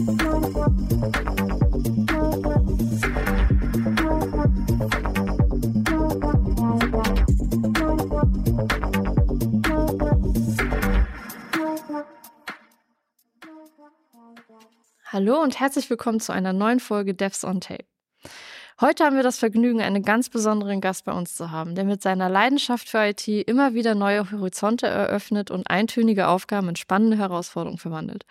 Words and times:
Hallo 0.00 0.08
und 15.42 15.60
herzlich 15.60 15.90
willkommen 15.90 16.20
zu 16.20 16.32
einer 16.32 16.54
neuen 16.54 16.80
Folge 16.80 17.12
Devs 17.12 17.44
on 17.44 17.60
Tape. 17.60 17.84
Heute 18.80 19.04
haben 19.04 19.16
wir 19.16 19.22
das 19.22 19.38
Vergnügen, 19.38 19.82
einen 19.82 20.02
ganz 20.02 20.30
besonderen 20.30 20.80
Gast 20.80 21.04
bei 21.04 21.12
uns 21.12 21.34
zu 21.34 21.50
haben, 21.50 21.74
der 21.74 21.84
mit 21.84 22.00
seiner 22.00 22.30
Leidenschaft 22.30 22.88
für 22.88 23.06
IT 23.06 23.28
immer 23.28 23.74
wieder 23.74 23.94
neue 23.94 24.30
Horizonte 24.30 24.86
eröffnet 24.86 25.50
und 25.50 25.68
eintönige 25.68 26.28
Aufgaben 26.28 26.70
in 26.70 26.76
spannende 26.76 27.18
Herausforderungen 27.18 27.76
verwandelt. 27.76 28.24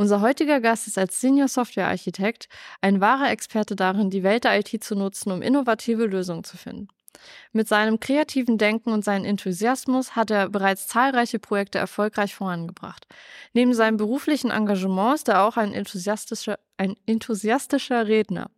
Unser 0.00 0.20
heutiger 0.20 0.60
Gast 0.60 0.86
ist 0.86 0.96
als 0.96 1.20
Senior 1.20 1.48
Software 1.48 1.88
Architekt 1.88 2.48
ein 2.80 3.00
wahrer 3.00 3.32
Experte 3.32 3.74
darin, 3.74 4.10
die 4.10 4.22
Welt 4.22 4.44
der 4.44 4.56
IT 4.56 4.84
zu 4.84 4.94
nutzen, 4.94 5.32
um 5.32 5.42
innovative 5.42 6.06
Lösungen 6.06 6.44
zu 6.44 6.56
finden. 6.56 6.86
Mit 7.52 7.68
seinem 7.68 8.00
kreativen 8.00 8.58
Denken 8.58 8.92
und 8.92 9.04
seinem 9.04 9.24
Enthusiasmus 9.24 10.16
hat 10.16 10.30
er 10.30 10.48
bereits 10.48 10.86
zahlreiche 10.86 11.38
Projekte 11.38 11.78
erfolgreich 11.78 12.34
vorangebracht. 12.34 13.06
Neben 13.52 13.74
seinem 13.74 13.96
beruflichen 13.96 14.50
Engagement 14.50 15.16
ist 15.16 15.28
er 15.28 15.42
auch 15.42 15.56
ein 15.56 15.72
enthusiastischer, 15.72 16.58
ein 16.76 16.94
enthusiastischer 17.06 18.06
Redner. 18.06 18.50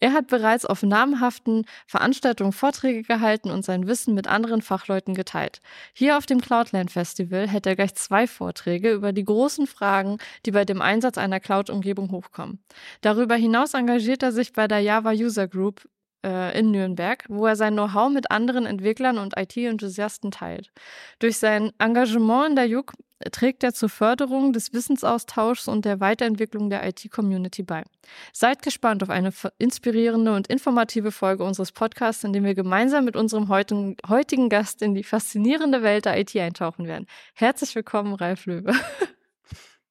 Er 0.00 0.12
hat 0.12 0.28
bereits 0.28 0.64
auf 0.64 0.82
namhaften 0.82 1.66
Veranstaltungen 1.86 2.52
Vorträge 2.52 3.02
gehalten 3.02 3.50
und 3.50 3.64
sein 3.64 3.86
Wissen 3.86 4.14
mit 4.14 4.26
anderen 4.26 4.62
Fachleuten 4.62 5.14
geteilt. 5.14 5.60
Hier 5.92 6.16
auf 6.16 6.26
dem 6.26 6.40
Cloudland 6.40 6.90
Festival 6.90 7.46
hält 7.48 7.66
er 7.66 7.76
gleich 7.76 7.94
zwei 7.94 8.26
Vorträge 8.26 8.92
über 8.92 9.12
die 9.12 9.24
großen 9.24 9.66
Fragen, 9.66 10.18
die 10.46 10.52
bei 10.52 10.64
dem 10.64 10.80
Einsatz 10.80 11.18
einer 11.18 11.40
Cloud-Umgebung 11.40 12.10
hochkommen. 12.12 12.60
Darüber 13.02 13.34
hinaus 13.34 13.74
engagiert 13.74 14.22
er 14.22 14.32
sich 14.32 14.52
bei 14.52 14.66
der 14.68 14.80
Java 14.80 15.10
User 15.10 15.48
Group 15.48 15.86
in 16.22 16.70
Nürnberg, 16.70 17.24
wo 17.28 17.46
er 17.46 17.56
sein 17.56 17.74
Know-how 17.74 18.10
mit 18.10 18.30
anderen 18.30 18.66
Entwicklern 18.66 19.18
und 19.18 19.34
IT-Enthusiasten 19.36 20.30
teilt. 20.30 20.72
Durch 21.18 21.38
sein 21.38 21.70
Engagement 21.78 22.50
in 22.50 22.56
der 22.56 22.66
JUK 22.66 22.94
trägt 23.32 23.64
er 23.64 23.72
zur 23.72 23.88
Förderung 23.88 24.52
des 24.52 24.72
Wissensaustauschs 24.72 25.68
und 25.68 25.84
der 25.84 26.00
Weiterentwicklung 26.00 26.68
der 26.68 26.86
IT-Community 26.86 27.62
bei. 27.62 27.84
Seid 28.32 28.62
gespannt 28.62 29.02
auf 29.02 29.10
eine 29.10 29.32
inspirierende 29.58 30.34
und 30.34 30.48
informative 30.48 31.12
Folge 31.12 31.44
unseres 31.44 31.72
Podcasts, 31.72 32.24
in 32.24 32.32
dem 32.32 32.44
wir 32.44 32.54
gemeinsam 32.54 33.04
mit 33.04 33.16
unserem 33.16 33.48
heutigen 33.48 34.48
Gast 34.48 34.82
in 34.82 34.94
die 34.94 35.04
faszinierende 35.04 35.82
Welt 35.82 36.04
der 36.04 36.18
IT 36.18 36.36
eintauchen 36.36 36.86
werden. 36.86 37.06
Herzlich 37.34 37.74
willkommen, 37.74 38.14
Ralf 38.14 38.46
Löwe. 38.46 38.72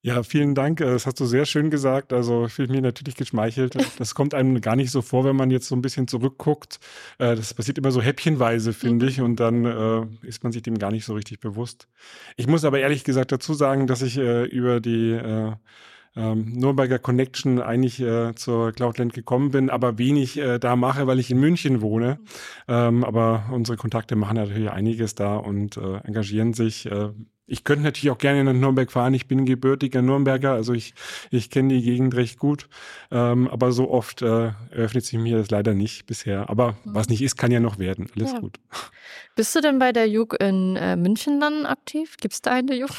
Ja, 0.06 0.22
vielen 0.22 0.54
Dank. 0.54 0.82
Äh, 0.82 0.86
das 0.86 1.08
hast 1.08 1.20
du 1.20 1.26
sehr 1.26 1.46
schön 1.46 1.72
gesagt. 1.72 2.14
Also 2.14 2.48
fühle 2.48 2.72
mich 2.72 2.82
natürlich 2.82 3.16
geschmeichelt. 3.16 3.76
Das 3.98 4.14
kommt 4.14 4.36
einem 4.36 4.62
gar 4.62 4.76
nicht 4.76 4.92
so 4.92 5.02
vor, 5.02 5.26
wenn 5.26 5.36
man 5.36 5.50
jetzt 5.50 5.68
so 5.68 5.76
ein 5.76 5.82
bisschen 5.82 6.08
zurückguckt. 6.08 6.80
Äh, 7.18 7.36
das 7.36 7.56
passiert 7.56 7.80
immer 7.80 7.90
so 7.90 8.04
häppchenweise, 8.04 8.72
finde 8.74 9.08
ich, 9.08 9.22
und 9.22 9.40
dann 9.40 9.66
äh, 9.66 10.06
ist 10.28 10.44
man 10.44 10.52
sich 10.52 10.62
dem 10.62 10.78
gar 10.78 10.92
nicht 10.92 11.06
so 11.06 11.16
richtig 11.16 11.40
bewusst. 11.40 11.88
Ich 12.36 12.46
muss 12.46 12.66
aber 12.66 12.80
ehrlich 12.80 13.04
gesagt 13.04 13.32
dazu 13.32 13.56
sagen, 13.56 13.88
dass 13.88 14.04
ich 14.04 14.18
über 14.18 14.80
die 14.80 15.12
äh, 15.12 15.54
ähm, 16.16 16.54
Nürnberger 16.54 17.00
Connection 17.00 17.60
eigentlich 17.60 18.00
äh, 18.00 18.36
zur 18.36 18.74
Cloudland 18.74 19.14
gekommen 19.14 19.50
bin, 19.50 19.72
aber 19.72 19.98
wenig 19.98 20.38
äh, 20.38 20.60
da 20.60 20.76
mache, 20.76 21.08
weil 21.08 21.20
ich 21.20 21.32
in 21.32 21.40
München 21.40 21.82
wohne. 21.82 22.20
Mhm. 22.20 22.28
Ähm, 22.68 23.04
aber 23.04 23.46
unsere 23.52 23.78
Kontakte 23.78 24.16
machen 24.16 24.36
natürlich 24.36 24.70
einiges 24.70 25.16
da 25.16 25.36
und 25.36 25.78
äh, 25.78 25.98
engagieren 26.04 26.54
sich. 26.54 26.88
Ich 27.48 27.64
könnte 27.64 27.84
natürlich 27.84 28.10
auch 28.10 28.18
gerne 28.18 28.44
nach 28.44 28.60
Nürnberg 28.60 28.92
fahren. 28.92 29.14
Ich 29.14 29.28
bin 29.28 29.46
gebürtiger 29.46 30.02
Nürnberger, 30.02 30.54
also 30.54 30.74
ich, 30.74 30.94
ich 31.30 31.50
kenne 31.50 31.76
die 31.76 31.82
Gegend 31.82 32.16
recht 32.16 32.40
gut. 32.40 32.68
Ähm, 33.12 33.48
aber 33.48 33.72
so 33.72 33.92
oft 33.92 34.22
äh, 34.22 34.52
eröffnet 34.72 35.06
sich 35.06 35.20
mir 35.20 35.38
das 35.38 35.52
leider 35.52 35.74
nicht 35.74 36.08
bisher. 36.08 36.50
Aber 36.50 36.72
mhm. 36.72 36.96
was 36.96 37.10
nicht 37.10 37.22
ist, 37.22 37.36
kann 37.38 37.52
ja 37.52 37.60
noch 37.60 37.78
werden. 37.78 38.08
Alles 38.16 38.32
ja. 38.32 38.40
gut. 38.40 38.60
Bist 39.36 39.56
du 39.56 39.62
denn 39.62 39.80
bei 39.80 39.92
der 39.92 40.08
JUG 40.08 40.36
in 40.40 40.76
äh, 40.76 40.96
München 40.96 41.40
dann 41.40 41.66
aktiv? 41.66 42.18
Gibt 42.20 42.34
es 42.34 42.42
da 42.42 42.52
eine 42.52 42.76
JUG? 42.76 42.90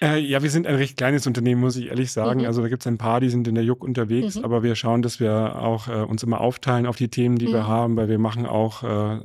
Äh, 0.00 0.20
ja, 0.20 0.42
wir 0.42 0.50
sind 0.50 0.66
ein 0.66 0.76
recht 0.76 0.96
kleines 0.96 1.26
Unternehmen, 1.26 1.60
muss 1.60 1.76
ich 1.76 1.88
ehrlich 1.88 2.12
sagen. 2.12 2.40
Mhm. 2.40 2.46
Also 2.46 2.62
da 2.62 2.68
gibt 2.68 2.82
es 2.82 2.86
ein 2.86 2.98
paar, 2.98 3.20
die 3.20 3.30
sind 3.30 3.48
in 3.48 3.54
der 3.54 3.64
JUG 3.64 3.82
unterwegs, 3.82 4.36
mhm. 4.36 4.44
aber 4.44 4.62
wir 4.62 4.74
schauen, 4.76 5.02
dass 5.02 5.18
wir 5.18 5.60
auch 5.60 5.88
äh, 5.88 6.02
uns 6.02 6.22
immer 6.22 6.40
aufteilen 6.40 6.86
auf 6.86 6.96
die 6.96 7.08
Themen, 7.08 7.36
die 7.36 7.48
mhm. 7.48 7.52
wir 7.52 7.66
haben, 7.66 7.96
weil 7.96 8.08
wir 8.08 8.18
machen 8.18 8.46
auch 8.46 8.82
äh, 8.84 9.18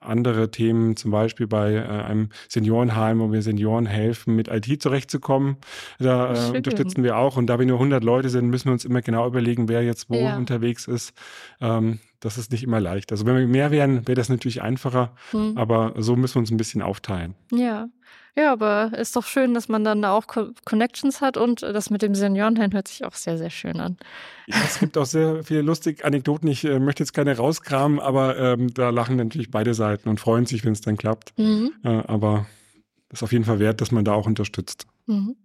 andere 0.00 0.50
Themen, 0.50 0.96
zum 0.96 1.10
Beispiel 1.10 1.46
bei 1.46 1.74
äh, 1.74 1.82
einem 1.82 2.30
Seniorenheim, 2.48 3.20
wo 3.20 3.32
wir 3.32 3.42
Senioren 3.42 3.86
helfen, 3.86 4.34
mit 4.34 4.48
IT 4.48 4.82
zurechtzukommen. 4.82 5.56
Da 5.98 6.34
äh, 6.34 6.56
unterstützen 6.56 7.04
wir 7.04 7.16
auch. 7.16 7.36
Und 7.36 7.46
da 7.46 7.58
wir 7.58 7.66
nur 7.66 7.76
100 7.76 8.02
Leute 8.02 8.30
sind, 8.30 8.48
müssen 8.48 8.66
wir 8.66 8.72
uns 8.72 8.84
immer 8.84 9.02
genau 9.02 9.26
überlegen, 9.26 9.68
wer 9.68 9.82
jetzt 9.82 10.08
wo 10.08 10.16
ja. 10.16 10.36
unterwegs 10.36 10.86
ist. 10.86 11.12
Ähm, 11.60 12.00
das 12.20 12.38
ist 12.38 12.52
nicht 12.52 12.62
immer 12.62 12.80
leicht. 12.80 13.12
Also 13.12 13.26
wenn 13.26 13.36
wir 13.36 13.46
mehr 13.46 13.70
wären, 13.70 14.06
wäre 14.06 14.16
das 14.16 14.28
natürlich 14.28 14.62
einfacher. 14.62 15.12
Hm. 15.30 15.56
Aber 15.56 15.94
so 15.96 16.16
müssen 16.16 16.36
wir 16.36 16.40
uns 16.40 16.50
ein 16.50 16.56
bisschen 16.56 16.82
aufteilen. 16.82 17.34
Ja. 17.52 17.88
Ja, 18.36 18.52
aber 18.52 18.92
ist 18.96 19.16
doch 19.16 19.26
schön, 19.26 19.54
dass 19.54 19.68
man 19.68 19.84
dann 19.84 20.02
da 20.02 20.12
auch 20.12 20.26
Co 20.26 20.50
Connections 20.64 21.20
hat 21.20 21.36
und 21.36 21.62
das 21.62 21.90
mit 21.90 22.02
dem 22.02 22.14
Seniorenheim 22.14 22.72
hört 22.72 22.88
sich 22.88 23.04
auch 23.04 23.14
sehr, 23.14 23.36
sehr 23.38 23.50
schön 23.50 23.80
an. 23.80 23.96
Ja, 24.46 24.56
es 24.64 24.78
gibt 24.78 24.96
auch 24.96 25.06
sehr 25.06 25.42
viele 25.44 25.62
lustige 25.62 26.04
Anekdoten. 26.04 26.48
Ich 26.48 26.64
äh, 26.64 26.78
möchte 26.78 27.02
jetzt 27.02 27.12
keine 27.12 27.36
rauskramen, 27.36 27.98
aber 27.98 28.38
ähm, 28.38 28.72
da 28.72 28.90
lachen 28.90 29.16
natürlich 29.16 29.50
beide 29.50 29.74
Seiten 29.74 30.08
und 30.08 30.20
freuen 30.20 30.46
sich, 30.46 30.64
wenn 30.64 30.72
es 30.72 30.80
dann 30.80 30.96
klappt. 30.96 31.36
Mhm. 31.38 31.72
Äh, 31.82 31.88
aber 31.88 32.46
das 33.08 33.18
ist 33.18 33.22
auf 33.24 33.32
jeden 33.32 33.44
Fall 33.44 33.58
wert, 33.58 33.80
dass 33.80 33.90
man 33.90 34.04
da 34.04 34.12
auch 34.12 34.26
unterstützt. 34.26 34.86
Mhm. 35.06 35.36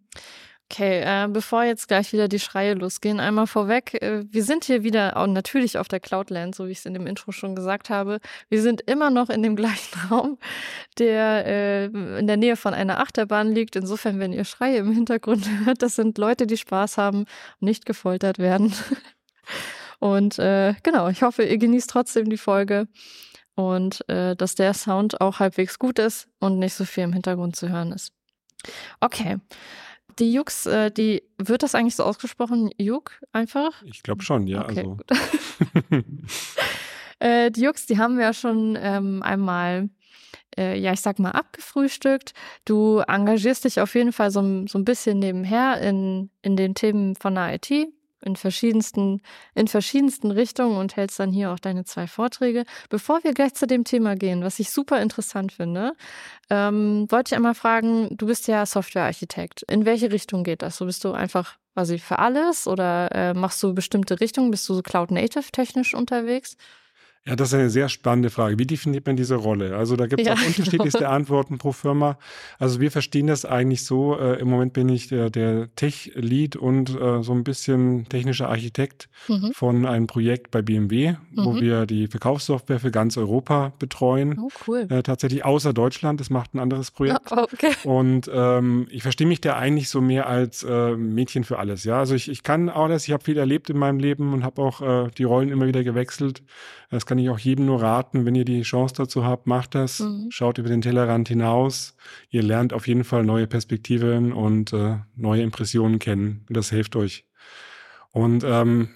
Okay, 0.71 1.01
äh, 1.01 1.27
bevor 1.27 1.63
jetzt 1.63 1.87
gleich 1.87 2.11
wieder 2.11 2.27
die 2.27 2.39
Schreie 2.39 2.73
losgehen, 2.73 3.19
einmal 3.19 3.45
vorweg. 3.45 4.01
Äh, 4.01 4.23
wir 4.31 4.43
sind 4.43 4.65
hier 4.65 4.83
wieder 4.83 5.15
auch 5.15 5.27
natürlich 5.27 5.77
auf 5.77 5.87
der 5.87 5.99
Cloudland, 5.99 6.55
so 6.55 6.67
wie 6.67 6.71
ich 6.71 6.79
es 6.79 6.85
in 6.87 6.95
dem 6.95 7.05
Intro 7.05 7.31
schon 7.31 7.55
gesagt 7.55 7.91
habe. 7.91 8.19
Wir 8.49 8.63
sind 8.63 8.81
immer 8.81 9.11
noch 9.11 9.29
in 9.29 9.43
dem 9.43 9.55
gleichen 9.61 9.99
Raum, 10.09 10.39
der 10.97 11.45
äh, 11.45 11.85
in 11.85 12.25
der 12.25 12.37
Nähe 12.37 12.55
von 12.55 12.73
einer 12.73 12.99
Achterbahn 12.99 13.51
liegt. 13.51 13.75
Insofern, 13.75 14.19
wenn 14.19 14.33
ihr 14.33 14.43
Schreie 14.43 14.77
im 14.77 14.91
Hintergrund 14.91 15.47
hört, 15.65 15.83
das 15.83 15.95
sind 15.95 16.17
Leute, 16.17 16.47
die 16.47 16.57
Spaß 16.57 16.97
haben 16.97 17.19
und 17.19 17.61
nicht 17.61 17.85
gefoltert 17.85 18.39
werden. 18.39 18.73
Und 19.99 20.39
äh, 20.39 20.73
genau, 20.83 21.07
ich 21.07 21.23
hoffe, 21.23 21.43
ihr 21.43 21.57
genießt 21.57 21.89
trotzdem 21.89 22.29
die 22.29 22.37
Folge 22.37 22.87
und 23.55 24.07
äh, 24.09 24.35
dass 24.35 24.55
der 24.55 24.73
Sound 24.73 25.21
auch 25.21 25.39
halbwegs 25.39 25.79
gut 25.79 25.99
ist 25.99 26.27
und 26.39 26.59
nicht 26.59 26.73
so 26.73 26.83
viel 26.83 27.05
im 27.05 27.13
Hintergrund 27.13 27.55
zu 27.55 27.69
hören 27.69 27.93
ist. 27.93 28.11
Okay, 28.99 29.37
die 30.19 30.31
Jux, 30.33 30.65
äh, 30.65 30.91
die 30.91 31.23
wird 31.37 31.63
das 31.63 31.75
eigentlich 31.75 31.95
so 31.95 32.03
ausgesprochen, 32.03 32.69
Juk 32.77 33.19
einfach? 33.31 33.83
Ich 33.83 34.03
glaube 34.03 34.23
schon, 34.23 34.47
ja. 34.47 34.63
Okay, 34.63 34.79
also. 34.79 34.97
äh, 37.19 37.51
die 37.51 37.61
Jux, 37.61 37.85
die 37.85 37.97
haben 37.97 38.17
wir 38.17 38.25
ja 38.25 38.33
schon 38.33 38.77
ähm, 38.79 39.21
einmal, 39.23 39.89
äh, 40.57 40.79
ja, 40.79 40.93
ich 40.93 41.01
sag 41.01 41.19
mal, 41.19 41.31
abgefrühstückt. 41.31 42.33
Du 42.65 42.99
engagierst 42.99 43.65
dich 43.65 43.79
auf 43.79 43.93
jeden 43.95 44.13
Fall 44.13 44.31
so, 44.31 44.65
so 44.67 44.77
ein 44.77 44.85
bisschen 44.85 45.19
nebenher 45.19 45.81
in, 45.81 46.29
in 46.41 46.55
den 46.55 46.75
Themen 46.75 47.15
von 47.15 47.35
der 47.35 47.55
IT 47.55 47.94
in 48.21 48.35
verschiedensten, 48.35 49.21
in 49.53 49.67
verschiedensten 49.67 50.31
Richtungen 50.31 50.77
und 50.77 50.95
hältst 50.95 51.19
dann 51.19 51.31
hier 51.31 51.51
auch 51.51 51.59
deine 51.59 51.85
zwei 51.85 52.07
Vorträge. 52.07 52.65
Bevor 52.89 53.23
wir 53.23 53.33
gleich 53.33 53.53
zu 53.53 53.67
dem 53.67 53.83
Thema 53.83 54.15
gehen, 54.15 54.43
was 54.43 54.59
ich 54.59 54.71
super 54.71 55.01
interessant 55.01 55.51
finde, 55.51 55.93
ähm, 56.49 57.07
wollte 57.09 57.29
ich 57.29 57.35
einmal 57.35 57.55
fragen, 57.55 58.09
du 58.11 58.27
bist 58.27 58.47
ja 58.47 58.65
Softwarearchitekt. 58.65 59.63
In 59.63 59.85
welche 59.85 60.11
Richtung 60.11 60.43
geht 60.43 60.61
das? 60.61 60.77
So 60.77 60.85
bist 60.85 61.03
du 61.03 61.11
einfach 61.11 61.57
quasi 61.73 61.99
für 61.99 62.19
alles 62.19 62.67
oder 62.67 63.11
äh, 63.13 63.33
machst 63.33 63.61
du 63.61 63.73
bestimmte 63.73 64.19
Richtungen? 64.19 64.51
Bist 64.51 64.67
du 64.69 64.73
so 64.73 64.81
Cloud 64.81 65.11
Native 65.11 65.51
technisch 65.51 65.93
unterwegs? 65.93 66.57
Ja, 67.27 67.35
das 67.35 67.47
ist 67.47 67.53
eine 67.55 67.71
sehr 67.71 67.89
spannende 67.89 68.29
Frage. 68.29 68.59
Wie 68.59 68.67
definiert 68.67 69.07
man 69.07 69.15
diese 69.15 69.33
Rolle? 69.33 69.75
Also 69.75 69.95
da 69.95 70.05
gibt 70.05 70.21
es 70.21 70.27
ja, 70.27 70.33
auch 70.33 70.47
unterschiedlichste 70.47 70.99
genau. 70.99 71.09
Antworten 71.15 71.57
pro 71.57 71.71
Firma. 71.71 72.19
Also 72.59 72.79
wir 72.79 72.91
verstehen 72.91 73.25
das 73.25 73.45
eigentlich 73.45 73.83
so. 73.83 74.15
Äh, 74.19 74.39
Im 74.39 74.47
Moment 74.47 74.73
bin 74.73 74.89
ich 74.89 75.07
der, 75.07 75.31
der 75.31 75.73
Tech-Lead 75.75 76.55
und 76.55 76.91
äh, 76.91 77.23
so 77.23 77.33
ein 77.33 77.43
bisschen 77.43 78.07
technischer 78.09 78.47
Architekt 78.49 79.09
mhm. 79.27 79.53
von 79.53 79.87
einem 79.87 80.05
Projekt 80.05 80.51
bei 80.51 80.61
BMW, 80.61 81.13
mhm. 81.13 81.45
wo 81.45 81.59
wir 81.59 81.87
die 81.87 82.05
Verkaufssoftware 82.05 82.79
für 82.79 82.91
ganz 82.91 83.17
Europa 83.17 83.73
betreuen. 83.79 84.37
Oh, 84.39 84.49
cool. 84.67 84.85
Äh, 84.87 85.01
tatsächlich 85.01 85.43
außer 85.43 85.73
Deutschland. 85.73 86.19
Das 86.19 86.29
macht 86.29 86.53
ein 86.53 86.59
anderes 86.59 86.91
Projekt. 86.91 87.31
Oh, 87.31 87.41
okay. 87.41 87.71
Und 87.85 88.29
ähm, 88.31 88.85
ich 88.91 89.01
verstehe 89.01 89.25
mich 89.25 89.41
da 89.41 89.57
eigentlich 89.57 89.89
so 89.89 89.99
mehr 89.99 90.27
als 90.27 90.61
äh, 90.61 90.95
Mädchen 90.95 91.43
für 91.43 91.57
alles. 91.57 91.85
Ja, 91.85 91.97
also 91.97 92.13
ich, 92.13 92.29
ich 92.29 92.43
kann 92.43 92.69
alles. 92.69 93.07
Ich 93.07 93.13
habe 93.13 93.23
viel 93.23 93.39
erlebt 93.39 93.71
in 93.71 93.79
meinem 93.79 93.97
Leben 93.97 94.31
und 94.31 94.43
habe 94.43 94.61
auch 94.61 94.81
äh, 94.83 95.09
die 95.17 95.23
Rollen 95.23 95.49
immer 95.49 95.65
wieder 95.65 95.83
gewechselt. 95.83 96.43
Das 96.89 97.05
kann 97.05 97.17
ich 97.17 97.29
auch 97.29 97.39
jedem 97.39 97.65
nur 97.65 97.81
raten, 97.81 98.25
wenn 98.25 98.35
ihr 98.35 98.45
die 98.45 98.61
Chance 98.61 98.95
dazu 98.95 99.25
habt, 99.25 99.47
macht 99.47 99.75
das. 99.75 99.99
Mhm. 99.99 100.27
Schaut 100.29 100.57
über 100.57 100.69
den 100.69 100.81
Tellerrand 100.81 101.27
hinaus. 101.27 101.95
Ihr 102.29 102.43
lernt 102.43 102.73
auf 102.73 102.87
jeden 102.87 103.03
Fall 103.03 103.23
neue 103.23 103.47
Perspektiven 103.47 104.33
und 104.33 104.73
äh, 104.73 104.97
neue 105.15 105.41
Impressionen 105.41 105.99
kennen. 105.99 106.45
Das 106.49 106.69
hilft 106.69 106.95
euch. 106.95 107.25
Und 108.11 108.43
ähm, 108.45 108.89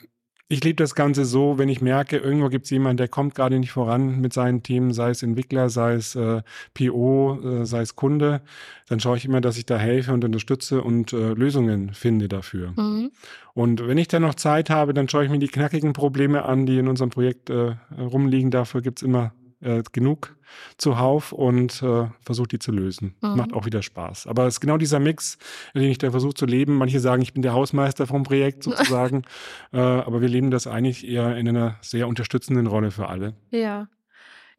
Ich 0.51 0.63
lebe 0.63 0.78
das 0.78 0.96
Ganze 0.96 1.25
so, 1.25 1.60
wenn 1.60 1.69
ich 1.69 1.80
merke, 1.80 2.18
irgendwo 2.18 2.50
gibt 2.50 2.66
es 2.66 2.72
jemanden, 2.72 2.98
der 2.98 3.07
kommt 3.07 3.36
gerade 3.36 3.60
nicht 3.60 3.72
voran 3.72 4.19
mit 4.19 4.34
seinen 4.34 4.63
Themen, 4.63 4.94
sei 4.94 5.12
es 5.12 5.22
Entwickler, 5.22 5.69
sei 5.69 5.94
es 5.94 6.16
äh, 6.16 6.42
PO, 6.74 7.40
äh, 7.62 7.66
sei 7.68 7.81
es 7.81 7.96
Kunde, 7.96 8.42
dann 8.88 9.00
schaue 9.00 9.18
ich 9.18 9.25
immer, 9.25 9.42
dass 9.42 9.60
ich 9.60 9.68
da 9.68 9.78
helfe 9.78 10.12
und 10.12 10.25
unterstütze 10.25 10.81
und 10.81 11.13
äh, 11.13 11.34
Lösungen 11.34 11.94
finde 11.94 12.28
dafür. 12.28 12.74
Mhm. 12.75 13.12
Und 13.54 13.88
wenn 13.88 14.00
ich 14.00 14.07
dann 14.07 14.24
noch 14.24 14.34
Zeit 14.34 14.72
habe, 14.72 14.96
dann 14.96 15.07
schaue 15.07 15.24
ich 15.24 15.30
mir 15.30 15.38
die 15.38 15.50
knackigen 15.50 15.94
Probleme 15.94 16.44
an, 16.46 16.66
die 16.66 16.80
in 16.80 16.88
unserem 16.88 17.12
Projekt 17.12 17.52
äh, 17.52 17.75
rumliegen. 17.95 18.50
Dafür 18.50 18.81
gibt 18.81 19.00
es 19.00 19.04
immer 19.04 19.34
äh, 19.62 19.84
genug 19.92 20.36
zuhauf 20.78 21.32
und 21.32 21.82
äh, 21.84 22.08
versucht 22.22 22.52
die 22.52 22.60
zu 22.60 22.72
lösen. 22.72 23.16
Mhm. 23.22 23.36
Macht 23.36 23.54
auch 23.54 23.66
wieder 23.66 23.82
Spaß. 23.82 24.28
Aber 24.28 24.48
es 24.48 24.56
ist 24.56 24.60
genau 24.60 24.78
dieser 24.78 25.00
Mix, 25.00 25.38
den 25.76 25.84
ich 25.84 25.98
da 25.98 26.12
versuche 26.12 26.34
zu 26.34 26.46
leben. 26.46 26.76
Manche 26.76 27.00
sagen, 27.00 27.22
ich 27.22 27.34
bin 27.34 27.42
der 27.42 27.54
Hausmeister 27.54 28.08
vom 28.08 28.24
Projekt 28.24 28.64
sozusagen. 28.64 29.24
äh, 29.72 29.80
aber 29.80 30.22
wir 30.22 30.30
leben 30.30 30.52
das 30.52 30.68
eigentlich 30.68 31.08
eher 31.08 31.36
in 31.38 31.48
einer 31.48 31.78
sehr 31.82 32.08
unterstützenden 32.08 32.68
Rolle 32.68 32.92
für 32.92 33.08
alle. 33.08 33.34
Ja. 33.52 33.88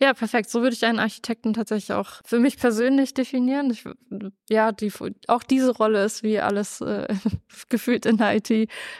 Ja, 0.02 0.14
perfekt. 0.14 0.48
So 0.48 0.62
würde 0.62 0.74
ich 0.74 0.84
einen 0.86 0.98
Architekten 0.98 1.52
tatsächlich 1.52 1.92
auch 1.92 2.22
für 2.24 2.38
mich 2.38 2.56
persönlich 2.58 3.12
definieren. 3.12 3.70
Ich, 3.70 3.84
ja, 4.48 4.72
die, 4.72 4.90
auch 5.28 5.42
diese 5.42 5.72
Rolle 5.72 6.02
ist 6.04 6.22
wie 6.22 6.40
alles 6.40 6.80
äh, 6.80 7.06
gefühlt 7.68 8.06
in 8.06 8.16
der 8.16 8.36
IT 8.36 8.50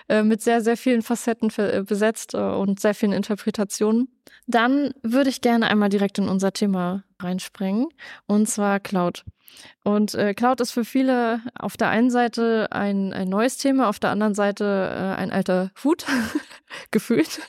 äh, 0.09 0.23
mit 0.23 0.43
sehr, 0.43 0.61
sehr 0.61 0.77
vielen 0.77 1.01
Facetten 1.01 1.51
äh, 1.57 1.83
besetzt 1.87 2.35
äh, 2.35 2.39
und 2.39 2.81
sehr 2.81 2.95
vielen 2.95 3.13
Interpretationen. 3.13 4.09
Dann 4.47 4.93
würde 5.03 5.31
ich 5.31 5.41
gerne 5.41 5.69
einmal 5.69 5.89
direkt 5.89 6.19
in 6.19 6.29
unser 6.29 6.53
Thema 6.53 7.05
reinspringen, 7.19 7.87
und 8.27 8.47
zwar 8.49 8.79
Cloud. 8.79 9.25
Und 9.85 10.15
äh, 10.15 10.35
Cloud 10.35 10.61
ist 10.61 10.73
für 10.73 10.85
viele 10.85 11.41
auf 11.59 11.77
der 11.77 11.89
einen 11.89 12.11
Seite 12.11 12.69
ein, 12.71 13.13
ein 13.13 13.29
neues 13.29 13.57
Thema, 13.57 13.89
auf 13.89 13.99
der 13.99 14.11
anderen 14.11 14.35
Seite 14.35 14.65
äh, 14.65 15.21
ein 15.21 15.31
alter 15.31 15.71
Hut, 15.83 16.07
gefühlt. 16.91 17.41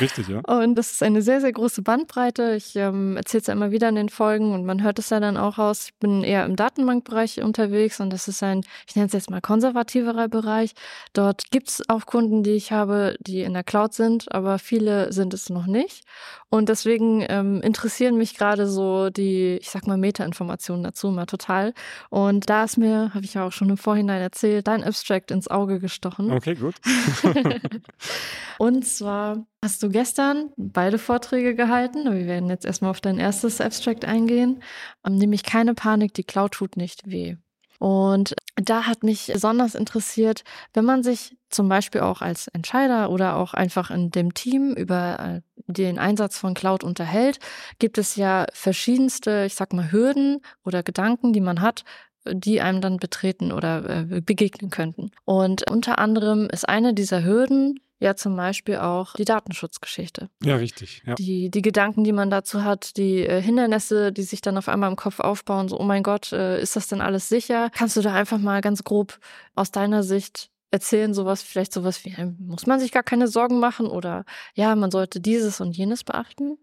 Richtig, 0.00 0.28
ja. 0.28 0.40
Und 0.40 0.74
das 0.74 0.92
ist 0.92 1.02
eine 1.02 1.22
sehr, 1.22 1.40
sehr 1.40 1.52
große 1.52 1.82
Bandbreite. 1.82 2.54
Ich 2.56 2.76
ähm, 2.76 3.16
erzähle 3.16 3.40
es 3.40 3.46
ja 3.46 3.54
immer 3.54 3.70
wieder 3.70 3.88
in 3.88 3.94
den 3.94 4.08
Folgen 4.08 4.52
und 4.52 4.64
man 4.64 4.82
hört 4.82 4.98
es 4.98 5.10
ja 5.10 5.20
dann 5.20 5.36
auch 5.36 5.58
raus. 5.58 5.86
Ich 5.86 5.98
bin 5.98 6.22
eher 6.22 6.44
im 6.44 6.56
Datenbankbereich 6.56 7.42
unterwegs 7.42 8.00
und 8.00 8.10
das 8.10 8.28
ist 8.28 8.42
ein, 8.42 8.62
ich 8.88 8.96
nenne 8.96 9.06
es 9.06 9.12
jetzt 9.12 9.30
mal 9.30 9.40
konservativerer 9.40 10.28
Bereich. 10.28 10.72
Dort 11.12 11.50
gibt 11.50 11.68
es 11.68 11.88
auch 11.88 12.06
Kunden, 12.06 12.42
die 12.42 12.52
ich 12.52 12.72
habe, 12.72 13.16
die 13.20 13.42
in 13.42 13.54
der 13.54 13.64
Cloud 13.64 13.94
sind, 13.94 14.32
aber 14.32 14.58
viele 14.58 15.12
sind 15.12 15.34
es 15.34 15.50
noch 15.50 15.66
nicht. 15.66 16.04
Und 16.48 16.68
deswegen 16.68 17.24
ähm, 17.28 17.60
interessieren 17.60 18.16
mich 18.16 18.36
gerade 18.36 18.68
so 18.68 19.10
die, 19.10 19.58
ich 19.60 19.70
sag 19.70 19.86
mal, 19.86 19.96
Meta-Informationen 19.96 20.84
dazu 20.84 21.10
mal 21.10 21.26
total. 21.26 21.74
Und 22.08 22.48
da 22.48 22.64
ist 22.64 22.76
mir, 22.76 23.10
habe 23.14 23.24
ich 23.24 23.34
ja 23.34 23.44
auch 23.46 23.52
schon 23.52 23.68
im 23.68 23.76
Vorhinein 23.76 24.22
erzählt, 24.22 24.68
dein 24.68 24.84
Abstract 24.84 25.32
ins 25.32 25.48
Auge 25.48 25.80
gestochen. 25.80 26.30
Okay, 26.30 26.54
gut. 26.54 26.76
Und 28.66 28.84
zwar 28.84 29.46
hast 29.62 29.80
du 29.84 29.88
gestern 29.90 30.50
beide 30.56 30.98
Vorträge 30.98 31.54
gehalten. 31.54 32.04
Wir 32.12 32.26
werden 32.26 32.48
jetzt 32.48 32.64
erstmal 32.64 32.90
auf 32.90 33.00
dein 33.00 33.20
erstes 33.20 33.60
Abstract 33.60 34.04
eingehen, 34.04 34.60
ähm, 35.06 35.14
nämlich 35.14 35.44
keine 35.44 35.72
Panik, 35.74 36.14
die 36.14 36.24
Cloud 36.24 36.50
tut 36.50 36.76
nicht 36.76 37.08
weh. 37.08 37.36
Und 37.78 38.34
da 38.56 38.86
hat 38.86 39.04
mich 39.04 39.30
besonders 39.32 39.76
interessiert, 39.76 40.42
wenn 40.74 40.84
man 40.84 41.04
sich 41.04 41.36
zum 41.48 41.68
Beispiel 41.68 42.00
auch 42.00 42.22
als 42.22 42.48
Entscheider 42.48 43.10
oder 43.10 43.36
auch 43.36 43.54
einfach 43.54 43.92
in 43.92 44.10
dem 44.10 44.34
Team 44.34 44.72
über 44.72 45.20
äh, 45.20 45.40
den 45.68 46.00
Einsatz 46.00 46.36
von 46.36 46.54
Cloud 46.54 46.82
unterhält, 46.82 47.38
gibt 47.78 47.98
es 47.98 48.16
ja 48.16 48.46
verschiedenste, 48.52 49.44
ich 49.46 49.54
sag 49.54 49.74
mal, 49.74 49.92
Hürden 49.92 50.40
oder 50.64 50.82
Gedanken, 50.82 51.32
die 51.32 51.40
man 51.40 51.60
hat, 51.60 51.84
die 52.28 52.60
einem 52.60 52.80
dann 52.80 52.96
betreten 52.96 53.52
oder 53.52 53.88
äh, 53.88 54.20
begegnen 54.20 54.72
könnten. 54.72 55.12
Und 55.24 55.70
unter 55.70 56.00
anderem 56.00 56.48
ist 56.50 56.68
eine 56.68 56.94
dieser 56.94 57.22
Hürden 57.22 57.78
ja 57.98 58.14
zum 58.14 58.36
Beispiel 58.36 58.76
auch 58.76 59.14
die 59.14 59.24
Datenschutzgeschichte. 59.24 60.28
Ja, 60.42 60.56
richtig. 60.56 61.02
Ja. 61.06 61.14
Die, 61.14 61.50
die 61.50 61.62
Gedanken, 61.62 62.04
die 62.04 62.12
man 62.12 62.30
dazu 62.30 62.64
hat, 62.64 62.96
die 62.96 63.26
äh, 63.26 63.40
Hindernisse, 63.40 64.12
die 64.12 64.22
sich 64.22 64.40
dann 64.40 64.58
auf 64.58 64.68
einmal 64.68 64.90
im 64.90 64.96
Kopf 64.96 65.20
aufbauen, 65.20 65.68
so, 65.68 65.78
oh 65.78 65.84
mein 65.84 66.02
Gott, 66.02 66.32
äh, 66.32 66.60
ist 66.60 66.76
das 66.76 66.88
denn 66.88 67.00
alles 67.00 67.28
sicher? 67.28 67.70
Kannst 67.70 67.96
du 67.96 68.02
da 68.02 68.12
einfach 68.12 68.38
mal 68.38 68.60
ganz 68.60 68.84
grob 68.84 69.18
aus 69.54 69.70
deiner 69.70 70.02
Sicht 70.02 70.50
erzählen, 70.70 71.14
sowas, 71.14 71.42
vielleicht 71.42 71.72
sowas 71.72 72.04
wie, 72.04 72.10
äh, 72.10 72.26
muss 72.38 72.66
man 72.66 72.80
sich 72.80 72.92
gar 72.92 73.02
keine 73.02 73.28
Sorgen 73.28 73.60
machen 73.60 73.86
oder 73.86 74.24
ja, 74.54 74.74
man 74.76 74.90
sollte 74.90 75.20
dieses 75.20 75.60
und 75.60 75.76
jenes 75.76 76.04
beachten? 76.04 76.58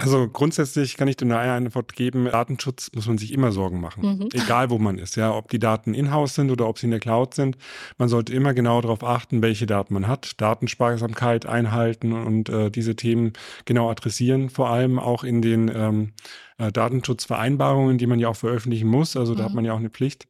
Also 0.00 0.28
grundsätzlich 0.28 0.96
kann 0.96 1.08
ich 1.08 1.16
dir 1.16 1.26
nur 1.26 1.38
eine 1.38 1.52
Antwort 1.52 1.92
geben. 1.92 2.26
Datenschutz 2.26 2.92
muss 2.94 3.08
man 3.08 3.18
sich 3.18 3.32
immer 3.32 3.50
Sorgen 3.50 3.80
machen. 3.80 4.18
Mhm. 4.18 4.28
Egal 4.32 4.70
wo 4.70 4.78
man 4.78 4.96
ist. 4.96 5.16
Ja, 5.16 5.34
ob 5.34 5.50
die 5.50 5.58
Daten 5.58 5.92
in-house 5.92 6.36
sind 6.36 6.52
oder 6.52 6.68
ob 6.68 6.78
sie 6.78 6.86
in 6.86 6.92
der 6.92 7.00
Cloud 7.00 7.34
sind. 7.34 7.58
Man 7.98 8.08
sollte 8.08 8.32
immer 8.32 8.54
genau 8.54 8.80
darauf 8.80 9.02
achten, 9.02 9.42
welche 9.42 9.66
Daten 9.66 9.94
man 9.94 10.06
hat. 10.06 10.40
Datensparsamkeit 10.40 11.46
einhalten 11.46 12.12
und 12.12 12.48
äh, 12.48 12.70
diese 12.70 12.94
Themen 12.94 13.32
genau 13.64 13.90
adressieren. 13.90 14.50
Vor 14.50 14.70
allem 14.70 15.00
auch 15.00 15.24
in 15.24 15.42
den 15.42 15.68
ähm, 15.74 16.12
äh, 16.58 16.70
Datenschutzvereinbarungen, 16.70 17.98
die 17.98 18.06
man 18.06 18.20
ja 18.20 18.28
auch 18.28 18.36
veröffentlichen 18.36 18.88
muss. 18.88 19.16
Also 19.16 19.34
da 19.34 19.42
mhm. 19.42 19.46
hat 19.46 19.54
man 19.54 19.64
ja 19.64 19.72
auch 19.72 19.78
eine 19.78 19.90
Pflicht 19.90 20.28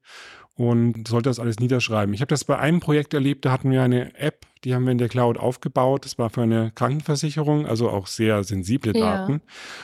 und 0.58 1.06
sollte 1.06 1.30
das 1.30 1.38
alles 1.38 1.60
niederschreiben. 1.60 2.12
Ich 2.12 2.20
habe 2.20 2.30
das 2.30 2.42
bei 2.42 2.58
einem 2.58 2.80
Projekt 2.80 3.14
erlebt, 3.14 3.44
da 3.44 3.52
hatten 3.52 3.70
wir 3.70 3.80
eine 3.80 4.18
App, 4.18 4.44
die 4.64 4.74
haben 4.74 4.84
wir 4.84 4.90
in 4.90 4.98
der 4.98 5.08
Cloud 5.08 5.38
aufgebaut. 5.38 6.04
Das 6.04 6.18
war 6.18 6.30
für 6.30 6.42
eine 6.42 6.72
Krankenversicherung, 6.74 7.64
also 7.64 7.88
auch 7.88 8.08
sehr 8.08 8.42
sensible 8.42 8.92
Daten. 8.92 9.34
Ja. 9.34 9.40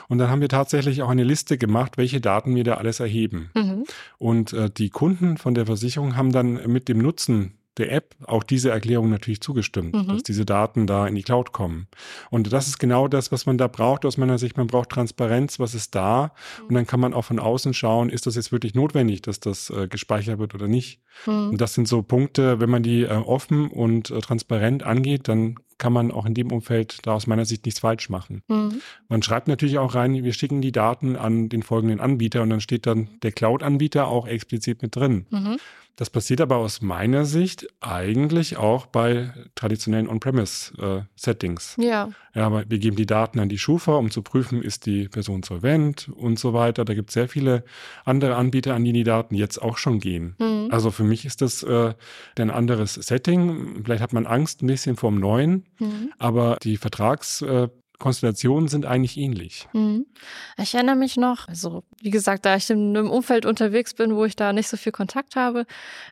Und 0.09 0.19
dann 0.19 0.31
haben 0.31 0.41
wir 0.41 0.49
tatsächlich 0.49 1.03
auch 1.03 1.11
eine 1.11 1.23
Liste 1.23 1.59
gemacht, 1.59 1.97
welche 1.97 2.21
Daten 2.21 2.57
wir 2.57 2.65
da 2.65 2.75
alles 2.75 2.99
erheben. 2.99 3.51
Mhm. 3.55 3.85
Und 4.19 4.53
äh, 4.53 4.69
die 4.69 4.91
Kunden 4.91 5.37
von 5.37 5.55
der 5.55 5.67
Versicherung 5.67 6.17
haben 6.17 6.33
dann 6.33 6.55
mit 6.67 6.89
dem 6.89 6.99
Nutzen 6.99 7.55
der 7.79 7.93
App 7.93 8.15
auch 8.27 8.43
diese 8.43 8.71
Erklärung 8.71 9.11
natürlich 9.11 9.41
zugestimmt, 9.41 9.95
mhm. 9.95 10.09
dass 10.09 10.23
diese 10.23 10.45
Daten 10.45 10.87
da 10.87 11.07
in 11.07 11.15
die 11.15 11.23
Cloud 11.23 11.53
kommen. 11.53 11.89
Und 12.31 12.53
das 12.53 12.69
ist 12.69 12.79
genau 12.79 13.09
das, 13.09 13.33
was 13.33 13.47
man 13.47 13.59
da 13.59 13.67
braucht 13.67 14.05
aus 14.05 14.17
meiner 14.17 14.39
Sicht. 14.39 14.57
Man 14.57 14.69
braucht 14.69 14.91
Transparenz, 14.91 15.59
was 15.59 15.75
ist 15.75 15.95
da? 15.95 16.33
Mhm. 16.61 16.67
Und 16.69 16.75
dann 16.75 16.87
kann 16.87 17.01
man 17.01 17.15
auch 17.15 17.25
von 17.25 17.39
außen 17.39 17.75
schauen, 17.75 18.11
ist 18.11 18.27
das 18.27 18.37
jetzt 18.37 18.53
wirklich 18.53 18.75
notwendig, 18.75 19.23
dass 19.23 19.41
das 19.41 19.71
äh, 19.71 19.89
gespeichert 19.89 20.39
wird 20.39 20.55
oder 20.55 20.69
nicht? 20.69 21.01
Mhm. 21.27 21.51
Und 21.51 21.61
das 21.61 21.75
sind 21.75 21.89
so 21.89 22.03
Punkte, 22.03 22.61
wenn 22.61 22.71
man 22.71 22.83
die 22.83 23.03
äh, 23.03 23.09
offen 23.09 23.69
und 23.69 24.11
äh, 24.11 24.21
transparent 24.21 24.85
angeht, 24.85 25.29
dann 25.29 25.57
kann 25.79 25.93
man 25.93 26.11
auch 26.11 26.27
in 26.27 26.35
dem 26.35 26.53
Umfeld 26.53 27.07
da 27.07 27.15
aus 27.15 27.27
meiner 27.27 27.45
Sicht 27.45 27.65
nichts 27.65 27.81
falsch 27.81 28.09
machen. 28.09 28.43
Mhm. 28.49 28.81
Man 29.09 29.23
schreibt 29.23 29.49
natürlich 29.49 29.79
auch 29.79 29.95
rein, 29.95 30.13
wir 30.23 30.33
schicken 30.33 30.61
die 30.61 30.73
Daten 30.73 31.17
an 31.17 31.49
den 31.49 31.63
folgenden 31.63 32.01
Anbieter 32.01 32.43
und 32.43 32.51
dann 32.51 32.61
steht 32.61 32.87
dann 32.87 33.09
der 33.23 33.33
Cloud-Anbieter 33.33 34.09
auch 34.09 34.27
explizit 34.27 34.83
mit 34.83 34.97
drin. 34.97 35.27
Mhm. 35.31 35.59
Das 35.97 36.11
passiert 36.11 36.41
aber 36.41 36.57
aus 36.57 36.83
meiner 36.83 37.25
Sicht 37.25 37.69
eigentlich 37.81 38.57
auch 38.57 38.87
bei 38.87 39.33
traditionellen 39.55 40.09
On-Premise-Settings. 40.09 41.79
Äh, 41.79 41.87
ja. 41.87 42.09
Ja, 42.35 42.47
aber 42.47 42.65
wir 42.69 42.81
geben 42.81 42.97
die 42.97 43.07
Daten 43.07 43.39
an 43.39 43.49
die 43.49 43.59
Schufa, 43.59 43.95
um 43.95 44.11
zu 44.11 44.23
prüfen, 44.23 44.61
ist 44.61 44.87
die 44.87 45.09
Person 45.09 45.45
solvent 45.45 46.11
und 46.17 46.37
so 46.41 46.53
weiter. 46.53 46.85
Da 46.85 46.95
gibt 46.95 47.11
es 47.11 47.15
sehr 47.15 47.29
viele 47.29 47.65
andere 48.05 48.35
Anbieter, 48.35 48.75
an 48.75 48.83
die 48.83 48.93
die 48.93 49.05
Daten 49.05 49.37
jetzt 49.37 49.63
auch 49.63 49.79
schon 49.79 50.01
gehen. 50.01 50.35
Mhm. 50.41 50.69
Also 50.71 50.91
für 50.91 51.05
mich 51.05 51.25
ist 51.25 51.43
das 51.43 51.63
äh, 51.63 51.95
ein 52.37 52.51
anderes 52.51 52.95
Setting. 52.95 53.85
Vielleicht 53.85 54.03
hat 54.03 54.13
man 54.13 54.27
Angst 54.27 54.63
ein 54.63 54.67
bisschen 54.67 54.97
vor 54.97 55.13
dem 55.13 55.21
Mhm. 55.79 56.13
aber 56.19 56.59
die 56.63 56.77
Vertrags- 56.77 57.43
äh, 57.43 57.69
Konstellationen 57.99 58.69
sind 58.69 58.87
eigentlich 58.87 59.17
ähnlich. 59.17 59.69
Mhm. 59.73 60.07
Ich 60.59 60.75
erinnere 60.75 60.97
mich 60.97 61.17
noch, 61.17 61.49
also 61.49 61.85
wie 62.01 62.11
gesagt, 62.11 62.45
da 62.45 62.57
ich 62.57 62.69
in 62.69 62.97
einem 62.97 63.11
Umfeld 63.11 63.47
unterwegs 63.47 63.95
bin, 63.95 64.17
wo 64.17 64.25
ich 64.25 64.37
da 64.37 64.53
nicht 64.53 64.69
so 64.69 64.77
viel 64.77 64.93
Kontakt 64.93 65.37
habe, 65.37 65.65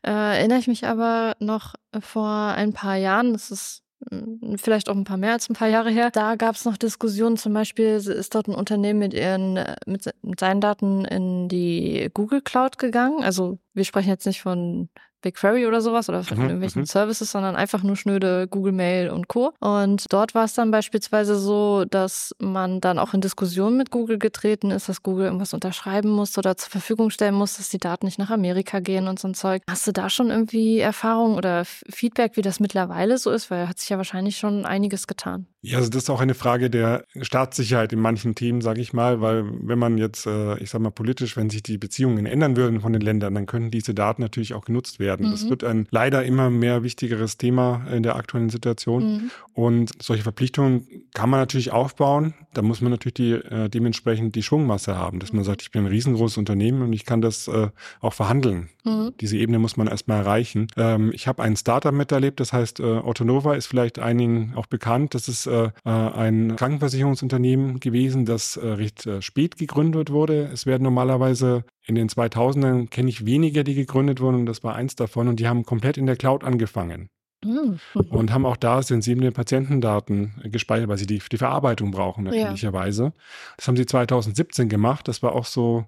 äh, 0.03 0.11
erinnere 0.11 0.59
ich 0.59 0.69
mich 0.69 0.87
aber 0.87 1.35
noch 1.41 1.75
vor 2.01 2.29
ein 2.29 2.73
paar 2.73 2.97
Jahren, 2.97 3.33
das 3.33 3.51
ist 3.51 3.83
hm, 4.11 4.57
vielleicht 4.59 4.89
auch 4.89 4.97
ein 4.97 5.05
paar 5.05 5.17
mehr 5.17 5.33
als 5.33 5.51
ein 5.51 5.55
paar 5.55 5.69
Jahre 5.69 5.91
her. 5.91 6.11
Da 6.11 6.37
gab 6.37 6.55
es 6.55 6.65
noch 6.65 6.77
Diskussionen, 6.77 7.37
zum 7.37 7.53
Beispiel 7.53 7.97
ist 7.97 8.35
dort 8.35 8.49
ein 8.49 8.55
Unternehmen 8.55 8.99
mit 9.01 9.15
ihren, 9.15 9.59
mit 9.87 10.41
seinen 10.41 10.61
Daten 10.61 11.05
in 11.05 11.49
die 11.49 12.11
Google 12.15 12.43
Cloud 12.43 12.79
gegangen. 12.79 13.23
Also 13.23 13.59
wir 13.75 13.85
sprechen 13.85 14.09
jetzt 14.09 14.27
nicht 14.27 14.43
von 14.43 14.89
BigQuery 15.23 15.67
oder 15.67 15.81
sowas 15.81 16.09
oder 16.09 16.23
von 16.23 16.37
mhm, 16.39 16.45
irgendwelchen 16.45 16.83
mhm. 16.83 16.87
Services, 16.87 17.31
sondern 17.31 17.57
einfach 17.57 17.83
nur 17.83 17.97
schnöde 17.97 18.47
Google 18.49 18.73
Mail 18.73 19.11
und 19.11 19.29
Co. 19.29 19.53
Und 19.61 20.05
dort 20.13 20.35
war 20.35 20.45
es 20.45 20.55
dann 20.55 20.71
beispielsweise 20.71 21.39
so, 21.39 21.85
dass 21.85 22.35
man 22.39 22.81
dann 22.81 22.99
auch 22.99 23.15
in 23.15 23.21
Diskussionen 23.21 23.77
mit 23.77 23.91
Google 23.91 24.19
getreten 24.19 24.71
ist, 24.71 24.89
dass 24.89 25.03
Google 25.03 25.27
irgendwas 25.27 25.55
unterschreiben 25.55 26.11
muss 26.11 26.37
oder 26.37 26.57
zur 26.57 26.71
Verfügung 26.71 27.11
stellen 27.11 27.35
muss, 27.35 27.57
dass 27.57 27.69
die 27.69 27.79
Daten 27.79 28.07
nicht 28.07 28.19
nach 28.19 28.31
Amerika 28.31 28.81
gehen 28.81 29.09
und 29.09 29.19
so 29.19 29.29
ein 29.29 29.35
Zeug. 29.35 29.63
Hast 29.69 29.87
du 29.87 29.93
da 29.93 30.11
schon 30.11 30.31
irgendwie 30.31 30.81
Erfahrung 30.81 31.37
oder 31.37 31.65
Feedback, 31.65 32.37
wie 32.37 32.43
das 32.43 32.61
mittlerweile 32.61 33.19
so 33.19 33.31
ist? 33.31 33.51
Weil 33.51 33.69
hat 33.69 33.79
sich 33.79 33.89
ja 33.89 33.97
wahrscheinlich 33.97 34.37
schon 34.37 34.67
einiges 34.67 35.07
getan. 35.07 35.47
Ja, 35.65 35.79
also 35.79 35.89
das 35.91 36.03
ist 36.03 36.11
auch 36.11 36.21
eine 36.21 36.35
Frage 36.35 36.71
der 36.71 37.05
Staatssicherheit 37.21 37.93
in 37.93 38.01
manchen 38.01 38.35
Themen, 38.35 38.63
sage 38.63 38.81
ich 38.81 38.93
mal, 38.93 39.21
weil 39.21 39.45
wenn 39.63 39.79
man 39.79 39.97
jetzt, 39.97 40.27
äh, 40.27 40.59
ich 40.59 40.71
sage 40.71 40.83
mal 40.83 40.91
politisch, 40.91 41.37
wenn 41.37 41.51
sich 41.51 41.63
die 41.63 41.79
Beziehungen 41.79 42.27
ändern 42.27 42.57
würden 42.57 42.81
von 42.81 42.93
den 42.93 43.01
Ländern, 43.01 43.37
dann 43.37 43.47
könnten 43.47 43.71
diese 43.71 43.95
Daten 43.95 44.23
natürlich 44.23 44.55
auch 44.55 44.65
genutzt 44.65 44.99
werden. 44.99 45.29
Mhm. 45.29 45.31
Das 45.31 45.49
wird 45.49 45.63
ein 45.63 45.87
leider 45.93 46.25
immer 46.25 46.51
mehr 46.51 46.83
wichtigeres 46.83 47.39
Thema 47.39 47.87
in 47.93 48.03
der 48.03 48.17
aktuellen 48.17 48.51
Situation. 48.51 49.05
Mhm. 49.05 49.31
Und 49.55 50.03
solche 50.03 50.25
Verpflichtungen 50.25 50.85
kann 51.15 51.31
man 51.31 51.39
natürlich 51.39 51.71
aufbauen. 51.71 52.35
Da 52.55 52.63
muss 52.63 52.81
man 52.81 52.91
natürlich 52.91 53.15
die, 53.15 53.33
äh, 53.33 53.69
dementsprechend 53.69 54.35
die 54.35 54.43
Schwungmasse 54.43 54.97
haben, 54.97 55.21
dass 55.21 55.33
man 55.33 55.45
sagt, 55.45 55.63
ich 55.63 55.71
bin 55.71 55.85
ein 55.85 55.89
riesengroßes 55.89 56.39
Unternehmen 56.39 56.83
und 56.83 56.93
ich 56.93 57.05
kann 57.05 57.21
das 57.21 57.47
äh, 57.47 57.69
auch 58.01 58.15
verhandeln. 58.15 58.69
Mhm. 58.85 59.13
Diese 59.21 59.37
Ebene 59.37 59.61
muss 59.61 59.77
man 59.77 59.87
erstmal 59.87 60.19
erreichen. 60.19 60.67
Ähm, 60.77 61.13
ich 61.15 61.29
habe 61.29 61.41
ein 61.41 61.55
Startup 61.55 61.95
miterlebt, 61.95 62.41
das 62.41 62.53
heißt 62.53 62.81
äh, 62.81 62.83
Autonova 62.83 63.55
ist 63.55 63.67
vielleicht 63.67 64.01
einigen 64.01 64.55
auch 64.57 64.67
bekannt. 64.67 65.15
Das 65.15 65.29
ist 65.29 65.47
äh, 65.53 65.67
äh 65.85 65.91
ein 65.91 66.57
Krankenversicherungsunternehmen 66.57 67.81
gewesen, 67.81 68.25
das 68.25 68.57
äh, 68.57 68.67
recht 68.67 69.07
äh, 69.07 69.23
spät 69.23 69.57
gegründet 69.57 70.11
wurde. 70.11 70.51
Es 70.53 70.67
werden 70.67 70.83
normalerweise 70.83 71.65
in 71.87 71.95
den 71.95 72.09
2000ern 72.09 72.89
kenne 72.89 73.09
ich 73.11 73.27
weniger, 73.27 73.65
die 73.65 73.75
gegründet 73.75 74.21
wurden 74.21 74.41
und 74.41 74.47
das 74.47 74.65
war 74.65 74.75
eins 74.75 74.97
davon 74.97 75.29
und 75.29 75.41
die 75.41 75.49
haben 75.49 75.65
komplett 75.65 75.97
in 75.97 76.07
der 76.07 76.17
Cloud 76.17 76.45
angefangen. 76.45 77.09
Mhm. 77.45 77.79
Und 78.11 78.33
haben 78.33 78.47
auch 78.47 78.57
da 78.57 78.83
sensible 78.83 79.33
Patientendaten 79.33 80.35
gespeichert, 80.45 80.89
weil 80.89 80.99
sie 80.99 81.07
die, 81.07 81.21
die 81.31 81.37
Verarbeitung 81.37 81.91
brauchen, 81.91 82.25
natürlicherweise. 82.25 83.05
Ja. 83.05 83.13
Das 83.57 83.69
haben 83.69 83.77
sie 83.77 83.87
2017 83.87 84.69
gemacht. 84.69 85.09
Das 85.09 85.23
war 85.23 85.33
auch 85.33 85.47
so, 85.47 85.87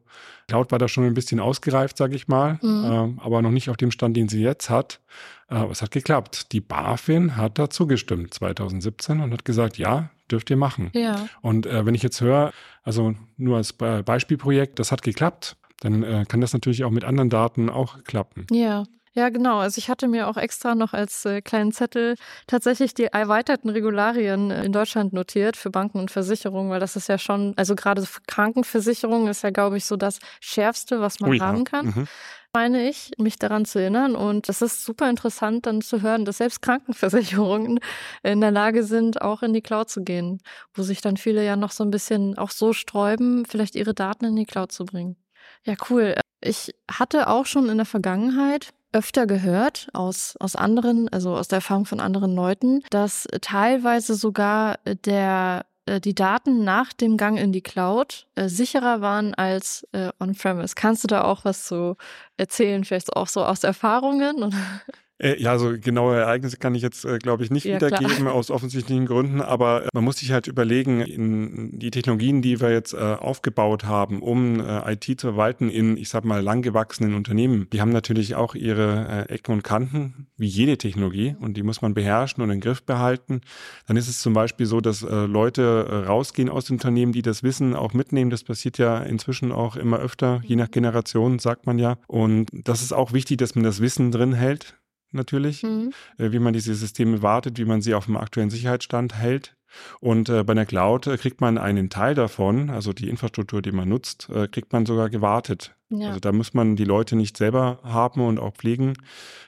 Cloud 0.48 0.72
war 0.72 0.78
da 0.78 0.88
schon 0.88 1.04
ein 1.04 1.14
bisschen 1.14 1.40
ausgereift, 1.40 1.96
sage 1.96 2.16
ich 2.16 2.28
mal, 2.28 2.58
mhm. 2.62 3.16
äh, 3.18 3.22
aber 3.22 3.42
noch 3.42 3.50
nicht 3.50 3.70
auf 3.70 3.76
dem 3.76 3.90
Stand, 3.90 4.16
den 4.16 4.28
sie 4.28 4.42
jetzt 4.42 4.70
hat. 4.70 5.00
Äh, 5.48 5.54
aber 5.54 5.70
es 5.70 5.82
hat 5.82 5.90
geklappt. 5.90 6.52
Die 6.52 6.60
BaFin 6.60 7.36
hat 7.36 7.58
da 7.58 7.70
zugestimmt 7.70 8.34
2017 8.34 9.20
und 9.20 9.32
hat 9.32 9.44
gesagt, 9.44 9.78
ja, 9.78 10.10
dürft 10.30 10.50
ihr 10.50 10.56
machen. 10.56 10.90
Ja. 10.94 11.28
Und 11.42 11.66
äh, 11.66 11.86
wenn 11.86 11.94
ich 11.94 12.02
jetzt 12.02 12.20
höre, 12.20 12.52
also 12.82 13.14
nur 13.36 13.56
als 13.58 13.72
Beispielprojekt, 13.72 14.78
das 14.78 14.90
hat 14.92 15.02
geklappt, 15.02 15.56
dann 15.80 16.02
äh, 16.02 16.24
kann 16.26 16.40
das 16.40 16.52
natürlich 16.52 16.84
auch 16.84 16.90
mit 16.90 17.04
anderen 17.04 17.30
Daten 17.30 17.68
auch 17.68 18.02
klappen. 18.04 18.46
Ja. 18.50 18.84
Ja, 19.14 19.28
genau. 19.28 19.58
Also 19.58 19.78
ich 19.78 19.88
hatte 19.88 20.08
mir 20.08 20.28
auch 20.28 20.36
extra 20.36 20.74
noch 20.74 20.92
als 20.92 21.24
äh, 21.24 21.40
kleinen 21.40 21.72
Zettel 21.72 22.16
tatsächlich 22.46 22.94
die 22.94 23.04
erweiterten 23.04 23.70
Regularien 23.70 24.50
in 24.50 24.72
Deutschland 24.72 25.12
notiert 25.12 25.56
für 25.56 25.70
Banken 25.70 25.98
und 25.98 26.10
Versicherungen, 26.10 26.70
weil 26.70 26.80
das 26.80 26.96
ist 26.96 27.08
ja 27.08 27.16
schon, 27.16 27.54
also 27.56 27.76
gerade 27.76 28.04
Krankenversicherung 28.26 29.28
ist 29.28 29.42
ja, 29.42 29.50
glaube 29.50 29.76
ich, 29.76 29.84
so 29.84 29.96
das 29.96 30.18
Schärfste, 30.40 31.00
was 31.00 31.20
man 31.20 31.32
ja. 31.32 31.44
haben 31.44 31.64
kann. 31.64 31.86
Mhm 31.86 32.08
meine 32.54 32.88
ich, 32.88 33.10
mich 33.18 33.36
daran 33.36 33.64
zu 33.64 33.80
erinnern. 33.80 34.14
Und 34.14 34.48
das 34.48 34.62
ist 34.62 34.84
super 34.84 35.10
interessant, 35.10 35.66
dann 35.66 35.82
zu 35.82 36.00
hören, 36.00 36.24
dass 36.24 36.38
selbst 36.38 36.62
Krankenversicherungen 36.62 37.80
in 38.22 38.40
der 38.40 38.52
Lage 38.52 38.84
sind, 38.84 39.20
auch 39.20 39.42
in 39.42 39.52
die 39.52 39.60
Cloud 39.60 39.90
zu 39.90 40.02
gehen, 40.02 40.40
wo 40.72 40.82
sich 40.82 41.00
dann 41.00 41.16
viele 41.16 41.44
ja 41.44 41.56
noch 41.56 41.72
so 41.72 41.84
ein 41.84 41.90
bisschen 41.90 42.38
auch 42.38 42.50
so 42.50 42.72
sträuben, 42.72 43.44
vielleicht 43.44 43.74
ihre 43.74 43.92
Daten 43.92 44.24
in 44.24 44.36
die 44.36 44.46
Cloud 44.46 44.72
zu 44.72 44.84
bringen. 44.84 45.16
Ja, 45.64 45.74
cool. 45.90 46.14
Ich 46.40 46.74
hatte 46.90 47.28
auch 47.28 47.46
schon 47.46 47.68
in 47.68 47.76
der 47.76 47.86
Vergangenheit 47.86 48.70
öfter 48.94 49.26
gehört 49.26 49.88
aus, 49.92 50.36
aus 50.40 50.56
anderen, 50.56 51.08
also 51.10 51.36
aus 51.36 51.48
der 51.48 51.56
Erfahrung 51.58 51.84
von 51.84 52.00
anderen 52.00 52.34
Leuten, 52.34 52.82
dass 52.90 53.26
teilweise 53.40 54.14
sogar 54.14 54.78
der 55.04 55.66
äh, 55.86 56.00
die 56.00 56.14
Daten 56.14 56.64
nach 56.64 56.92
dem 56.92 57.16
Gang 57.16 57.38
in 57.38 57.52
die 57.52 57.62
Cloud 57.62 58.26
äh, 58.34 58.48
sicherer 58.48 59.00
waren 59.00 59.34
als 59.34 59.86
äh, 59.92 60.10
on-premise. 60.20 60.74
Kannst 60.74 61.04
du 61.04 61.08
da 61.08 61.24
auch 61.24 61.44
was 61.44 61.64
zu 61.64 61.96
erzählen, 62.36 62.84
vielleicht 62.84 63.14
auch 63.14 63.28
so 63.28 63.44
aus 63.44 63.64
Erfahrungen? 63.64 64.54
Äh, 65.24 65.40
ja, 65.40 65.58
so 65.58 65.72
genaue 65.80 66.16
Ereignisse 66.16 66.58
kann 66.58 66.74
ich 66.74 66.82
jetzt, 66.82 67.04
äh, 67.06 67.18
glaube 67.18 67.44
ich, 67.44 67.50
nicht 67.50 67.64
ja, 67.64 67.76
wiedergeben 67.76 68.14
klar. 68.14 68.34
aus 68.34 68.50
offensichtlichen 68.50 69.06
Gründen, 69.06 69.40
aber 69.40 69.84
äh, 69.84 69.88
man 69.94 70.04
muss 70.04 70.18
sich 70.18 70.32
halt 70.32 70.46
überlegen, 70.46 71.00
in 71.00 71.78
die 71.78 71.90
Technologien, 71.90 72.42
die 72.42 72.60
wir 72.60 72.70
jetzt 72.70 72.92
äh, 72.92 72.98
aufgebaut 72.98 73.84
haben, 73.84 74.20
um 74.20 74.60
äh, 74.60 74.92
IT 74.92 75.04
zu 75.04 75.28
verwalten 75.28 75.70
in, 75.70 75.96
ich 75.96 76.10
sag 76.10 76.26
mal, 76.26 76.42
langgewachsenen 76.42 77.14
Unternehmen, 77.14 77.68
die 77.72 77.80
haben 77.80 77.90
natürlich 77.90 78.34
auch 78.34 78.54
ihre 78.54 79.26
äh, 79.28 79.32
Ecken 79.32 79.52
und 79.52 79.64
Kanten, 79.64 80.26
wie 80.36 80.46
jede 80.46 80.76
Technologie, 80.76 81.36
und 81.40 81.56
die 81.56 81.62
muss 81.62 81.80
man 81.80 81.94
beherrschen 81.94 82.42
und 82.42 82.50
im 82.50 82.60
Griff 82.60 82.82
behalten. 82.82 83.40
Dann 83.86 83.96
ist 83.96 84.08
es 84.08 84.20
zum 84.20 84.34
Beispiel 84.34 84.66
so, 84.66 84.80
dass 84.80 85.00
Leute 85.02 86.04
rausgehen 86.06 86.50
aus 86.50 86.66
den 86.66 86.74
Unternehmen, 86.74 87.12
die 87.12 87.22
das 87.22 87.42
Wissen 87.42 87.74
auch 87.74 87.94
mitnehmen. 87.94 88.30
Das 88.30 88.44
passiert 88.44 88.78
ja 88.78 88.98
inzwischen 88.98 89.52
auch 89.52 89.76
immer 89.76 89.98
öfter, 89.98 90.42
je 90.44 90.56
nach 90.56 90.70
Generation, 90.70 91.38
sagt 91.38 91.66
man 91.66 91.78
ja. 91.78 91.96
Und 92.06 92.48
das 92.52 92.82
ist 92.82 92.92
auch 92.92 93.12
wichtig, 93.12 93.38
dass 93.38 93.54
man 93.54 93.64
das 93.64 93.80
Wissen 93.80 94.10
drin 94.10 94.32
hält 94.32 94.76
natürlich, 95.14 95.62
mhm. 95.62 95.92
äh, 96.18 96.32
wie 96.32 96.38
man 96.38 96.52
diese 96.52 96.74
Systeme 96.74 97.22
wartet, 97.22 97.58
wie 97.58 97.64
man 97.64 97.82
sie 97.82 97.94
auf 97.94 98.06
dem 98.06 98.16
aktuellen 98.16 98.50
Sicherheitsstand 98.50 99.16
hält. 99.16 99.56
Und 100.00 100.28
äh, 100.28 100.44
bei 100.44 100.54
der 100.54 100.66
Cloud 100.66 101.06
äh, 101.06 101.16
kriegt 101.16 101.40
man 101.40 101.58
einen 101.58 101.90
Teil 101.90 102.14
davon, 102.14 102.70
also 102.70 102.92
die 102.92 103.08
Infrastruktur, 103.08 103.62
die 103.62 103.72
man 103.72 103.88
nutzt, 103.88 104.28
äh, 104.30 104.48
kriegt 104.48 104.72
man 104.72 104.86
sogar 104.86 105.10
gewartet. 105.10 105.74
Ja. 105.90 106.08
Also 106.08 106.20
da 106.20 106.32
muss 106.32 106.54
man 106.54 106.76
die 106.76 106.84
Leute 106.84 107.14
nicht 107.14 107.36
selber 107.36 107.78
haben 107.82 108.20
und 108.20 108.40
auch 108.40 108.54
pflegen 108.54 108.94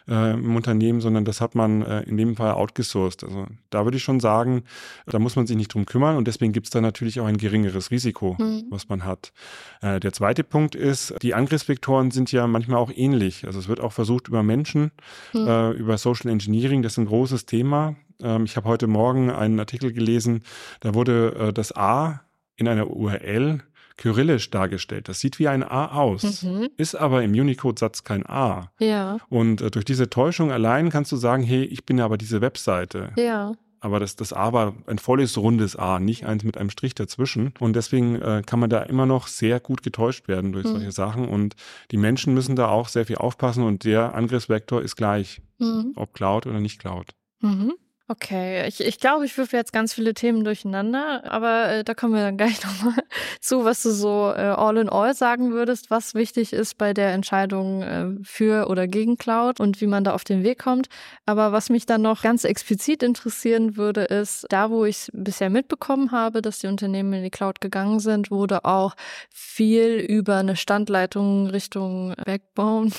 äh, 0.09 0.35
im 0.35 0.55
Unternehmen, 0.55 1.01
sondern 1.01 1.25
das 1.25 1.41
hat 1.41 1.55
man 1.55 1.83
äh, 1.83 2.03
in 2.03 2.17
dem 2.17 2.37
Fall 2.37 2.53
outgesourced. 2.53 3.25
Also 3.25 3.47
da 3.71 3.85
würde 3.85 3.97
ich 3.97 4.03
schon 4.03 4.21
sagen, 4.21 4.63
da 5.07 5.19
muss 5.19 5.37
man 5.37 5.47
sich 5.47 5.57
nicht 5.57 5.73
drum 5.73 5.87
kümmern 5.87 6.17
und 6.17 6.29
deswegen 6.29 6.53
gibt 6.53 6.67
es 6.67 6.71
da 6.71 6.81
natürlich 6.81 7.21
auch 7.21 7.27
ein 7.27 7.39
geringeres 7.39 7.91
Risiko, 7.91 8.37
mhm. 8.39 8.65
was 8.71 8.89
man 8.89 9.05
hat. 9.05 9.33
Äh, 9.81 9.99
der 9.99 10.13
zweite 10.13 10.45
Punkt 10.45 10.75
ist, 10.75 11.15
die 11.23 11.35
Angriffsvektoren 11.35 12.11
sind 12.11 12.31
ja 12.33 12.47
manchmal 12.47 12.79
auch 12.79 12.93
ähnlich. 12.95 13.47
Also 13.47 13.59
es 13.59 13.69
wird 13.69 13.81
auch 13.81 13.93
versucht 13.93 14.29
über 14.29 14.43
Menschen, 14.43 14.93
mhm. 15.33 15.73
über 15.79 15.99
Social 15.99 16.31
Engineering, 16.31 16.83
das 16.83 16.93
ist 16.93 16.99
ein 16.99 17.07
großes 17.07 17.47
Thema. 17.47 17.97
Ähm, 18.21 18.45
ich 18.45 18.57
habe 18.57 18.69
heute 18.69 18.87
Morgen 18.87 19.31
einen 19.31 19.59
Artikel 19.59 19.93
gelesen, 19.93 20.43
da 20.81 20.95
wurde 20.95 21.35
äh, 21.39 21.53
das 21.53 21.75
A 21.77 22.23
in 22.57 22.69
einer 22.69 22.89
URL 22.89 23.63
kyrillisch 23.97 24.51
dargestellt. 24.51 25.09
Das 25.09 25.21
sieht 25.21 25.39
wie 25.39 25.49
ein 25.49 25.63
A 25.63 25.93
aus, 25.93 26.43
mhm. 26.43 26.69
ist 26.77 26.95
aber 26.95 27.23
im 27.23 27.33
Unicode-Satz 27.33 28.05
kein 28.05 28.27
A. 28.27 28.71
Ja. 28.79 29.19
Und 29.29 29.61
äh, 29.61 29.71
durch 29.71 29.85
diese 29.85 30.11
Täuschung 30.11 30.53
allein 30.53 30.91
kannst 30.91 31.13
du 31.13 31.17
sagen, 31.17 31.43
hey, 31.43 31.65
ich 31.65 31.87
bin 31.87 31.99
ja 31.99 32.05
aber 32.05 32.19
diese 32.19 32.41
Webseite. 32.41 33.11
Ja. 33.17 33.55
Aber 33.81 34.01
das, 34.01 34.17
das 34.17 34.33
A 34.33 34.53
war 34.53 34.75
ein 34.87 34.99
volles, 34.99 35.37
rundes 35.39 35.77
A, 35.77 36.01
nicht 36.01 36.27
eins 36.27 36.45
mit 36.45 36.57
einem 36.57 36.71
Strich 36.71 36.95
dazwischen. 36.95 37.53
Und 37.61 37.77
deswegen 37.77 38.17
äh, 38.17 38.43
kann 38.45 38.59
man 38.59 38.71
da 38.71 38.83
immer 38.83 39.07
noch 39.07 39.29
sehr 39.29 39.61
gut 39.61 39.83
getäuscht 39.83 40.29
werden 40.29 40.53
durch 40.53 40.67
mhm. 40.67 40.71
solche 40.71 40.93
Sachen. 40.93 41.29
Und 41.29 41.55
die 41.91 41.97
Menschen 41.97 42.35
müssen 42.35 42.57
da 42.57 42.69
auch 42.69 42.89
sehr 42.89 43.07
viel 43.07 43.17
aufpassen 43.17 43.63
und 43.63 43.85
der 43.85 44.15
Angriffsvektor 44.15 44.83
ist 44.83 44.97
gleich, 44.97 45.41
mhm. 45.59 45.93
ob 45.95 46.15
Cloud 46.15 46.47
oder 46.47 46.61
nicht 46.61 46.81
Cloud. 46.81 47.11
Mhm. 47.41 47.75
Okay, 48.09 48.69
ich, 48.69 48.81
ich 48.81 49.01
glaube, 49.01 49.25
ich 49.25 49.37
würfe 49.37 49.57
jetzt 49.57 49.73
ganz 49.73 49.93
viele 49.93 50.15
Themen 50.15 50.45
durcheinander, 50.45 51.25
aber 51.29 51.69
äh, 51.71 51.85
da 51.85 51.93
kommen 51.93 52.15
wir 52.15 52.23
dann 52.23 52.37
gleich 52.37 52.63
nochmal 52.65 53.03
zu, 53.41 53.65
was 53.65 53.83
du 53.83 53.91
so 53.91 54.33
äh, 54.33 54.43
all 54.43 54.77
in 54.77 54.89
all 54.89 55.13
sagen 55.13 55.51
würdest, 55.53 55.91
was 55.91 56.15
wichtig 56.15 56.53
ist 56.53 56.79
bei 56.79 56.95
der 56.95 57.13
Entscheidung 57.13 57.83
äh, 57.83 58.07
für 58.23 58.69
oder 58.69 58.87
gegen 58.87 59.17
Cloud 59.17 59.59
und 59.59 59.81
wie 59.81 59.89
man 59.89 60.05
da 60.05 60.15
auf 60.15 60.23
den 60.23 60.45
Weg 60.45 60.61
kommt. 60.61 60.87
Aber 61.25 61.51
was 61.51 61.69
mich 61.69 61.85
dann 61.85 62.03
noch 62.03 62.23
ganz 62.23 62.45
explizit 62.45 63.03
interessieren 63.03 63.77
würde, 63.77 64.03
ist, 64.03 64.47
da 64.51 64.71
wo 64.71 64.85
ich 64.85 65.09
bisher 65.13 65.51
mitbekommen 65.51 66.13
habe, 66.13 66.43
dass 66.43 66.61
die 66.61 66.69
Unternehmen 66.69 67.13
in 67.13 67.25
die 67.25 67.31
Cloud 67.31 67.61
gegangen 67.61 67.99
sind, 67.99 68.31
wurde 68.31 68.65
auch 68.65 68.95
viel 69.31 69.97
über 69.97 70.37
eine 70.37 70.55
Standleitung 70.55 71.49
Richtung 71.49 72.15
Backbone 72.25 72.93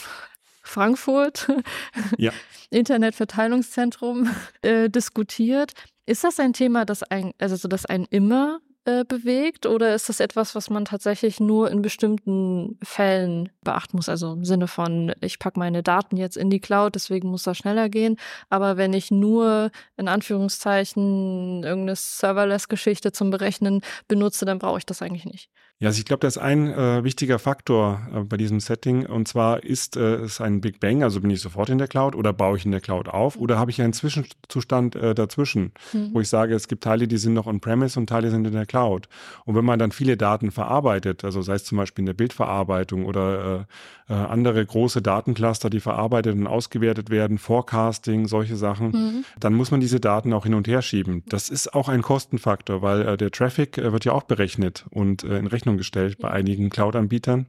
Frankfurt, 0.68 1.48
ja. 2.18 2.32
Internetverteilungszentrum, 2.70 4.30
äh, 4.62 4.90
diskutiert. 4.90 5.74
Ist 6.06 6.24
das 6.24 6.40
ein 6.40 6.54
Thema, 6.54 6.86
das 6.86 7.04
ein, 7.04 7.34
also 7.40 7.68
das 7.68 7.86
einen 7.86 8.06
immer 8.06 8.60
äh, 8.88 9.04
bewegt 9.04 9.66
oder 9.66 9.94
ist 9.94 10.08
das 10.08 10.22
etwas, 10.22 10.56
was 10.56 10.70
man 10.70 10.86
tatsächlich 10.86 11.42
nur 11.42 11.70
in 11.70 11.82
bestimmten 11.82 12.80
Fällen 12.82 13.50
beachten 13.62 13.98
muss? 13.98 14.08
Also 14.08 14.32
im 14.32 14.46
Sinne 14.46 14.70
von, 14.70 15.14
ich 15.20 15.40
packe 15.40 15.60
meine 15.60 15.84
Daten 15.84 16.16
jetzt 16.16 16.38
in 16.38 16.50
die 16.50 16.62
Cloud, 16.62 16.96
deswegen 16.96 17.28
muss 17.28 17.44
das 17.44 17.58
schneller 17.58 17.90
gehen. 17.90 18.16
Aber 18.50 18.78
wenn 18.78 18.94
ich 18.94 19.12
nur 19.12 19.72
in 19.98 20.08
Anführungszeichen 20.08 21.64
irgendeine 21.66 21.98
Serverless-Geschichte 21.98 23.12
zum 23.12 23.30
Berechnen 23.30 23.82
benutze, 24.08 24.46
dann 24.46 24.58
brauche 24.58 24.78
ich 24.78 24.86
das 24.86 25.02
eigentlich 25.02 25.26
nicht. 25.26 25.50
Ja, 25.80 25.90
also 25.90 26.00
ich 26.00 26.06
glaube, 26.06 26.22
das 26.22 26.38
ist 26.38 26.42
ein 26.42 26.74
äh, 26.74 27.04
wichtiger 27.04 27.38
Faktor 27.38 28.02
äh, 28.12 28.22
bei 28.22 28.36
diesem 28.36 28.60
Setting. 28.60 29.06
Und 29.06 29.28
zwar 29.28 29.64
ist 29.64 29.96
äh, 29.96 30.16
es 30.16 30.42
ein 30.42 30.60
Big 30.60 30.80
Bang, 30.80 31.04
also 31.04 31.22
bin 31.22 31.30
ich 31.30 31.40
sofort 31.40 31.70
in 31.70 31.78
der 31.78 31.88
Cloud 31.88 32.16
oder 32.16 32.34
baue 32.34 32.58
ich 32.58 32.66
in 32.66 32.72
der 32.72 32.82
Cloud 32.82 33.08
auf 33.08 33.36
mhm. 33.36 33.44
oder 33.44 33.60
habe 33.60 33.70
ich 33.70 33.80
einen 33.80 33.94
Zwischenzustand 33.94 34.96
äh, 34.96 35.14
dazwischen, 35.14 35.74
mhm. 35.94 36.10
wo 36.14 36.20
ich 36.20 36.30
sage, 36.30 36.56
es 36.56 36.68
gibt 36.68 36.84
Teile, 36.84 37.08
die 37.08 37.18
sind 37.18 37.36
noch 37.36 37.46
on-premise 37.46 38.00
und 38.00 38.08
Teile 38.08 38.32
sind 38.32 38.48
in 38.48 38.54
der 38.54 38.66
Cloud. 38.66 39.08
Und 39.46 39.54
wenn 39.54 39.66
man 39.66 39.78
dann 39.78 39.92
viele 39.92 40.18
Daten 40.18 40.50
verarbeitet, 40.50 41.24
also 41.24 41.44
sei 41.44 41.54
es 41.54 41.66
zum 41.66 41.78
Beispiel 41.78 42.02
in 42.02 42.08
der 42.08 42.14
Bildverarbeitung 42.14 43.06
oder 43.06 43.68
äh, 44.10 44.14
andere 44.14 44.66
große 44.66 45.04
Datencluster, 45.04 45.70
die 45.70 45.80
verarbeitet 45.80 46.36
und 46.36 46.48
ausgewertet 46.48 47.12
werden, 47.12 47.38
Forecasting, 47.38 48.28
solche 48.28 48.56
Sachen, 48.56 48.92
mhm. 48.92 49.26
dann 49.40 49.54
muss 49.54 49.70
man 49.70 49.80
diese 49.80 50.00
Daten 50.00 50.34
auch 50.34 50.46
hin 50.46 50.56
und 50.56 50.68
her 50.68 50.82
schieben. 50.82 51.22
Das 51.28 51.50
ist 51.50 51.76
auch 51.76 51.88
ein 51.88 52.02
Kostenfaktor, 52.02 52.82
weil 52.82 53.18
der 53.18 53.30
Traffic 53.30 53.78
wird 53.78 54.06
ja 54.06 54.14
auch 54.14 54.24
berechnet 54.24 54.86
und 54.90 55.24
in 55.24 55.46
Rechnung 55.46 55.67
Rechnung 55.68 55.78
gestellt 55.78 56.18
bei 56.20 56.32
einigen 56.32 56.70
Cloud-Anbietern. 56.70 57.46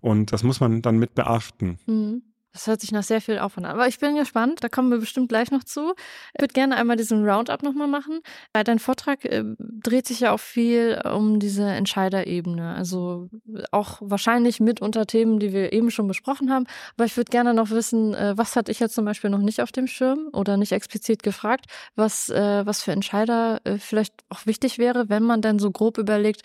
Und 0.00 0.32
das 0.32 0.42
muss 0.42 0.60
man 0.60 0.82
dann 0.82 0.98
mit 0.98 1.14
beachten. 1.14 1.78
Mhm. 1.86 2.22
Das 2.52 2.66
hört 2.66 2.80
sich 2.80 2.90
nach 2.90 3.04
sehr 3.04 3.20
viel 3.20 3.38
Aufwand 3.38 3.64
an. 3.68 3.74
Aber 3.74 3.86
ich 3.86 4.00
bin 4.00 4.16
gespannt, 4.16 4.64
da 4.64 4.68
kommen 4.68 4.90
wir 4.90 4.98
bestimmt 4.98 5.28
gleich 5.28 5.52
noch 5.52 5.62
zu. 5.62 5.94
Ich 6.34 6.40
würde 6.40 6.52
gerne 6.52 6.76
einmal 6.76 6.96
diesen 6.96 7.24
Roundup 7.24 7.62
nochmal 7.62 7.86
machen. 7.86 8.22
Dein 8.52 8.80
Vortrag 8.80 9.24
äh, 9.24 9.44
dreht 9.56 10.08
sich 10.08 10.18
ja 10.18 10.32
auch 10.32 10.40
viel 10.40 11.00
um 11.04 11.38
diese 11.38 11.62
Entscheiderebene. 11.62 12.74
Also 12.74 13.28
auch 13.70 13.98
wahrscheinlich 14.00 14.58
mit 14.58 14.82
unter 14.82 15.06
Themen, 15.06 15.38
die 15.38 15.52
wir 15.52 15.72
eben 15.72 15.92
schon 15.92 16.08
besprochen 16.08 16.50
haben. 16.50 16.66
Aber 16.96 17.04
ich 17.04 17.16
würde 17.16 17.30
gerne 17.30 17.54
noch 17.54 17.70
wissen, 17.70 18.14
äh, 18.14 18.36
was 18.36 18.56
hatte 18.56 18.72
ich 18.72 18.80
jetzt 18.80 18.96
zum 18.96 19.04
Beispiel 19.04 19.30
noch 19.30 19.38
nicht 19.38 19.62
auf 19.62 19.70
dem 19.70 19.86
Schirm 19.86 20.28
oder 20.32 20.56
nicht 20.56 20.72
explizit 20.72 21.22
gefragt, 21.22 21.66
was, 21.94 22.30
äh, 22.30 22.66
was 22.66 22.82
für 22.82 22.90
Entscheider 22.90 23.60
äh, 23.62 23.78
vielleicht 23.78 24.14
auch 24.28 24.46
wichtig 24.46 24.78
wäre, 24.78 25.08
wenn 25.08 25.22
man 25.22 25.40
dann 25.40 25.60
so 25.60 25.70
grob 25.70 25.98
überlegt, 25.98 26.42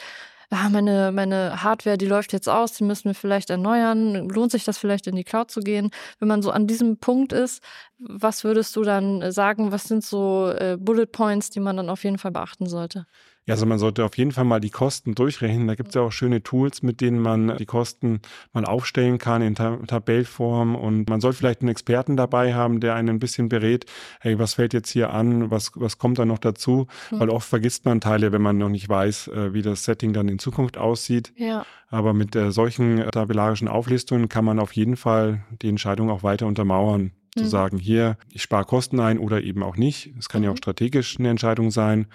ah, 0.49 0.69
meine, 0.69 1.11
meine 1.11 1.63
Hardware, 1.63 1.97
die 1.97 2.05
läuft 2.05 2.33
jetzt 2.33 2.49
aus, 2.49 2.73
die 2.73 2.83
müssen 2.83 3.05
wir 3.05 3.15
vielleicht 3.15 3.49
erneuern. 3.49 4.29
Lohnt 4.29 4.51
sich 4.51 4.63
das 4.63 4.77
vielleicht 4.77 5.07
in 5.07 5.15
die 5.15 5.23
Cloud 5.23 5.51
zu 5.51 5.61
gehen? 5.61 5.89
Wenn 6.19 6.27
man 6.27 6.41
so 6.41 6.51
an 6.51 6.67
diesem 6.67 6.97
Punkt 6.97 7.33
ist, 7.33 7.63
was 7.97 8.43
würdest 8.43 8.75
du 8.75 8.83
dann 8.83 9.31
sagen? 9.31 9.71
Was 9.71 9.85
sind 9.85 10.03
so 10.03 10.49
äh, 10.49 10.77
Bullet 10.79 11.07
Points, 11.07 11.49
die 11.49 11.59
man 11.59 11.77
dann 11.77 11.89
auf 11.89 12.03
jeden 12.03 12.17
Fall 12.17 12.31
beachten 12.31 12.67
sollte? 12.67 13.05
Ja, 13.47 13.53
also 13.53 13.67
man 13.67 13.77
sollte 13.77 14.03
auf 14.03 14.17
jeden 14.17 14.31
Fall 14.31 14.43
mal 14.43 14.59
die 14.59 14.71
Kosten 14.71 15.13
durchrechnen. 15.13 15.67
Da 15.67 15.75
gibt 15.75 15.89
es 15.89 15.95
ja 15.95 16.01
auch 16.01 16.11
schöne 16.11 16.41
Tools, 16.41 16.81
mit 16.81 16.99
denen 16.99 17.19
man 17.19 17.57
die 17.57 17.67
Kosten 17.67 18.21
mal 18.53 18.65
aufstellen 18.65 19.19
kann 19.19 19.43
in 19.43 19.53
Tab 19.53 19.87
Tabellform. 19.87 20.75
Und 20.75 21.09
man 21.09 21.21
sollte 21.21 21.37
vielleicht 21.37 21.61
einen 21.61 21.69
Experten 21.69 22.17
dabei 22.17 22.55
haben, 22.55 22.79
der 22.79 22.95
einen 22.95 23.09
ein 23.09 23.19
bisschen 23.19 23.47
berät, 23.47 23.85
hey, 24.19 24.39
was 24.39 24.55
fällt 24.55 24.73
jetzt 24.73 24.89
hier 24.89 25.13
an, 25.13 25.51
was, 25.51 25.71
was 25.75 25.99
kommt 25.99 26.17
da 26.17 26.25
noch 26.25 26.39
dazu? 26.39 26.87
Mhm. 27.11 27.19
Weil 27.19 27.29
oft 27.29 27.47
vergisst 27.47 27.85
man 27.85 28.01
Teile, 28.01 28.31
wenn 28.31 28.41
man 28.41 28.57
noch 28.57 28.69
nicht 28.69 28.89
weiß, 28.89 29.27
äh, 29.27 29.53
wie 29.53 29.61
das 29.61 29.83
Setting 29.83 30.11
dann 30.11 30.27
in 30.27 30.39
Zukunft 30.39 30.79
aussieht. 30.79 31.31
Ja. 31.35 31.67
Aber 31.89 32.13
mit 32.13 32.35
äh, 32.35 32.51
solchen 32.51 32.97
tabellarischen 33.11 33.67
Auflistungen 33.67 34.27
kann 34.27 34.43
man 34.43 34.57
auf 34.57 34.71
jeden 34.71 34.97
Fall 34.97 35.43
die 35.61 35.69
Entscheidung 35.69 36.09
auch 36.09 36.23
weiter 36.23 36.47
untermauern 36.47 37.11
zu 37.37 37.43
mhm. 37.43 37.49
sagen, 37.49 37.77
hier, 37.77 38.17
ich 38.31 38.41
spare 38.41 38.65
Kosten 38.65 38.99
ein 38.99 39.19
oder 39.19 39.41
eben 39.43 39.61
auch 39.61 39.77
nicht. 39.77 40.13
Es 40.17 40.29
kann 40.29 40.41
mhm. 40.41 40.45
ja 40.45 40.51
auch 40.51 40.57
strategisch 40.57 41.19
eine 41.19 41.29
Entscheidung 41.29 41.69
sein. 41.69 42.07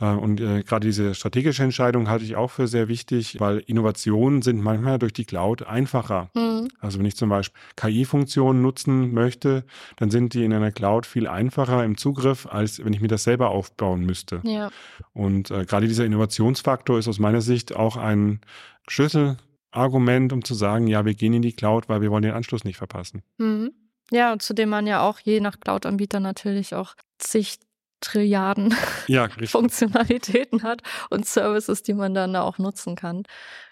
Äh, 0.00 0.06
und 0.06 0.40
äh, 0.40 0.62
gerade 0.62 0.86
diese 0.86 1.14
strategische 1.14 1.62
Entscheidung 1.62 2.08
halte 2.08 2.24
ich 2.24 2.36
auch 2.36 2.50
für 2.50 2.66
sehr 2.66 2.88
wichtig, 2.88 3.38
weil 3.38 3.58
Innovationen 3.58 4.42
sind 4.42 4.62
manchmal 4.62 4.98
durch 4.98 5.12
die 5.12 5.24
Cloud 5.24 5.62
einfacher. 5.62 6.30
Mhm. 6.34 6.68
Also 6.80 6.98
wenn 6.98 7.06
ich 7.06 7.16
zum 7.16 7.28
Beispiel 7.28 7.60
KI-Funktionen 7.76 8.62
nutzen 8.62 9.12
möchte, 9.12 9.64
dann 9.96 10.10
sind 10.10 10.34
die 10.34 10.44
in 10.44 10.52
einer 10.52 10.72
Cloud 10.72 11.06
viel 11.06 11.28
einfacher 11.28 11.84
im 11.84 11.96
Zugriff, 11.96 12.46
als 12.46 12.84
wenn 12.84 12.92
ich 12.92 13.00
mir 13.00 13.08
das 13.08 13.24
selber 13.24 13.50
aufbauen 13.50 14.04
müsste. 14.04 14.40
Ja. 14.44 14.70
Und 15.12 15.50
äh, 15.50 15.64
gerade 15.64 15.86
dieser 15.86 16.04
Innovationsfaktor 16.04 16.98
ist 16.98 17.08
aus 17.08 17.18
meiner 17.18 17.40
Sicht 17.40 17.76
auch 17.76 17.96
ein 17.96 18.40
Schlüsselargument, 18.88 20.32
um 20.32 20.44
zu 20.44 20.54
sagen, 20.54 20.86
ja, 20.86 21.04
wir 21.04 21.14
gehen 21.14 21.34
in 21.34 21.42
die 21.42 21.52
Cloud, 21.52 21.88
weil 21.88 22.00
wir 22.00 22.10
wollen 22.10 22.22
den 22.22 22.34
Anschluss 22.34 22.64
nicht 22.64 22.78
verpassen. 22.78 23.22
Mhm. 23.38 23.72
Ja, 24.12 24.32
und 24.32 24.42
zudem 24.42 24.70
man 24.70 24.88
ja 24.88 25.02
auch 25.02 25.20
je 25.20 25.40
nach 25.40 25.60
Cloud-Anbieter 25.60 26.18
natürlich 26.18 26.74
auch 26.74 26.94
zig 27.18 27.58
Trilliarden 28.00 28.74
ja, 29.06 29.28
Funktionalitäten 29.46 30.62
hat 30.62 30.82
und 31.10 31.26
Services, 31.26 31.82
die 31.82 31.94
man 31.94 32.14
dann 32.14 32.32
da 32.32 32.42
auch 32.42 32.58
nutzen 32.58 32.96
kann. 32.96 33.24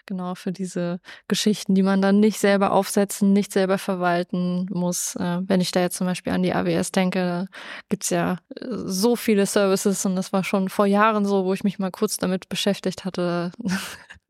Genau 0.05 0.33
für 0.35 0.51
diese 0.51 0.99
Geschichten, 1.27 1.75
die 1.75 1.83
man 1.83 2.01
dann 2.01 2.19
nicht 2.19 2.39
selber 2.39 2.71
aufsetzen, 2.71 3.31
nicht 3.31 3.51
selber 3.51 3.77
verwalten 3.77 4.67
muss. 4.71 5.15
Äh, 5.15 5.41
wenn 5.43 5.61
ich 5.61 5.71
da 5.71 5.81
jetzt 5.81 5.97
zum 5.97 6.07
Beispiel 6.07 6.33
an 6.33 6.41
die 6.41 6.53
AWS 6.53 6.91
denke, 6.91 7.47
gibt's 7.89 8.09
ja 8.09 8.37
äh, 8.55 8.65
so 8.69 9.15
viele 9.15 9.45
Services 9.45 10.05
und 10.05 10.15
das 10.15 10.33
war 10.33 10.43
schon 10.43 10.69
vor 10.69 10.85
Jahren 10.85 11.25
so, 11.25 11.45
wo 11.45 11.53
ich 11.53 11.63
mich 11.63 11.77
mal 11.77 11.91
kurz 11.91 12.17
damit 12.17 12.49
beschäftigt 12.49 13.05
hatte. 13.05 13.51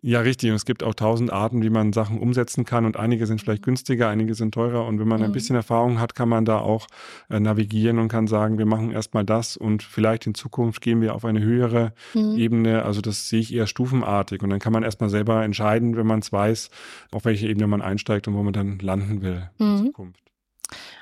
Ja, 0.01 0.21
richtig. 0.21 0.49
Und 0.49 0.55
es 0.55 0.65
gibt 0.65 0.81
auch 0.81 0.95
tausend 0.95 1.31
Arten, 1.31 1.61
wie 1.61 1.69
man 1.69 1.91
Sachen 1.91 2.19
umsetzen 2.19 2.63
kann. 2.63 2.85
Und 2.85 2.95
einige 2.95 3.25
sind 3.25 3.41
vielleicht 3.41 3.63
mhm. 3.63 3.71
günstiger, 3.71 4.07
einige 4.07 4.33
sind 4.33 4.53
teurer. 4.53 4.85
Und 4.85 4.99
wenn 4.99 5.07
man 5.07 5.21
ein 5.21 5.29
mhm. 5.29 5.33
bisschen 5.33 5.55
Erfahrung 5.55 5.99
hat, 5.99 6.15
kann 6.15 6.29
man 6.29 6.45
da 6.45 6.59
auch 6.59 6.87
äh, 7.29 7.39
navigieren 7.39 7.99
und 7.99 8.07
kann 8.07 8.27
sagen, 8.27 8.57
wir 8.57 8.65
machen 8.65 8.91
erstmal 8.91 9.25
das 9.25 9.57
und 9.57 9.83
vielleicht 9.83 10.25
in 10.25 10.35
Zukunft 10.35 10.81
gehen 10.81 11.01
wir 11.01 11.15
auf 11.15 11.25
eine 11.25 11.41
höhere 11.41 11.93
mhm. 12.13 12.37
Ebene. 12.37 12.85
Also 12.85 13.01
das 13.01 13.27
sehe 13.27 13.41
ich 13.41 13.53
eher 13.53 13.67
stufenartig. 13.67 14.41
Und 14.41 14.51
dann 14.51 14.59
kann 14.59 14.71
man 14.73 14.83
erstmal 14.83 15.09
selber 15.09 15.43
entscheiden, 15.43 15.97
wenn 15.97 16.07
man 16.07 16.19
es 16.19 16.31
weiß, 16.31 16.69
auf 17.11 17.25
welche 17.25 17.47
Ebene 17.47 17.67
man 17.67 17.81
einsteigt 17.81 18.27
und 18.27 18.35
wo 18.35 18.43
man 18.43 18.53
dann 18.53 18.79
landen 18.79 19.21
will 19.21 19.49
in 19.59 19.65
mhm. 19.65 19.85
Zukunft. 19.87 20.23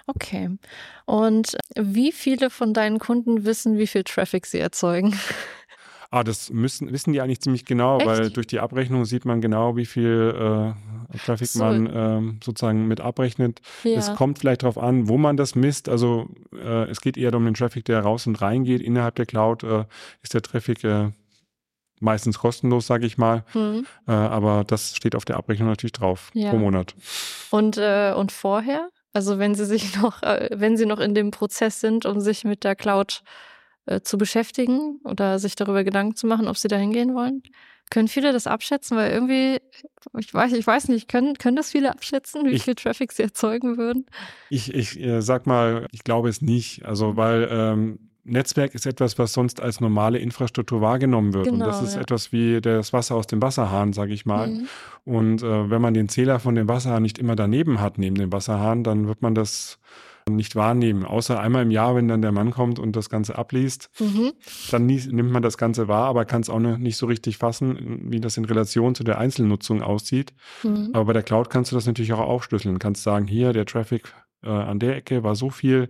Okay. 0.07 0.49
Und 1.05 1.57
wie 1.75 2.11
viele 2.11 2.49
von 2.49 2.73
deinen 2.73 2.97
Kunden 2.97 3.45
wissen, 3.45 3.77
wie 3.77 3.87
viel 3.87 4.03
Traffic 4.03 4.45
sie 4.45 4.59
erzeugen? 4.59 5.13
Ah, 6.09 6.23
das 6.23 6.49
müssen, 6.49 6.91
wissen 6.91 7.11
die 7.11 7.21
eigentlich 7.21 7.41
ziemlich 7.41 7.65
genau, 7.65 7.97
Echt? 7.97 8.07
weil 8.07 8.29
durch 8.29 8.47
die 8.47 8.59
Abrechnung 8.59 9.05
sieht 9.05 9.25
man 9.25 9.41
genau, 9.41 9.75
wie 9.75 9.85
viel 9.85 10.73
äh, 11.13 11.17
Traffic 11.17 11.47
so. 11.47 11.63
man 11.63 11.89
ähm, 11.93 12.39
sozusagen 12.43 12.87
mit 12.87 13.01
abrechnet. 13.01 13.61
Ja. 13.83 13.97
Es 13.97 14.13
kommt 14.15 14.39
vielleicht 14.39 14.63
darauf 14.63 14.77
an, 14.77 15.09
wo 15.09 15.17
man 15.17 15.35
das 15.35 15.55
misst. 15.55 15.89
Also 15.89 16.29
äh, 16.53 16.89
es 16.89 17.01
geht 17.01 17.17
eher 17.17 17.33
um 17.33 17.43
den 17.43 17.53
Traffic, 17.53 17.85
der 17.85 18.01
raus 18.01 18.25
und 18.25 18.41
rein 18.41 18.63
geht. 18.63 18.81
Innerhalb 18.81 19.15
der 19.15 19.25
Cloud 19.25 19.63
äh, 19.63 19.83
ist 20.21 20.33
der 20.33 20.41
Traffic 20.41 20.83
äh, 20.83 21.11
meistens 21.99 22.39
kostenlos, 22.39 22.87
sage 22.87 23.05
ich 23.05 23.17
mal. 23.17 23.43
Mhm. 23.55 23.85
Aber 24.05 24.63
das 24.63 24.95
steht 24.95 25.15
auf 25.15 25.25
der 25.25 25.37
Abrechnung 25.37 25.67
natürlich 25.67 25.93
drauf 25.93 26.29
ja. 26.33 26.51
pro 26.51 26.57
Monat. 26.57 26.93
Und, 27.49 27.77
äh, 27.77 28.13
und 28.15 28.31
vorher? 28.31 28.89
Also 29.13 29.39
wenn 29.39 29.55
Sie 29.55 29.65
sich 29.65 29.99
noch, 29.99 30.21
wenn 30.21 30.77
Sie 30.77 30.85
noch 30.85 30.99
in 30.99 31.15
dem 31.15 31.31
Prozess 31.31 31.79
sind 31.79 32.05
und 32.05 32.21
sich 32.21 32.43
mit 32.43 32.63
der 32.63 32.75
Cloud 32.75 33.23
äh, 33.23 33.56
zu 34.01 34.17
beschäftigen 34.17 34.99
oder 35.03 35.39
sich 35.39 35.55
darüber 35.55 35.83
Gedanken 35.83 36.15
zu 36.15 36.27
machen, 36.27 36.47
ob 36.47 36.57
sie 36.57 36.67
da 36.67 36.77
hingehen 36.77 37.13
wollen? 37.13 37.43
Können 37.89 38.09
viele 38.09 38.33
das 38.33 38.47
abschätzen? 38.47 38.97
Weil 38.97 39.11
irgendwie, 39.11 39.61
ich 40.17 40.33
weiß, 40.33 40.51
ich 40.53 40.67
weiß 40.67 40.89
nicht, 40.89 41.07
können, 41.07 41.35
können 41.35 41.55
das 41.55 41.71
viele 41.71 41.91
abschätzen, 41.91 42.45
wie 42.45 42.51
ich, 42.51 42.63
viel 42.63 42.75
Traffic 42.75 43.13
sie 43.13 43.23
erzeugen 43.23 43.77
würden? 43.77 44.05
Ich, 44.49 44.73
ich 44.73 44.99
äh, 44.99 45.21
sag 45.21 45.47
mal, 45.47 45.87
ich 45.91 46.03
glaube 46.03 46.27
es 46.27 46.41
nicht. 46.41 46.85
Also, 46.85 47.15
weil 47.15 47.47
ähm, 47.49 47.99
Netzwerk 48.27 48.75
ist 48.75 48.85
etwas, 48.85 49.17
was 49.17 49.31
sonst 49.31 49.61
als 49.61 49.79
normale 49.79 50.19
Infrastruktur 50.19 50.81
wahrgenommen 50.81 51.33
wird. 51.33 51.45
Genau, 51.45 51.63
und 51.63 51.71
das 51.71 51.81
ist 51.81 51.95
ja. 51.95 52.01
etwas 52.01 52.33
wie 52.33 52.59
das 52.59 52.91
Wasser 52.91 53.15
aus 53.15 53.27
dem 53.27 53.41
Wasserhahn, 53.41 53.93
sage 53.93 54.13
ich 54.13 54.25
mal. 54.25 54.47
Mhm. 54.47 54.67
Und 55.05 55.43
äh, 55.43 55.69
wenn 55.69 55.81
man 55.81 55.93
den 55.93 56.09
Zähler 56.09 56.39
von 56.39 56.55
dem 56.55 56.67
Wasserhahn 56.67 57.03
nicht 57.03 57.19
immer 57.19 57.37
daneben 57.37 57.79
hat, 57.79 57.97
neben 57.97 58.15
dem 58.15 58.33
Wasserhahn, 58.33 58.83
dann 58.83 59.07
wird 59.07 59.21
man 59.21 59.33
das 59.33 59.79
nicht 60.35 60.55
wahrnehmen. 60.55 61.05
Außer 61.05 61.39
einmal 61.39 61.63
im 61.63 61.71
Jahr, 61.71 61.95
wenn 61.95 62.07
dann 62.07 62.21
der 62.21 62.31
Mann 62.31 62.51
kommt 62.51 62.79
und 62.79 62.95
das 62.95 63.09
Ganze 63.09 63.37
abliest, 63.37 63.89
mhm. 63.99 64.33
dann 64.71 64.85
nimmt 64.85 65.31
man 65.31 65.41
das 65.41 65.57
Ganze 65.57 65.87
wahr, 65.87 66.05
aber 66.07 66.25
kann 66.25 66.41
es 66.41 66.49
auch 66.49 66.59
nicht 66.59 66.97
so 66.97 67.05
richtig 67.05 67.37
fassen, 67.37 68.05
wie 68.11 68.19
das 68.19 68.37
in 68.37 68.45
Relation 68.45 68.95
zu 68.95 69.03
der 69.03 69.17
Einzelnutzung 69.17 69.81
aussieht. 69.81 70.33
Mhm. 70.63 70.89
Aber 70.93 71.05
bei 71.05 71.13
der 71.13 71.23
Cloud 71.23 71.49
kannst 71.49 71.71
du 71.71 71.75
das 71.75 71.85
natürlich 71.85 72.13
auch 72.13 72.19
aufschlüsseln. 72.19 72.79
Kannst 72.79 73.03
sagen, 73.03 73.27
hier, 73.27 73.53
der 73.53 73.65
Traffic 73.65 74.13
äh, 74.43 74.49
an 74.49 74.79
der 74.79 74.95
Ecke 74.95 75.23
war 75.23 75.35
so 75.35 75.49
viel. 75.49 75.89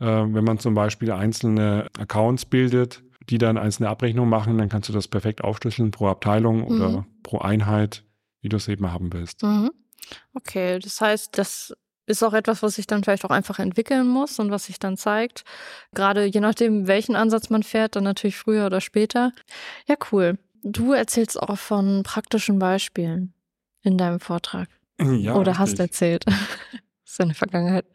Äh, 0.00 0.06
wenn 0.06 0.44
man 0.44 0.58
zum 0.58 0.74
Beispiel 0.74 1.12
einzelne 1.12 1.88
Accounts 1.98 2.44
bildet, 2.44 3.02
die 3.30 3.38
dann 3.38 3.56
einzelne 3.56 3.88
Abrechnungen 3.88 4.30
machen, 4.30 4.58
dann 4.58 4.68
kannst 4.68 4.88
du 4.88 4.92
das 4.92 5.08
perfekt 5.08 5.42
aufschlüsseln 5.42 5.90
pro 5.90 6.08
Abteilung 6.08 6.58
mhm. 6.58 6.64
oder 6.66 7.06
pro 7.22 7.38
Einheit, 7.38 8.04
wie 8.40 8.48
du 8.48 8.56
es 8.56 8.68
eben 8.68 8.90
haben 8.92 9.12
willst. 9.12 9.42
Mhm. 9.42 9.70
Okay, 10.34 10.78
das 10.78 11.00
heißt, 11.00 11.38
das 11.38 11.74
ist 12.06 12.22
auch 12.22 12.34
etwas, 12.34 12.62
was 12.62 12.74
sich 12.74 12.86
dann 12.86 13.02
vielleicht 13.02 13.24
auch 13.24 13.30
einfach 13.30 13.58
entwickeln 13.58 14.06
muss 14.06 14.38
und 14.38 14.50
was 14.50 14.66
sich 14.66 14.78
dann 14.78 14.96
zeigt. 14.96 15.44
Gerade 15.94 16.24
je 16.24 16.40
nachdem, 16.40 16.86
welchen 16.86 17.16
Ansatz 17.16 17.50
man 17.50 17.62
fährt, 17.62 17.96
dann 17.96 18.04
natürlich 18.04 18.36
früher 18.36 18.66
oder 18.66 18.80
später. 18.80 19.32
Ja, 19.86 19.96
cool. 20.12 20.38
Du 20.62 20.92
erzählst 20.92 21.40
auch 21.40 21.58
von 21.58 22.02
praktischen 22.02 22.58
Beispielen 22.58 23.34
in 23.82 23.98
deinem 23.98 24.20
Vortrag. 24.20 24.68
Ja, 25.00 25.34
oder 25.34 25.52
richtig. 25.52 25.58
hast 25.58 25.80
erzählt. 25.80 26.24
das 26.26 26.36
ist 27.04 27.20
eine 27.20 27.34
Vergangenheit. 27.34 27.86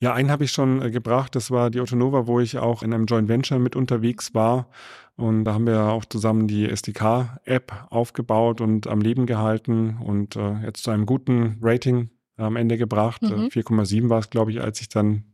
Ja, 0.00 0.14
einen 0.14 0.30
habe 0.30 0.44
ich 0.44 0.52
schon 0.52 0.80
äh, 0.80 0.90
gebracht. 0.90 1.34
Das 1.34 1.50
war 1.50 1.70
die 1.70 1.80
Autonova, 1.80 2.26
wo 2.26 2.40
ich 2.40 2.58
auch 2.58 2.82
in 2.82 2.94
einem 2.94 3.06
Joint 3.06 3.28
Venture 3.28 3.58
mit 3.58 3.74
unterwegs 3.74 4.34
war. 4.34 4.68
Und 5.16 5.44
da 5.44 5.54
haben 5.54 5.66
wir 5.66 5.86
auch 5.86 6.04
zusammen 6.04 6.46
die 6.46 6.68
SDK-App 6.68 7.86
aufgebaut 7.90 8.60
und 8.60 8.86
am 8.86 9.00
Leben 9.00 9.26
gehalten 9.26 9.98
und 10.00 10.36
äh, 10.36 10.60
jetzt 10.64 10.84
zu 10.84 10.92
einem 10.92 11.06
guten 11.06 11.58
Rating 11.60 12.10
am 12.38 12.56
Ende 12.56 12.78
gebracht. 12.78 13.22
Mhm. 13.22 13.48
4,7 13.48 14.08
war 14.08 14.18
es, 14.18 14.30
glaube 14.30 14.50
ich, 14.50 14.60
als 14.60 14.80
ich 14.80 14.88
dann 14.88 15.24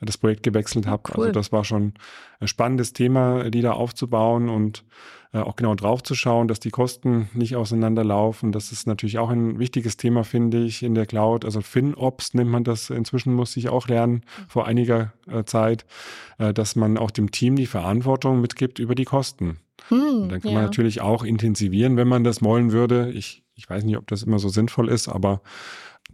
das 0.00 0.18
Projekt 0.18 0.42
gewechselt 0.42 0.86
habe. 0.86 1.02
Cool. 1.14 1.26
Also 1.26 1.32
das 1.32 1.52
war 1.52 1.64
schon 1.64 1.94
ein 2.40 2.48
spannendes 2.48 2.92
Thema, 2.92 3.50
die 3.50 3.62
da 3.62 3.72
aufzubauen 3.72 4.48
und 4.48 4.84
äh, 5.32 5.38
auch 5.38 5.56
genau 5.56 5.74
drauf 5.74 6.02
zu 6.02 6.14
schauen, 6.14 6.46
dass 6.46 6.60
die 6.60 6.70
Kosten 6.70 7.28
nicht 7.32 7.56
auseinanderlaufen. 7.56 8.52
Das 8.52 8.70
ist 8.70 8.86
natürlich 8.86 9.18
auch 9.18 9.30
ein 9.30 9.58
wichtiges 9.58 9.96
Thema, 9.96 10.24
finde 10.24 10.62
ich, 10.62 10.82
in 10.82 10.94
der 10.94 11.06
Cloud. 11.06 11.44
Also 11.44 11.62
FinOps 11.62 12.34
nennt 12.34 12.50
man 12.50 12.64
das 12.64 12.90
inzwischen, 12.90 13.32
muss 13.32 13.56
ich 13.56 13.68
auch 13.68 13.88
lernen 13.88 14.22
vor 14.46 14.66
einiger 14.66 15.12
äh, 15.26 15.44
Zeit, 15.44 15.86
äh, 16.38 16.52
dass 16.52 16.76
man 16.76 16.98
auch 16.98 17.10
dem 17.10 17.30
Team 17.30 17.56
die 17.56 17.66
Verantwortung 17.66 18.40
mitgibt 18.40 18.78
über 18.78 18.94
die 18.94 19.04
Kosten. 19.04 19.58
Hm, 19.88 20.28
dann 20.28 20.40
kann 20.40 20.50
ja. 20.50 20.54
man 20.54 20.64
natürlich 20.64 21.00
auch 21.00 21.24
intensivieren, 21.24 21.96
wenn 21.96 22.08
man 22.08 22.24
das 22.24 22.42
wollen 22.42 22.70
würde. 22.72 23.10
Ich, 23.12 23.42
ich 23.54 23.68
weiß 23.68 23.84
nicht, 23.84 23.96
ob 23.96 24.06
das 24.08 24.22
immer 24.22 24.38
so 24.38 24.48
sinnvoll 24.48 24.88
ist, 24.88 25.08
aber 25.08 25.40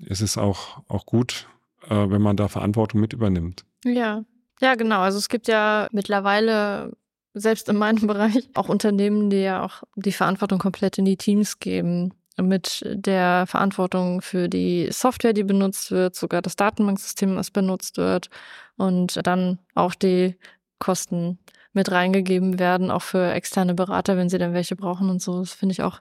ist 0.07 0.21
es 0.21 0.39
auch, 0.39 0.83
auch 0.89 1.07
gut, 1.07 1.49
äh, 1.89 1.95
wenn 1.95 2.23
man 2.23 2.37
da 2.37 2.49
Verantwortung 2.49 3.01
mit 3.01 3.13
übernimmt. 3.13 3.65
Ja, 3.85 4.25
ja, 4.61 4.75
genau. 4.75 5.01
Also 5.01 5.19
es 5.19 5.29
gibt 5.29 5.49
ja 5.49 5.89
mittlerweile 5.93 6.93
selbst 7.35 7.69
in 7.69 7.77
meinem 7.77 8.07
Bereich 8.07 8.49
auch 8.55 8.69
Unternehmen, 8.69 9.31
die 9.31 9.43
ja 9.43 9.65
auch 9.65 9.83
die 9.97 10.13
Verantwortung 10.13 10.59
komplett 10.59 10.99
in 10.99 11.05
die 11.05 11.17
Teams 11.17 11.59
geben. 11.59 12.13
mit 12.41 12.85
der 12.87 13.47
Verantwortung 13.47 14.23
für 14.23 14.49
die 14.49 14.89
Software, 14.93 15.33
die 15.33 15.45
benutzt 15.45 15.91
wird, 15.91 16.15
sogar 16.15 16.43
das 16.43 16.57
Datenbanksystem, 16.57 17.35
das 17.37 17.51
benutzt 17.51 17.97
wird 17.97 18.31
und 18.77 19.27
dann 19.27 19.59
auch 19.75 19.95
die 19.95 20.37
Kosten 20.79 21.39
mit 21.73 21.91
reingegeben 21.91 22.59
werden, 22.59 22.91
auch 22.91 23.03
für 23.03 23.33
externe 23.33 23.75
Berater, 23.75 24.17
wenn 24.17 24.29
sie 24.29 24.39
dann 24.39 24.55
welche 24.55 24.77
brauchen 24.77 25.11
und 25.11 25.23
so. 25.23 25.41
Das 25.41 25.53
finde 25.53 25.73
ich 25.73 25.83
auch 25.83 26.01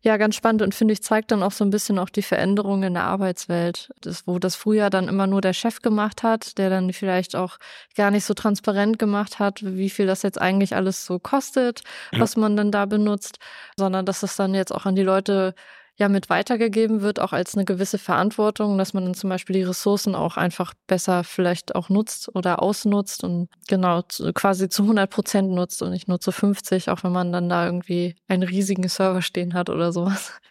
ja 0.00 0.16
ganz 0.16 0.34
spannend 0.34 0.62
und 0.62 0.74
finde 0.74 0.92
ich 0.92 1.02
zeigt 1.02 1.30
dann 1.30 1.42
auch 1.42 1.52
so 1.52 1.64
ein 1.64 1.70
bisschen 1.70 1.98
auch 1.98 2.08
die 2.08 2.22
Veränderungen 2.22 2.82
in 2.82 2.94
der 2.94 3.04
Arbeitswelt, 3.04 3.90
das, 4.00 4.26
wo 4.26 4.38
das 4.38 4.56
früher 4.56 4.90
dann 4.90 5.08
immer 5.08 5.26
nur 5.26 5.40
der 5.40 5.52
Chef 5.52 5.80
gemacht 5.80 6.22
hat, 6.22 6.58
der 6.58 6.70
dann 6.70 6.92
vielleicht 6.92 7.36
auch 7.36 7.58
gar 7.96 8.10
nicht 8.10 8.24
so 8.24 8.34
transparent 8.34 8.98
gemacht 8.98 9.38
hat, 9.38 9.60
wie 9.62 9.90
viel 9.90 10.06
das 10.06 10.22
jetzt 10.22 10.40
eigentlich 10.40 10.74
alles 10.74 11.06
so 11.06 11.18
kostet, 11.18 11.82
ja. 12.12 12.20
was 12.20 12.36
man 12.36 12.56
dann 12.56 12.72
da 12.72 12.86
benutzt, 12.86 13.38
sondern 13.76 14.04
dass 14.04 14.20
das 14.20 14.36
dann 14.36 14.54
jetzt 14.54 14.72
auch 14.72 14.86
an 14.86 14.96
die 14.96 15.02
Leute 15.02 15.54
ja 15.98 16.08
mit 16.08 16.30
weitergegeben 16.30 17.02
wird, 17.02 17.20
auch 17.20 17.32
als 17.32 17.54
eine 17.54 17.64
gewisse 17.64 17.98
Verantwortung, 17.98 18.78
dass 18.78 18.94
man 18.94 19.04
dann 19.04 19.14
zum 19.14 19.30
Beispiel 19.30 19.54
die 19.54 19.62
Ressourcen 19.62 20.14
auch 20.14 20.36
einfach 20.36 20.74
besser 20.86 21.24
vielleicht 21.24 21.74
auch 21.74 21.88
nutzt 21.88 22.34
oder 22.34 22.62
ausnutzt 22.62 23.24
und 23.24 23.48
genau 23.68 24.02
quasi 24.34 24.68
zu 24.68 24.82
100 24.82 25.10
Prozent 25.10 25.50
nutzt 25.50 25.82
und 25.82 25.90
nicht 25.90 26.08
nur 26.08 26.20
zu 26.20 26.32
50, 26.32 26.88
auch 26.88 27.04
wenn 27.04 27.12
man 27.12 27.32
dann 27.32 27.48
da 27.48 27.66
irgendwie 27.66 28.14
einen 28.28 28.42
riesigen 28.42 28.88
Server 28.88 29.22
stehen 29.22 29.54
hat 29.54 29.68
oder 29.68 29.92
sowas. 29.92 30.32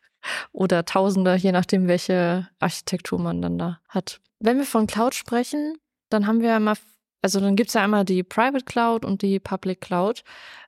Oder 0.51 0.85
Tausende, 0.85 1.33
je 1.33 1.51
nachdem, 1.51 1.87
welche 1.87 2.47
Architektur 2.59 3.17
man 3.17 3.41
dann 3.41 3.57
da 3.57 3.79
hat. 3.89 4.21
Wenn 4.39 4.59
wir 4.59 4.65
von 4.65 4.85
Cloud 4.85 5.15
sprechen, 5.15 5.79
dann 6.09 6.27
haben 6.27 6.41
wir 6.41 6.49
ja 6.49 6.57
immer 6.57 6.75
also 7.21 7.39
dann 7.39 7.55
gibt 7.55 7.69
es 7.69 7.75
ja 7.75 7.83
einmal 7.83 8.05
die 8.05 8.23
Private 8.23 8.65
Cloud 8.65 9.05
und 9.05 9.21
die 9.21 9.39
Public 9.39 9.81
Cloud. 9.81 10.23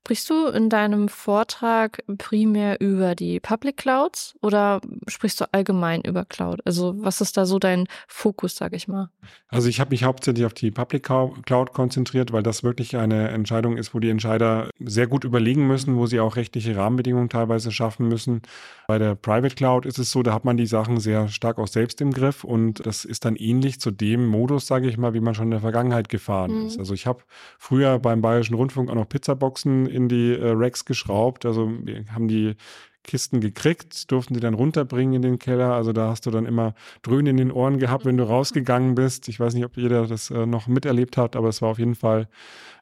Sprichst 0.05 0.29
du 0.29 0.47
in 0.47 0.69
deinem 0.69 1.07
Vortrag 1.07 2.03
primär 2.17 2.81
über 2.81 3.15
die 3.15 3.39
Public 3.39 3.77
Clouds 3.77 4.35
oder 4.41 4.81
sprichst 5.07 5.39
du 5.39 5.45
allgemein 5.53 6.01
über 6.01 6.25
Cloud? 6.25 6.59
Also 6.65 6.93
was 6.97 7.21
ist 7.21 7.37
da 7.37 7.45
so 7.45 7.57
dein 7.57 7.87
Fokus, 8.09 8.57
sag 8.57 8.73
ich 8.73 8.89
mal? 8.89 9.09
Also 9.47 9.69
ich 9.69 9.79
habe 9.79 9.91
mich 9.91 10.03
hauptsächlich 10.03 10.45
auf 10.45 10.53
die 10.53 10.71
Public 10.71 11.03
Cloud 11.03 11.71
konzentriert, 11.71 12.33
weil 12.33 12.43
das 12.43 12.63
wirklich 12.63 12.97
eine 12.97 13.29
Entscheidung 13.29 13.77
ist, 13.77 13.95
wo 13.95 13.99
die 13.99 14.09
Entscheider 14.09 14.69
sehr 14.77 15.07
gut 15.07 15.23
überlegen 15.23 15.67
müssen, 15.67 15.95
wo 15.95 16.05
sie 16.05 16.19
auch 16.19 16.35
rechtliche 16.35 16.75
Rahmenbedingungen 16.75 17.29
teilweise 17.29 17.71
schaffen 17.71 18.09
müssen. 18.09 18.41
Bei 18.89 18.99
der 18.99 19.15
Private 19.15 19.55
Cloud 19.55 19.85
ist 19.85 19.99
es 19.99 20.11
so, 20.11 20.21
da 20.21 20.33
hat 20.33 20.43
man 20.43 20.57
die 20.57 20.67
Sachen 20.67 20.99
sehr 20.99 21.29
stark 21.29 21.59
auch 21.59 21.67
selbst 21.67 22.01
im 22.01 22.11
Griff 22.11 22.43
und 22.43 22.85
das 22.85 23.05
ist 23.05 23.23
dann 23.23 23.37
ähnlich 23.37 23.79
zu 23.79 23.89
dem 23.89 24.27
Modus, 24.27 24.67
sage 24.67 24.89
ich 24.89 24.97
mal, 24.97 25.13
wie 25.13 25.21
man 25.21 25.33
schon 25.33 25.45
in 25.45 25.51
der 25.51 25.61
Vergangenheit 25.61 26.09
gefahren 26.09 26.42
mhm. 26.51 26.67
ist. 26.67 26.79
Also 26.79 26.93
ich 26.93 27.05
habe 27.05 27.23
früher 27.57 27.99
beim 27.99 28.21
Bayerischen 28.21 28.55
Rundfunk 28.55 28.89
auch 28.89 28.95
noch 28.95 29.09
Pizzaboxen 29.09 29.85
in 29.85 30.09
die 30.09 30.33
äh, 30.33 30.51
Racks 30.51 30.85
geschraubt. 30.85 31.45
Also 31.45 31.71
wir 31.83 32.05
haben 32.13 32.27
die 32.27 32.55
Kisten 33.03 33.41
gekriegt, 33.41 34.11
durften 34.11 34.33
die 34.33 34.39
dann 34.39 34.53
runterbringen 34.53 35.15
in 35.15 35.21
den 35.21 35.39
Keller. 35.39 35.73
Also 35.73 35.91
da 35.93 36.09
hast 36.09 36.25
du 36.25 36.31
dann 36.31 36.45
immer 36.45 36.73
Dröhnen 37.01 37.27
in 37.27 37.37
den 37.37 37.51
Ohren 37.51 37.77
gehabt, 37.77 38.05
wenn 38.05 38.17
du 38.17 38.23
rausgegangen 38.23 38.95
bist. 38.95 39.27
Ich 39.27 39.39
weiß 39.39 39.53
nicht, 39.53 39.65
ob 39.65 39.77
jeder 39.77 40.07
das 40.07 40.31
äh, 40.31 40.45
noch 40.45 40.67
miterlebt 40.67 41.17
hat, 41.17 41.35
aber 41.35 41.49
es 41.49 41.61
war 41.61 41.69
auf 41.69 41.79
jeden 41.79 41.95
Fall 41.95 42.27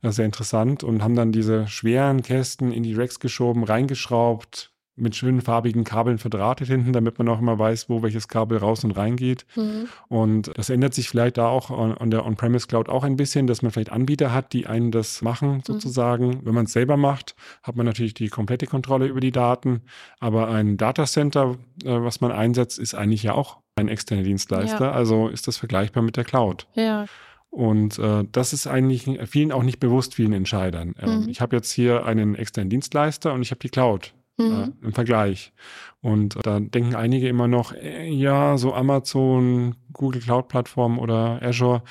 äh, 0.03 0.11
sehr 0.11 0.25
interessant 0.25 0.83
und 0.83 1.03
haben 1.03 1.15
dann 1.15 1.31
diese 1.31 1.67
schweren 1.67 2.21
Kästen 2.21 2.71
in 2.71 2.83
die 2.83 2.93
Racks 2.93 3.19
geschoben, 3.19 3.63
reingeschraubt, 3.63 4.70
mit 4.95 5.15
schönen 5.15 5.41
farbigen 5.41 5.83
Kabeln 5.83 6.17
verdrahtet 6.17 6.67
hinten, 6.67 6.93
damit 6.93 7.17
man 7.17 7.27
auch 7.29 7.39
immer 7.39 7.57
weiß, 7.57 7.89
wo 7.89 8.03
welches 8.03 8.27
Kabel 8.27 8.57
raus 8.57 8.83
und 8.83 8.91
rein 8.91 9.15
geht. 9.15 9.45
Mhm. 9.55 9.87
Und 10.09 10.51
das 10.57 10.69
ändert 10.69 10.93
sich 10.93 11.09
vielleicht 11.09 11.37
da 11.37 11.47
auch 11.47 11.71
an, 11.71 11.97
an 11.97 12.11
der 12.11 12.25
On-Premise 12.25 12.67
Cloud 12.67 12.89
auch 12.89 13.03
ein 13.03 13.15
bisschen, 13.15 13.47
dass 13.47 13.61
man 13.61 13.71
vielleicht 13.71 13.91
Anbieter 13.91 14.33
hat, 14.33 14.53
die 14.53 14.67
einen 14.67 14.91
das 14.91 15.21
machen 15.21 15.55
mhm. 15.55 15.61
sozusagen. 15.65 16.27
Mhm. 16.27 16.39
Wenn 16.43 16.53
man 16.53 16.65
es 16.65 16.73
selber 16.73 16.97
macht, 16.97 17.35
hat 17.63 17.75
man 17.75 17.85
natürlich 17.85 18.13
die 18.13 18.29
komplette 18.29 18.67
Kontrolle 18.67 19.07
über 19.07 19.21
die 19.21 19.31
Daten. 19.31 19.81
Aber 20.19 20.49
ein 20.49 20.77
Datacenter, 20.77 21.57
äh, 21.83 22.01
was 22.01 22.21
man 22.21 22.31
einsetzt, 22.31 22.77
ist 22.77 22.93
eigentlich 22.93 23.23
ja 23.23 23.33
auch 23.33 23.59
ein 23.75 23.87
externer 23.87 24.23
Dienstleister. 24.23 24.85
Ja. 24.85 24.91
Also 24.91 25.29
ist 25.29 25.47
das 25.47 25.57
vergleichbar 25.57 26.03
mit 26.03 26.17
der 26.17 26.25
Cloud. 26.25 26.67
Ja. 26.75 27.05
Und 27.49 27.99
äh, 27.99 28.25
das 28.31 28.53
ist 28.53 28.67
eigentlich 28.67 29.09
vielen 29.25 29.51
auch 29.51 29.63
nicht 29.63 29.79
bewusst, 29.79 30.15
vielen 30.15 30.33
Entscheidern. 30.33 30.95
Ähm, 30.99 31.23
mhm. 31.23 31.29
Ich 31.29 31.41
habe 31.41 31.55
jetzt 31.55 31.71
hier 31.71 32.05
einen 32.05 32.35
externen 32.35 32.69
Dienstleister 32.69 33.33
und 33.33 33.41
ich 33.41 33.51
habe 33.51 33.59
die 33.59 33.69
Cloud 33.69 34.13
mhm. 34.37 34.75
äh, 34.81 34.85
im 34.85 34.93
Vergleich. 34.93 35.53
Und 36.01 36.37
da 36.43 36.59
denken 36.59 36.95
einige 36.95 37.27
immer 37.27 37.47
noch, 37.47 37.73
äh, 37.73 38.09
ja, 38.09 38.57
so 38.57 38.73
Amazon, 38.73 39.75
Google 39.93 40.21
Cloud 40.21 40.47
Plattform 40.47 40.99
oder 40.99 41.39
Azure, 41.41 41.83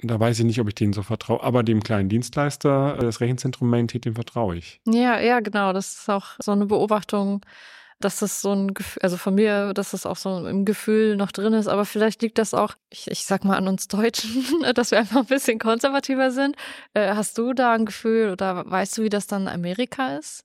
da 0.00 0.20
weiß 0.20 0.38
ich 0.38 0.44
nicht, 0.44 0.60
ob 0.60 0.68
ich 0.68 0.74
denen 0.74 0.92
so 0.92 1.02
vertraue. 1.02 1.42
Aber 1.42 1.62
dem 1.62 1.82
kleinen 1.82 2.08
Dienstleister, 2.08 2.96
äh, 2.98 3.02
das 3.02 3.20
Rechenzentrum 3.20 3.68
Maintain, 3.68 4.00
dem 4.00 4.14
vertraue 4.14 4.56
ich. 4.56 4.80
Ja, 4.86 5.18
ja, 5.18 5.40
genau. 5.40 5.72
Das 5.72 5.92
ist 5.92 6.08
auch 6.08 6.36
so 6.38 6.52
eine 6.52 6.66
Beobachtung, 6.66 7.44
dass 8.00 8.20
das 8.20 8.40
so 8.40 8.52
ein 8.52 8.74
Gefühl, 8.74 9.02
also 9.02 9.16
von 9.16 9.34
mir, 9.34 9.74
dass 9.74 9.90
das 9.90 10.06
auch 10.06 10.16
so 10.16 10.46
im 10.46 10.64
Gefühl 10.64 11.16
noch 11.16 11.32
drin 11.32 11.52
ist. 11.52 11.66
Aber 11.66 11.84
vielleicht 11.84 12.22
liegt 12.22 12.38
das 12.38 12.54
auch, 12.54 12.74
ich, 12.90 13.10
ich 13.10 13.24
sag 13.24 13.44
mal 13.44 13.56
an 13.56 13.66
uns 13.66 13.88
Deutschen, 13.88 14.44
dass 14.74 14.92
wir 14.92 14.98
einfach 14.98 15.20
ein 15.20 15.26
bisschen 15.26 15.58
konservativer 15.58 16.30
sind. 16.30 16.54
Äh, 16.94 17.14
hast 17.14 17.36
du 17.38 17.52
da 17.52 17.72
ein 17.72 17.86
Gefühl 17.86 18.30
oder 18.30 18.70
weißt 18.70 18.98
du, 18.98 19.02
wie 19.02 19.08
das 19.08 19.26
dann 19.26 19.42
in 19.42 19.48
Amerika 19.48 20.16
ist? 20.16 20.44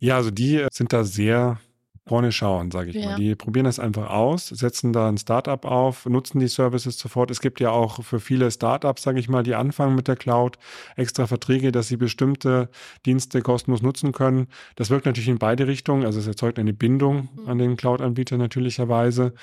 Ja, 0.00 0.16
also 0.16 0.30
die 0.30 0.56
äh, 0.56 0.68
sind 0.72 0.92
da 0.92 1.04
sehr 1.04 1.58
vorne 2.06 2.32
schauen, 2.32 2.72
sage 2.72 2.90
ich 2.90 2.96
ja. 2.96 3.10
mal. 3.10 3.16
Die 3.16 3.36
probieren 3.36 3.66
das 3.66 3.78
einfach 3.78 4.10
aus, 4.10 4.48
setzen 4.48 4.92
da 4.92 5.08
ein 5.08 5.16
Startup 5.16 5.64
auf, 5.64 6.06
nutzen 6.06 6.40
die 6.40 6.48
Services 6.48 6.98
sofort. 6.98 7.30
Es 7.30 7.40
gibt 7.40 7.60
ja 7.60 7.70
auch 7.70 8.02
für 8.02 8.18
viele 8.18 8.50
Startups, 8.50 9.02
sage 9.02 9.20
ich 9.20 9.28
mal, 9.28 9.44
die 9.44 9.54
anfangen 9.54 9.94
mit 9.94 10.08
der 10.08 10.16
Cloud, 10.16 10.58
extra 10.96 11.28
Verträge, 11.28 11.70
dass 11.70 11.86
sie 11.86 11.96
bestimmte 11.96 12.68
Dienste 13.06 13.42
kostenlos 13.42 13.82
nutzen 13.82 14.10
können. 14.10 14.48
Das 14.74 14.90
wirkt 14.90 15.06
natürlich 15.06 15.28
in 15.28 15.38
beide 15.38 15.68
Richtungen. 15.68 16.04
Also 16.04 16.18
es 16.18 16.26
erzeugt 16.26 16.58
eine 16.58 16.72
Bindung 16.72 17.28
mhm. 17.36 17.48
an 17.48 17.58
den 17.58 17.76
Cloud-Anbieter 17.76 18.38
natürlicherweise. 18.38 19.34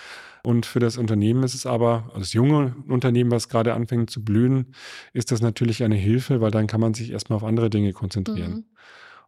Und 0.43 0.65
für 0.65 0.79
das 0.79 0.97
Unternehmen 0.97 1.43
ist 1.43 1.55
es 1.55 1.65
aber, 1.65 2.05
also 2.07 2.19
das 2.19 2.33
junge 2.33 2.75
Unternehmen, 2.89 3.31
was 3.31 3.47
gerade 3.47 3.75
anfängt 3.75 4.09
zu 4.09 4.25
blühen, 4.25 4.73
ist 5.13 5.31
das 5.31 5.41
natürlich 5.41 5.83
eine 5.85 5.95
Hilfe, 5.95 6.41
weil 6.41 6.51
dann 6.51 6.67
kann 6.67 6.81
man 6.81 6.93
sich 6.93 7.11
erstmal 7.11 7.37
auf 7.37 7.43
andere 7.45 7.69
Dinge 7.69 7.93
konzentrieren. 7.93 8.51
Mhm. 8.51 8.65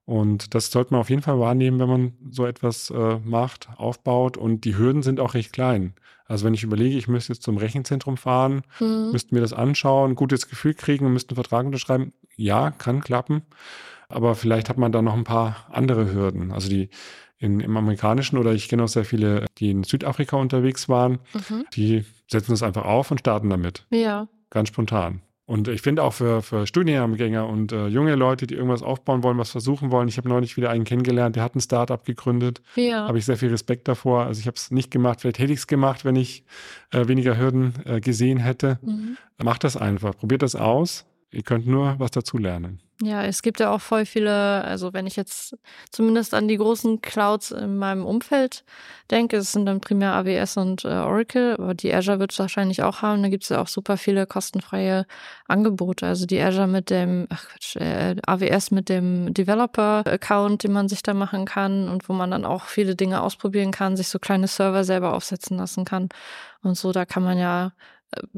Und 0.10 0.56
das 0.56 0.72
sollte 0.72 0.92
man 0.92 1.02
auf 1.02 1.12
jeden 1.12 1.22
Fall 1.22 1.40
wahrnehmen, 1.40 1.80
wenn 1.80 1.88
man 1.88 2.14
so 2.32 2.48
etwas 2.48 2.90
äh, 2.90 3.20
macht, 3.24 3.70
aufbaut. 3.78 4.38
Und 4.38 4.66
die 4.66 4.76
Hürden 4.76 5.04
sind 5.04 5.20
auch 5.20 5.36
recht 5.36 5.54
klein. 5.54 5.94
Also 6.26 6.48
wenn 6.48 6.56
ich 6.56 6.64
überlege, 6.64 6.98
ich 6.98 7.08
müsste 7.08 7.34
jetzt 7.34 7.44
zum 7.44 7.58
Rechenzentrum 7.58 8.18
fahren, 8.18 8.64
mhm. 8.80 9.12
müsste 9.12 9.36
mir 9.36 9.42
das 9.42 9.54
anschauen, 9.54 10.14
ein 10.14 10.16
gutes 10.16 10.50
Gefühl 10.50 10.74
kriegen 10.74 11.06
und 11.06 11.14
müsste 11.14 11.34
einen 11.34 11.44
Vertrag 11.44 11.64
unterschreiben. 11.64 12.12
Ja, 12.36 12.72
kann 12.72 13.02
klappen. 13.02 13.44
Aber 14.08 14.34
vielleicht 14.34 14.68
hat 14.68 14.80
man 14.80 14.92
da 14.92 15.04
noch 15.04 15.14
ein 15.14 15.26
paar 15.26 15.68
andere 15.70 16.12
Hürden. 16.12 16.52
Also 16.54 16.70
die 16.70 16.90
in, 17.38 17.60
im 17.60 17.78
amerikanischen 17.78 18.40
oder 18.40 18.52
ich 18.54 18.68
kenne 18.68 18.86
auch 18.86 18.88
sehr 18.88 19.06
viele, 19.06 19.46
die 19.60 19.70
in 19.70 19.84
Südafrika 19.84 20.38
unterwegs 20.38 20.90
waren, 20.90 21.20
mhm. 21.36 21.66
die 21.76 22.04
setzen 22.28 22.54
das 22.54 22.64
einfach 22.64 22.86
auf 22.86 23.12
und 23.12 23.20
starten 23.20 23.52
damit. 23.52 23.86
Ja. 23.92 24.28
Ganz 24.50 24.70
spontan. 24.70 25.22
Und 25.50 25.68
ich 25.68 25.82
finde 25.82 26.04
auch 26.04 26.14
für, 26.14 26.44
für 26.44 26.68
Studiengänger 26.68 27.48
und 27.48 27.72
äh, 27.72 27.88
junge 27.88 28.14
Leute, 28.14 28.46
die 28.46 28.54
irgendwas 28.54 28.84
aufbauen 28.84 29.24
wollen, 29.24 29.40
was 29.40 29.50
versuchen 29.50 29.92
wollen. 29.92 30.08
Ich 30.08 30.18
habe 30.18 30.30
neulich 30.30 30.58
wieder 30.58 30.70
einen 30.70 30.84
kennengelernt, 30.84 31.36
der 31.36 31.42
hat 31.42 31.56
ein 31.56 31.60
Startup 31.60 32.06
gegründet. 32.06 32.62
Ja. 32.76 33.08
Habe 33.08 33.18
ich 33.18 33.26
sehr 33.26 33.36
viel 33.36 33.50
Respekt 33.50 33.88
davor. 33.88 34.26
Also 34.28 34.42
ich 34.42 34.46
habe 34.46 34.58
es 34.58 34.70
nicht 34.70 34.92
gemacht. 34.92 35.22
Vielleicht 35.22 35.40
hätte 35.40 35.52
ich 35.52 35.58
es 35.58 35.66
gemacht, 35.66 36.06
wenn 36.06 36.16
ich 36.16 36.44
äh, 36.92 37.08
weniger 37.08 37.36
Hürden 37.36 37.74
äh, 37.86 38.00
gesehen 38.00 38.38
hätte. 38.38 38.78
Mhm. 38.84 39.18
Macht 39.42 39.64
das 39.64 39.76
einfach. 39.76 40.16
Probiert 40.16 40.44
das 40.44 40.56
aus. 40.56 41.08
Ihr 41.32 41.44
könnt 41.44 41.68
nur 41.68 41.96
was 42.00 42.12
dazu 42.12 42.38
lernen. 42.38 42.82
Ja, 43.02 43.24
es 43.24 43.42
gibt 43.42 43.62
ja 43.62 43.72
auch 43.72 43.80
voll 43.80 44.06
viele, 44.06 44.62
also 44.66 44.92
wenn 44.92 45.08
ich 45.08 45.16
jetzt 45.16 45.56
zumindest 45.90 46.34
an 46.34 46.50
die 46.50 46.58
großen 46.58 47.00
Clouds 47.00 47.52
in 47.52 47.78
meinem 47.78 48.06
Umfeld 48.06 48.66
denke, 49.10 49.38
es 49.38 49.54
sind 49.54 49.66
dann 49.68 49.80
primär 49.80 50.16
AWS 50.16 50.58
und 50.58 50.84
äh, 50.84 50.90
Oracle, 50.90 51.54
aber 51.54 51.74
die 51.76 51.94
Azure 51.94 52.20
wird 52.20 52.34
es 52.34 52.40
wahrscheinlich 52.40 52.84
auch 52.84 53.02
haben. 53.02 53.24
Da 53.24 53.30
gibt 53.30 53.44
es 53.44 53.50
ja 53.50 53.62
auch 53.62 53.70
super 53.70 53.96
viele 53.96 54.28
kostenfreie 54.28 55.06
Angebote. 55.48 56.08
Also 56.08 56.26
die 56.26 56.42
Azure 56.42 56.68
mit 56.68 56.90
dem, 56.90 57.28
ach 57.30 57.48
Quatsch, 57.48 57.78
äh, 57.78 58.18
AWS 58.28 58.72
mit 58.72 58.90
dem 58.90 59.34
Developer-Account, 59.34 60.66
den 60.66 60.74
man 60.74 60.90
sich 60.90 61.02
da 61.02 61.14
machen 61.14 61.46
kann 61.46 61.88
und 61.88 62.10
wo 62.10 62.14
man 62.14 62.32
dann 62.32 62.44
auch 62.44 62.66
viele 62.66 62.98
Dinge 62.98 63.22
ausprobieren 63.22 63.72
kann, 63.72 63.96
sich 63.96 64.10
so 64.10 64.20
kleine 64.20 64.48
Server 64.48 64.84
selber 64.84 65.14
aufsetzen 65.14 65.56
lassen 65.58 65.86
kann. 65.86 66.10
Und 66.64 66.76
so, 66.76 66.92
da 66.92 67.06
kann 67.06 67.24
man 67.24 67.38
ja, 67.38 67.72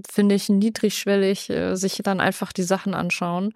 finde 0.10 0.36
ich, 0.36 0.50
niedrigschwellig 0.50 1.50
äh, 1.50 1.76
sich 1.76 2.02
dann 2.04 2.20
einfach 2.20 2.54
die 2.54 2.64
Sachen 2.64 2.94
anschauen 2.94 3.54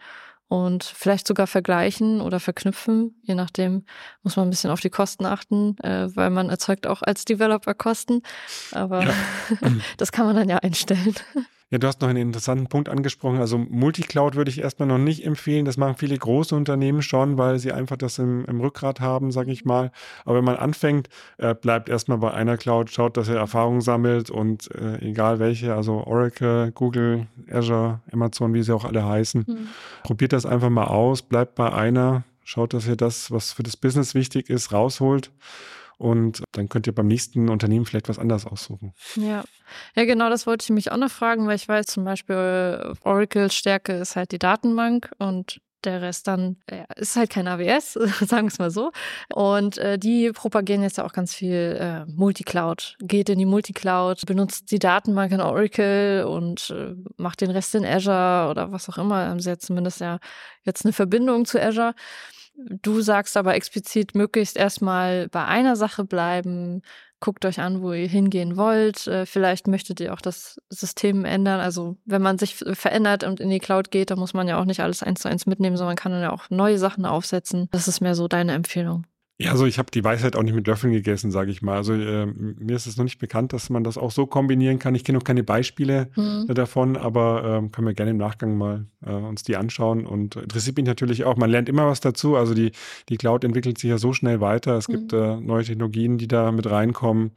und 0.48 0.84
vielleicht 0.84 1.28
sogar 1.28 1.48
vergleichen 1.48 2.22
oder 2.22 2.40
verknüpfen. 2.40 3.20
Je 3.24 3.36
nachdem 3.36 3.86
muss 4.24 4.36
man 4.36 4.48
ein 4.48 4.52
bisschen 4.52 4.70
auf 4.70 4.80
die 4.80 4.90
Kosten 4.90 5.26
achten, 5.26 5.78
äh, 5.80 6.16
weil 6.16 6.30
man 6.30 6.50
erzeugt 6.50 6.88
auch 6.88 7.02
als 7.02 7.26
Developer 7.26 7.74
Kosten. 7.74 8.22
Aber 8.72 9.04
ja. 9.04 9.14
das 9.98 10.12
kann 10.12 10.26
man 10.26 10.36
dann 10.36 10.50
ja 10.50 10.58
einstellen. 10.58 11.16
Ja, 11.72 11.80
du 11.80 11.88
hast 11.88 12.00
noch 12.02 12.10
einen 12.10 12.22
interessanten 12.22 12.68
Punkt 12.68 12.90
angesprochen. 12.90 13.40
Also 13.40 13.58
Multicloud 13.58 14.36
würde 14.36 14.52
ich 14.52 14.62
erstmal 14.62 14.88
noch 14.88 15.00
nicht 15.00 15.26
empfehlen. 15.26 15.66
Das 15.66 15.78
machen 15.78 15.96
viele 15.98 16.16
große 16.16 16.56
Unternehmen 16.56 17.02
schon, 17.02 17.40
weil 17.40 17.58
sie 17.58 17.72
einfach 17.72 17.98
das 17.98 18.20
im, 18.20 18.46
im 18.46 18.62
Rückgrat 18.62 19.02
haben, 19.02 19.32
sage 19.32 19.52
ich 19.52 19.66
mal. 19.66 19.92
Aber 20.26 20.38
wenn 20.38 20.44
man 20.44 20.58
anfängt, 20.58 21.10
äh, 21.40 21.56
bleibt 21.56 21.90
erstmal 21.90 22.20
bei 22.20 22.32
einer 22.32 22.58
Cloud, 22.58 22.92
schaut, 22.92 23.18
dass 23.18 23.30
er 23.30 23.38
Erfahrung 23.38 23.82
sammelt 23.82 24.30
und 24.30 24.70
äh, 24.76 25.00
egal 25.00 25.40
welche, 25.40 25.74
also 25.74 26.04
Oracle, 26.06 26.72
Google, 26.72 27.26
Azure, 27.50 28.00
Amazon, 28.12 28.54
wie 28.54 28.62
sie 28.62 28.74
auch 28.74 28.86
alle 28.86 29.04
heißen, 29.04 29.46
mhm. 29.48 29.68
probiert 30.04 30.34
das 30.34 30.46
einfach 30.46 30.70
mal 30.70 30.86
aus, 30.86 31.24
bleibt 31.24 31.56
bei 31.56 31.74
einer, 31.74 32.26
schaut, 32.44 32.76
dass 32.76 32.88
ihr 32.88 32.96
das, 32.96 33.32
was 33.32 33.54
für 33.54 33.64
das 33.64 33.76
Business 33.76 34.14
wichtig 34.14 34.52
ist, 34.52 34.72
rausholt 34.72 35.32
und 35.98 36.44
dann 36.52 36.70
könnt 36.70 36.88
ihr 36.88 36.94
beim 36.94 37.08
nächsten 37.08 37.50
Unternehmen 37.50 37.86
vielleicht 37.86 38.10
was 38.10 38.20
anderes 38.20 38.46
aussuchen. 38.46 38.94
Ja. 39.16 39.44
Ja, 39.96 40.06
genau, 40.06 40.30
das 40.30 40.46
wollte 40.46 40.64
ich 40.64 40.70
mich 40.70 40.92
auch 40.92 40.98
noch 40.98 41.12
fragen, 41.12 41.48
weil 41.48 41.56
ich 41.56 41.68
weiß 41.68 41.88
zum 41.88 42.04
Beispiel, 42.04 42.94
Oracle 43.02 43.52
Stärke 43.52 43.94
ist 43.94 44.16
halt 44.16 44.32
die 44.32 44.40
Datenbank 44.40 45.12
und 45.18 45.60
der 45.86 46.02
Rest 46.02 46.28
dann 46.28 46.58
ja, 46.70 46.86
ist 46.96 47.16
halt 47.16 47.30
kein 47.30 47.48
AWS, 47.48 47.94
sagen 48.22 48.48
wir 48.48 48.52
es 48.52 48.60
mal 48.60 48.72
so. 48.72 48.92
Und 49.34 49.78
äh, 49.78 49.98
die 49.98 50.32
propagieren 50.32 50.82
jetzt 50.82 50.98
ja 50.98 51.06
auch 51.06 51.14
ganz 51.14 51.34
viel 51.34 51.78
äh, 51.80 52.06
Multicloud. 52.12 52.98
Geht 53.00 53.30
in 53.30 53.40
die 53.40 53.46
Multicloud, 53.46 54.26
benutzt 54.26 54.72
die 54.72 54.80
Datenbank 54.80 55.32
in 55.32 55.42
Oracle 55.42 56.26
und 56.26 56.72
äh, 56.72 56.96
macht 57.18 57.42
den 57.42 57.52
Rest 57.52 57.76
in 57.76 57.86
Azure 57.86 58.50
oder 58.50 58.72
was 58.72 58.90
auch 58.90 58.98
immer. 58.98 59.28
Haben 59.28 59.40
sie 59.40 59.50
ja 59.50 59.58
zumindest 59.58 60.02
ja 60.02 60.20
jetzt 60.64 60.86
eine 60.86 60.94
Verbindung 60.94 61.46
zu 61.46 61.62
Azure. 61.62 61.94
Du 62.58 63.02
sagst 63.02 63.36
aber 63.38 63.56
explizit 63.56 64.16
möglichst 64.16 64.56
erstmal 64.56 65.28
bei 65.30 65.46
einer 65.46 65.76
Sache 65.76 66.06
bleiben, 66.06 66.82
guckt 67.20 67.46
euch 67.46 67.60
an, 67.60 67.82
wo 67.82 67.92
ihr 67.92 68.08
hingehen 68.08 68.56
wollt. 68.56 69.08
Äh, 69.08 69.26
vielleicht 69.26 69.68
möchtet 69.68 70.00
ihr 70.00 70.14
auch 70.14 70.22
das 70.22 70.58
System 70.70 71.26
ändern. 71.26 71.60
Also 71.60 71.98
wenn 72.06 72.22
man 72.22 72.38
sich 72.38 72.56
verändert 72.56 73.24
und 73.24 73.40
in 73.40 73.50
die 73.50 73.60
Cloud 73.60 73.92
geht, 73.92 74.12
dann 74.12 74.20
muss 74.20 74.34
man 74.34 74.48
ja 74.48 74.60
auch 74.60 74.66
nicht 74.66 74.80
alles 74.80 75.04
eins 75.04 75.22
zu 75.22 75.30
eins 75.30 75.46
mitnehmen, 75.46 75.78
sondern 75.78 75.96
kann 75.96 76.12
dann 76.12 76.22
ja 76.22 76.32
auch 76.32 76.50
neue 76.50 76.78
Sachen 76.78 77.06
aufsetzen. 77.06 77.68
Das 77.72 77.88
ist 77.88 78.02
mehr 78.02 78.16
so 78.16 78.28
deine 78.28 78.54
Empfehlung. 78.54 79.06
Ja, 79.38 79.52
also 79.52 79.66
ich 79.66 79.78
habe 79.80 79.92
die 79.92 80.04
Weisheit 80.04 80.38
auch 80.38 80.44
nicht 80.44 80.54
mit 80.54 80.66
Löffeln 80.66 80.94
gegessen, 80.94 81.30
sage 81.30 81.52
ich 81.52 81.62
mal. 81.62 81.76
Also 81.76 81.94
äh, 81.94 82.26
mir 82.26 82.74
ist 82.74 82.88
es 82.88 82.96
noch 82.96 83.04
nicht 83.04 83.20
bekannt, 83.20 83.52
dass 83.52 83.70
man 83.70 83.84
das 83.84 83.98
auch 83.98 84.12
so 84.12 84.26
kombinieren 84.26 84.80
kann. 84.80 84.96
Ich 84.96 85.04
kenne 85.04 85.18
noch 85.18 85.26
keine 85.26 85.44
Beispiele 85.44 86.08
mhm. 86.16 86.48
davon, 86.48 86.96
aber 86.96 87.40
äh, 87.66 87.70
können 87.70 87.86
wir 87.86 87.94
gerne 87.94 88.12
im 88.12 88.18
Nachgang 88.18 88.58
mal 88.58 88.86
äh, 89.06 89.12
uns 89.12 89.44
die 89.44 89.58
anschauen. 89.58 90.06
Und 90.06 90.38
interessiert 90.38 90.78
mich 90.78 90.86
natürlich 90.86 91.26
auch. 91.26 91.36
Man 91.36 91.50
lernt 91.50 91.68
immer 91.68 91.86
was 91.86 92.00
dazu. 92.00 92.38
Also 92.38 92.54
die, 92.54 92.72
die 93.10 93.18
Cloud 93.18 93.44
entwickelt 93.44 93.78
sich 93.78 93.90
ja 93.90 93.98
so 93.98 94.14
schnell 94.14 94.40
weiter. 94.40 94.78
Es 94.78 94.88
mhm. 94.88 94.94
gibt 94.94 95.12
äh, 95.12 95.36
neue 95.36 95.66
Technologien, 95.66 96.18
die 96.18 96.30
da 96.30 96.54
mit 96.54 96.70
reinkommen. 96.70 97.32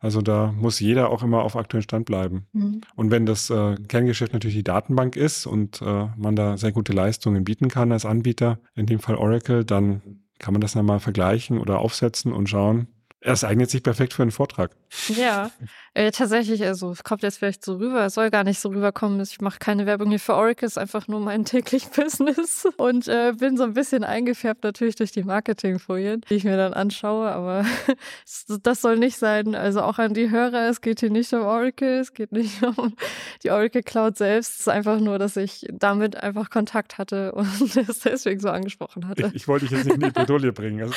Also 0.00 0.22
da 0.22 0.52
muss 0.52 0.80
jeder 0.80 1.08
auch 1.08 1.22
immer 1.22 1.44
auf 1.44 1.54
aktuellen 1.54 1.84
Stand 1.84 2.06
bleiben. 2.06 2.46
Mhm. 2.52 2.80
Und 2.96 3.12
wenn 3.12 3.26
das 3.26 3.48
äh, 3.50 3.76
Kerngeschäft 3.86 4.32
natürlich 4.32 4.56
die 4.56 4.64
Datenbank 4.64 5.14
ist 5.14 5.46
und 5.46 5.80
äh, 5.82 6.08
man 6.16 6.34
da 6.34 6.56
sehr 6.56 6.72
gute 6.72 6.92
Leistungen 6.92 7.44
bieten 7.44 7.68
kann 7.68 7.92
als 7.92 8.04
Anbieter, 8.04 8.58
in 8.74 8.86
dem 8.86 8.98
Fall 8.98 9.14
Oracle, 9.14 9.64
dann 9.64 10.02
kann 10.44 10.52
man 10.52 10.60
das 10.60 10.74
dann 10.74 10.84
mal 10.84 11.00
vergleichen 11.00 11.58
oder 11.58 11.78
aufsetzen 11.78 12.30
und 12.34 12.50
schauen. 12.50 12.86
Es 13.26 13.42
eignet 13.42 13.70
sich 13.70 13.82
perfekt 13.82 14.12
für 14.12 14.20
einen 14.20 14.32
Vortrag. 14.32 14.72
Ja, 15.08 15.50
äh, 15.94 16.10
tatsächlich, 16.10 16.62
also 16.62 16.90
es 16.90 17.04
kommt 17.04 17.22
jetzt 17.22 17.38
vielleicht 17.38 17.64
so 17.64 17.76
rüber, 17.76 18.04
es 18.04 18.14
soll 18.14 18.30
gar 18.30 18.44
nicht 18.44 18.60
so 18.60 18.68
rüberkommen. 18.68 19.18
Ich 19.22 19.40
mache 19.40 19.58
keine 19.58 19.86
Werbung 19.86 20.10
hier 20.10 20.20
für 20.20 20.34
Oracle, 20.34 20.66
ist 20.66 20.76
einfach 20.76 21.08
nur 21.08 21.20
mein 21.20 21.44
täglich 21.46 21.88
Business 21.88 22.68
und 22.76 23.08
äh, 23.08 23.32
bin 23.38 23.56
so 23.56 23.64
ein 23.64 23.72
bisschen 23.72 24.04
eingefärbt 24.04 24.62
natürlich 24.62 24.96
durch 24.96 25.10
die 25.10 25.22
Marketingfolien, 25.22 26.20
die 26.28 26.34
ich 26.34 26.44
mir 26.44 26.58
dann 26.58 26.74
anschaue, 26.74 27.30
aber 27.30 27.64
das 28.62 28.82
soll 28.82 28.98
nicht 28.98 29.16
sein. 29.16 29.54
Also 29.54 29.80
auch 29.80 29.98
an 29.98 30.12
die 30.12 30.30
Hörer, 30.30 30.68
es 30.68 30.82
geht 30.82 31.00
hier 31.00 31.10
nicht 31.10 31.32
um 31.32 31.40
Oracle, 31.40 32.00
es 32.00 32.12
geht 32.12 32.30
nicht 32.30 32.62
um 32.76 32.94
die 33.42 33.50
Oracle 33.50 33.82
Cloud 33.82 34.18
selbst. 34.18 34.52
Es 34.52 34.60
ist 34.60 34.68
einfach 34.68 35.00
nur, 35.00 35.18
dass 35.18 35.38
ich 35.38 35.66
damit 35.72 36.16
einfach 36.16 36.50
Kontakt 36.50 36.98
hatte 36.98 37.32
und 37.32 37.74
es 37.74 38.00
deswegen 38.00 38.40
so 38.40 38.50
angesprochen 38.50 39.08
hatte. 39.08 39.28
Ich, 39.28 39.34
ich 39.34 39.48
wollte 39.48 39.64
dich 39.64 39.78
jetzt 39.78 39.86
nicht 39.86 39.94
in 39.94 40.00
die 40.00 40.10
Bredouille 40.10 40.52
bringen. 40.52 40.82
Also, 40.82 40.94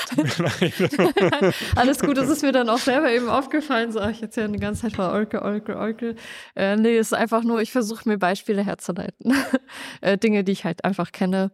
Alles 1.75 1.99
gut, 1.99 2.16
das 2.17 2.29
ist 2.29 2.41
mir 2.41 2.51
dann 2.51 2.69
auch 2.69 2.79
selber 2.79 3.11
eben 3.11 3.29
aufgefallen, 3.29 3.91
so 3.91 4.01
ich 4.07 4.21
erzähle 4.21 4.47
eine 4.47 4.59
ganze 4.59 4.83
Zeit 4.83 4.97
war 4.97 5.11
Oracle, 5.11 5.39
Oracle, 5.39 5.75
Oracle. 5.75 6.15
Äh, 6.55 6.75
nee, 6.75 6.97
es 6.97 7.07
ist 7.07 7.13
einfach 7.13 7.43
nur, 7.43 7.61
ich 7.61 7.71
versuche 7.71 8.07
mir 8.09 8.17
Beispiele 8.17 8.63
herzuleiten. 8.63 9.33
äh, 10.01 10.17
Dinge, 10.17 10.43
die 10.43 10.51
ich 10.51 10.65
halt 10.65 10.83
einfach 10.83 11.11
kenne. 11.11 11.51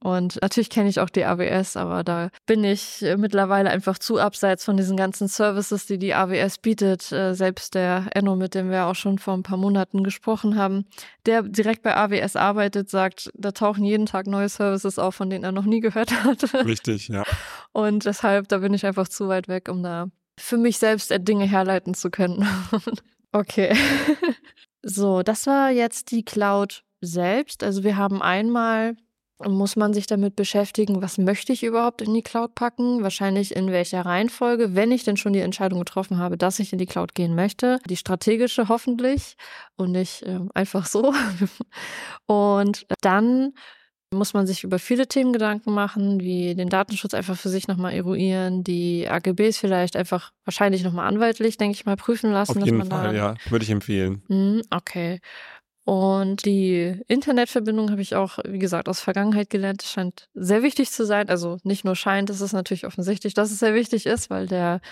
Und 0.00 0.38
natürlich 0.40 0.70
kenne 0.70 0.88
ich 0.88 1.00
auch 1.00 1.10
die 1.10 1.24
AWS, 1.24 1.76
aber 1.76 2.04
da 2.04 2.30
bin 2.46 2.62
ich 2.62 3.02
äh, 3.02 3.16
mittlerweile 3.16 3.68
einfach 3.70 3.98
zu 3.98 4.18
abseits 4.18 4.64
von 4.64 4.76
diesen 4.76 4.96
ganzen 4.96 5.26
Services, 5.26 5.86
die 5.86 5.98
die 5.98 6.14
AWS 6.14 6.58
bietet. 6.58 7.10
Äh, 7.10 7.34
selbst 7.34 7.74
der 7.74 8.06
Enno, 8.14 8.36
mit 8.36 8.54
dem 8.54 8.70
wir 8.70 8.86
auch 8.86 8.94
schon 8.94 9.18
vor 9.18 9.34
ein 9.34 9.42
paar 9.42 9.56
Monaten 9.56 10.04
gesprochen 10.04 10.56
haben, 10.56 10.86
der 11.26 11.42
direkt 11.42 11.82
bei 11.82 11.96
AWS 11.96 12.36
arbeitet, 12.36 12.90
sagt, 12.90 13.30
da 13.34 13.50
tauchen 13.50 13.84
jeden 13.84 14.06
Tag 14.06 14.28
neue 14.28 14.48
Services 14.48 15.00
auf, 15.00 15.16
von 15.16 15.30
denen 15.30 15.42
er 15.42 15.52
noch 15.52 15.64
nie 15.64 15.80
gehört 15.80 16.12
hat. 16.22 16.54
Richtig, 16.64 17.08
ja. 17.08 17.24
Und 17.72 18.04
deshalb, 18.04 18.46
da 18.48 18.58
bin 18.58 18.74
ich 18.74 18.86
einfach 18.86 19.08
zu 19.08 19.26
weit 19.26 19.48
weg, 19.48 19.68
um 19.68 19.82
da 19.82 20.06
für 20.38 20.58
mich 20.58 20.78
selbst 20.78 21.12
Dinge 21.18 21.44
herleiten 21.44 21.94
zu 21.94 22.10
können. 22.10 22.46
okay. 23.32 23.76
so, 24.82 25.24
das 25.24 25.46
war 25.48 25.70
jetzt 25.70 26.12
die 26.12 26.24
Cloud 26.24 26.84
selbst. 27.00 27.64
Also 27.64 27.82
wir 27.82 27.96
haben 27.96 28.22
einmal 28.22 28.96
muss 29.46 29.76
man 29.76 29.94
sich 29.94 30.06
damit 30.06 30.34
beschäftigen, 30.34 31.00
was 31.00 31.18
möchte 31.18 31.52
ich 31.52 31.62
überhaupt 31.62 32.02
in 32.02 32.12
die 32.12 32.22
Cloud 32.22 32.54
packen, 32.54 33.02
wahrscheinlich 33.02 33.54
in 33.54 33.70
welcher 33.70 34.02
Reihenfolge, 34.02 34.74
wenn 34.74 34.90
ich 34.90 35.04
denn 35.04 35.16
schon 35.16 35.32
die 35.32 35.40
Entscheidung 35.40 35.78
getroffen 35.78 36.18
habe, 36.18 36.36
dass 36.36 36.58
ich 36.58 36.72
in 36.72 36.78
die 36.78 36.86
Cloud 36.86 37.14
gehen 37.14 37.34
möchte, 37.34 37.78
die 37.88 37.96
strategische 37.96 38.68
hoffentlich 38.68 39.36
und 39.76 39.92
nicht 39.92 40.22
äh, 40.22 40.40
einfach 40.54 40.86
so. 40.86 41.14
und 42.26 42.86
dann 43.00 43.52
muss 44.10 44.32
man 44.32 44.46
sich 44.46 44.64
über 44.64 44.78
viele 44.78 45.06
Themen 45.06 45.32
Gedanken 45.32 45.72
machen, 45.72 46.20
wie 46.20 46.54
den 46.54 46.68
Datenschutz 46.68 47.12
einfach 47.12 47.36
für 47.36 47.50
sich 47.50 47.68
nochmal 47.68 47.92
eruieren, 47.92 48.64
die 48.64 49.06
AGBs 49.08 49.58
vielleicht 49.58 49.96
einfach 49.96 50.32
wahrscheinlich 50.44 50.82
nochmal 50.82 51.06
anwaltlich, 51.06 51.58
denke 51.58 51.74
ich 51.74 51.84
mal, 51.84 51.96
prüfen 51.96 52.32
lassen. 52.32 52.58
Auf 52.58 52.64
jeden 52.64 52.84
Fall, 52.86 53.14
ja, 53.14 53.34
würde 53.50 53.64
ich 53.64 53.70
empfehlen. 53.70 54.22
Hm, 54.28 54.62
okay. 54.70 55.20
Und 55.88 56.44
die 56.44 57.00
Internetverbindung 57.08 57.90
habe 57.90 58.02
ich 58.02 58.14
auch, 58.14 58.40
wie 58.46 58.58
gesagt, 58.58 58.90
aus 58.90 59.00
Vergangenheit 59.00 59.48
gelernt. 59.48 59.82
Scheint 59.82 60.28
sehr 60.34 60.62
wichtig 60.62 60.90
zu 60.90 61.06
sein. 61.06 61.30
Also 61.30 61.56
nicht 61.62 61.82
nur 61.82 61.96
scheint, 61.96 62.28
es 62.28 62.42
ist 62.42 62.52
natürlich 62.52 62.84
offensichtlich, 62.86 63.32
dass 63.32 63.50
es 63.50 63.58
sehr 63.58 63.72
wichtig 63.72 64.04
ist, 64.04 64.28
weil 64.28 64.46
der 64.46 64.82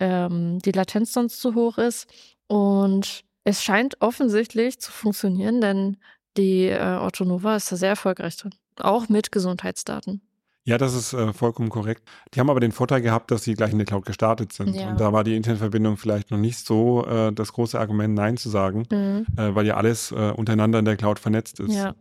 ähm, 0.00 0.58
die 0.60 0.72
Latenz 0.72 1.12
sonst 1.12 1.42
zu 1.42 1.54
hoch 1.54 1.76
ist. 1.76 2.06
Und 2.46 3.24
es 3.44 3.62
scheint 3.62 4.00
offensichtlich 4.00 4.80
zu 4.80 4.90
funktionieren, 4.90 5.60
denn 5.60 5.98
die 6.38 6.68
äh, 6.68 6.80
Autonova 6.80 7.56
ist 7.56 7.70
da 7.70 7.76
sehr 7.76 7.90
erfolgreich 7.90 8.38
drin. 8.38 8.54
Auch 8.78 9.10
mit 9.10 9.30
Gesundheitsdaten. 9.30 10.22
Ja, 10.64 10.76
das 10.76 10.94
ist 10.94 11.14
äh, 11.14 11.32
vollkommen 11.32 11.70
korrekt. 11.70 12.02
Die 12.34 12.40
haben 12.40 12.50
aber 12.50 12.60
den 12.60 12.72
Vorteil 12.72 13.00
gehabt, 13.00 13.30
dass 13.30 13.42
sie 13.42 13.54
gleich 13.54 13.72
in 13.72 13.78
der 13.78 13.86
Cloud 13.86 14.04
gestartet 14.04 14.52
sind. 14.52 14.74
Ja. 14.74 14.90
Und 14.90 15.00
da 15.00 15.12
war 15.12 15.24
die 15.24 15.34
Internetverbindung 15.34 15.96
vielleicht 15.96 16.30
noch 16.30 16.38
nicht 16.38 16.58
so 16.58 17.06
äh, 17.06 17.32
das 17.32 17.52
große 17.52 17.78
Argument, 17.78 18.14
Nein 18.14 18.36
zu 18.36 18.50
sagen, 18.50 18.84
mhm. 18.90 19.26
äh, 19.36 19.54
weil 19.54 19.66
ja 19.66 19.76
alles 19.76 20.12
äh, 20.12 20.32
untereinander 20.36 20.78
in 20.78 20.84
der 20.84 20.96
Cloud 20.96 21.18
vernetzt 21.18 21.58
ist. 21.60 21.74
Ja. 21.74 21.94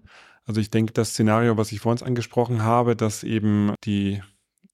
Also 0.46 0.62
ich 0.62 0.70
denke, 0.70 0.93
das 0.93 1.12
Szenario, 1.12 1.58
was 1.58 1.72
ich 1.72 1.80
vorhin 1.80 2.06
angesprochen 2.06 2.63
habe, 2.63 2.96
dass 2.96 3.24
eben 3.24 3.74
die 3.84 4.22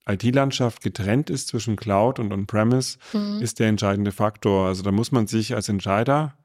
IT-Landschaft 0.08 0.82
getrennt 0.82 1.30
ist 1.30 1.48
zwischen 1.48 1.76
Cloud 1.76 2.19
und 2.19 2.34
On-Premise, 2.34 2.98
mhm. 3.13 3.41
ist 3.41 3.60
der 3.60 3.69
entscheidende 3.69 4.12
Faktor. 4.12 4.67
Also 4.67 4.84
da 4.84 4.91
muss 4.91 5.12
man 5.12 5.28
sich 5.28 5.56
als 5.56 5.69
Entscheider 5.69 6.36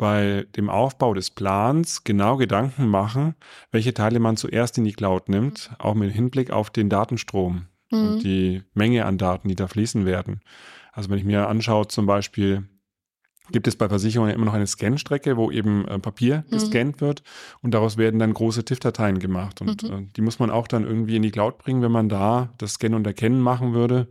bei 0.00 0.46
dem 0.56 0.70
Aufbau 0.70 1.12
des 1.12 1.30
Plans 1.30 2.04
genau 2.04 2.38
Gedanken 2.38 2.88
machen, 2.88 3.34
welche 3.70 3.92
Teile 3.92 4.18
man 4.18 4.38
zuerst 4.38 4.78
in 4.78 4.84
die 4.84 4.94
Cloud 4.94 5.28
nimmt, 5.28 5.72
auch 5.78 5.92
mit 5.92 6.10
Hinblick 6.10 6.50
auf 6.50 6.70
den 6.70 6.88
Datenstrom 6.88 7.66
mhm. 7.90 7.98
und 7.98 8.22
die 8.22 8.62
Menge 8.72 9.04
an 9.04 9.18
Daten, 9.18 9.50
die 9.50 9.56
da 9.56 9.68
fließen 9.68 10.06
werden. 10.06 10.40
Also 10.92 11.10
wenn 11.10 11.18
ich 11.18 11.24
mir 11.24 11.46
anschaue, 11.48 11.86
zum 11.88 12.06
Beispiel 12.06 12.66
gibt 13.52 13.68
es 13.68 13.76
bei 13.76 13.90
Versicherungen 13.90 14.34
immer 14.34 14.46
noch 14.46 14.54
eine 14.54 14.66
Scanstrecke, 14.66 15.36
wo 15.36 15.50
eben 15.50 15.86
äh, 15.86 15.98
Papier 15.98 16.44
mhm. 16.46 16.52
gescannt 16.52 17.02
wird 17.02 17.22
und 17.60 17.74
daraus 17.74 17.98
werden 17.98 18.18
dann 18.18 18.32
große 18.32 18.64
TIFF-Dateien 18.64 19.18
gemacht. 19.18 19.60
Und 19.60 19.82
mhm. 19.82 19.92
äh, 19.92 20.06
die 20.16 20.22
muss 20.22 20.38
man 20.38 20.48
auch 20.48 20.66
dann 20.66 20.84
irgendwie 20.84 21.16
in 21.16 21.22
die 21.22 21.30
Cloud 21.30 21.58
bringen, 21.58 21.82
wenn 21.82 21.92
man 21.92 22.08
da 22.08 22.54
das 22.56 22.72
Scannen 22.72 22.96
und 22.96 23.06
Erkennen 23.06 23.40
machen 23.40 23.74
würde 23.74 24.08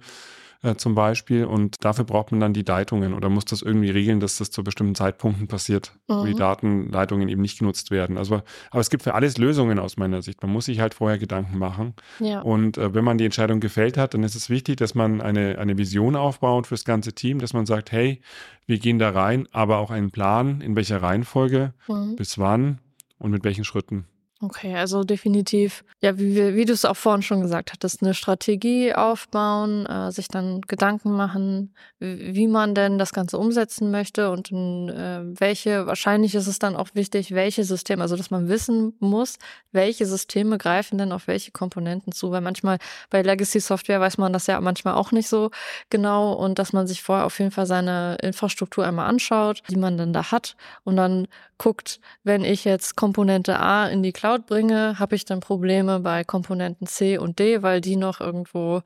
äh, 0.62 0.76
zum 0.76 0.96
Beispiel. 0.96 1.46
Und 1.46 1.76
dafür 1.82 2.06
braucht 2.06 2.32
man 2.32 2.40
dann 2.40 2.54
die 2.54 2.64
Leitungen 2.64 3.14
oder 3.14 3.30
muss 3.30 3.46
das 3.46 3.62
irgendwie 3.62 3.90
regeln, 3.90 4.20
dass 4.20 4.38
das 4.38 4.52
zu 4.52 4.64
bestimmten 4.64 4.96
Zeitpunkten 4.96 5.48
passiert, 5.48 5.94
mhm. 6.08 6.14
wo 6.14 6.26
die 6.26 6.34
mhm. 6.34 6.38
Datenleitungen 6.38 7.30
eben 7.30 7.42
nicht 7.42 7.60
genutzt 7.60 7.92
werden. 7.92 8.18
Also, 8.18 8.42
aber 8.72 8.82
es 8.82 8.90
gibt 8.90 9.04
für 9.04 9.14
alles 9.14 9.38
Lösungen 9.38 9.80
aus 9.80 9.98
meiner 9.98 10.22
Sicht. 10.22 10.42
Man 10.42 10.52
muss 10.52 10.66
sich 10.66 10.80
halt 10.80 10.94
vorher 10.94 11.18
Gedanken 11.18 11.58
machen. 11.58 11.94
Ja. 12.20 12.42
Und 12.42 12.78
äh, 12.78 12.94
wenn 12.94 13.04
man 13.04 13.18
die 13.18 13.26
Entscheidung 13.26 13.60
gefällt 13.60 13.98
hat, 13.98 14.14
dann 14.14 14.24
ist 14.24 14.36
es 14.36 14.50
wichtig, 14.50 14.78
dass 14.78 14.96
man 14.96 15.22
eine, 15.22 15.58
eine 15.60 15.78
Vision 15.78 16.16
aufbaut 16.16 16.68
fürs 16.68 16.86
ganze 16.86 17.14
Team, 17.14 17.40
dass 17.40 17.54
man 17.54 17.66
sagt, 17.66 17.92
hey, 17.92 18.22
wir 18.66 18.80
gehen 18.80 19.00
da 19.00 19.10
rein, 19.10 19.48
aber 19.52 19.78
auch 19.78 19.92
einen 19.92 20.12
Plan, 20.12 20.62
in 20.62 20.76
welcher 20.76 21.02
Reihenfolge, 21.02 21.74
mhm. 21.88 22.16
bis 22.16 22.38
wann 22.38 22.80
und 23.18 23.32
mit 23.32 23.44
welchen 23.44 23.64
Schritten. 23.64 24.06
Okay, 24.42 24.74
also 24.74 25.04
definitiv, 25.04 25.84
ja, 26.02 26.18
wie, 26.18 26.56
wie 26.56 26.64
du 26.64 26.72
es 26.72 26.86
auch 26.86 26.96
vorhin 26.96 27.22
schon 27.22 27.42
gesagt 27.42 27.74
hattest, 27.74 28.02
eine 28.02 28.14
Strategie 28.14 28.94
aufbauen, 28.94 29.86
äh, 29.86 30.14
sich 30.14 30.30
dann 30.30 30.62
Gedanken 30.62 31.12
machen, 31.12 31.74
wie, 32.00 32.48
man 32.48 32.74
denn 32.74 32.98
das 32.98 33.12
Ganze 33.12 33.38
umsetzen 33.38 33.92
möchte 33.92 34.32
und 34.32 34.50
äh, 34.50 35.20
welche, 35.38 35.88
wahrscheinlich 35.88 36.36
ist 36.36 36.48
es 36.48 36.58
dann 36.58 36.78
auch 36.78 36.88
wichtig, 36.94 37.32
welche 37.32 37.66
Systeme, 37.66 38.02
also 38.02 38.16
dass 38.16 38.32
man 38.32 38.48
wissen 38.48 38.94
muss, 39.00 39.40
welche 39.74 40.06
Systeme 40.06 40.58
greifen 40.58 40.98
denn 40.98 41.12
auf 41.12 41.28
welche 41.28 41.52
Komponenten 41.52 42.14
zu, 42.14 42.32
weil 42.32 42.40
manchmal 42.40 42.78
bei 43.10 43.22
Legacy 43.22 43.60
Software 43.60 44.00
weiß 44.00 44.18
man 44.20 44.32
das 44.32 44.48
ja 44.48 44.62
manchmal 44.62 44.94
auch 44.94 45.12
nicht 45.12 45.28
so 45.28 45.52
genau 45.90 46.32
und 46.32 46.60
dass 46.60 46.72
man 46.72 46.88
sich 46.88 47.04
vorher 47.04 47.26
auf 47.26 47.38
jeden 47.40 47.52
Fall 47.52 47.66
seine 47.66 48.16
Infrastruktur 48.22 48.86
einmal 48.86 49.10
anschaut, 49.10 49.64
die 49.70 49.76
man 49.76 49.98
dann 49.98 50.14
da 50.14 50.32
hat 50.32 50.56
und 50.86 50.96
dann 50.96 51.28
guckt, 51.60 52.00
wenn 52.24 52.44
ich 52.44 52.66
jetzt 52.66 52.96
Komponente 52.96 53.60
A 53.60 53.88
in 53.88 54.02
die 54.02 54.14
Cloud 54.14 54.48
bringe, 54.48 54.98
habe 54.98 55.16
ich 55.16 55.26
dann 55.26 55.42
Probleme 55.42 56.00
bei 56.00 56.24
Komponenten 56.24 56.88
C 56.88 57.20
und 57.20 57.38
D, 57.38 57.62
weil 57.62 57.82
die 57.82 57.98
noch 57.98 58.20
irgendwo, 58.20 58.82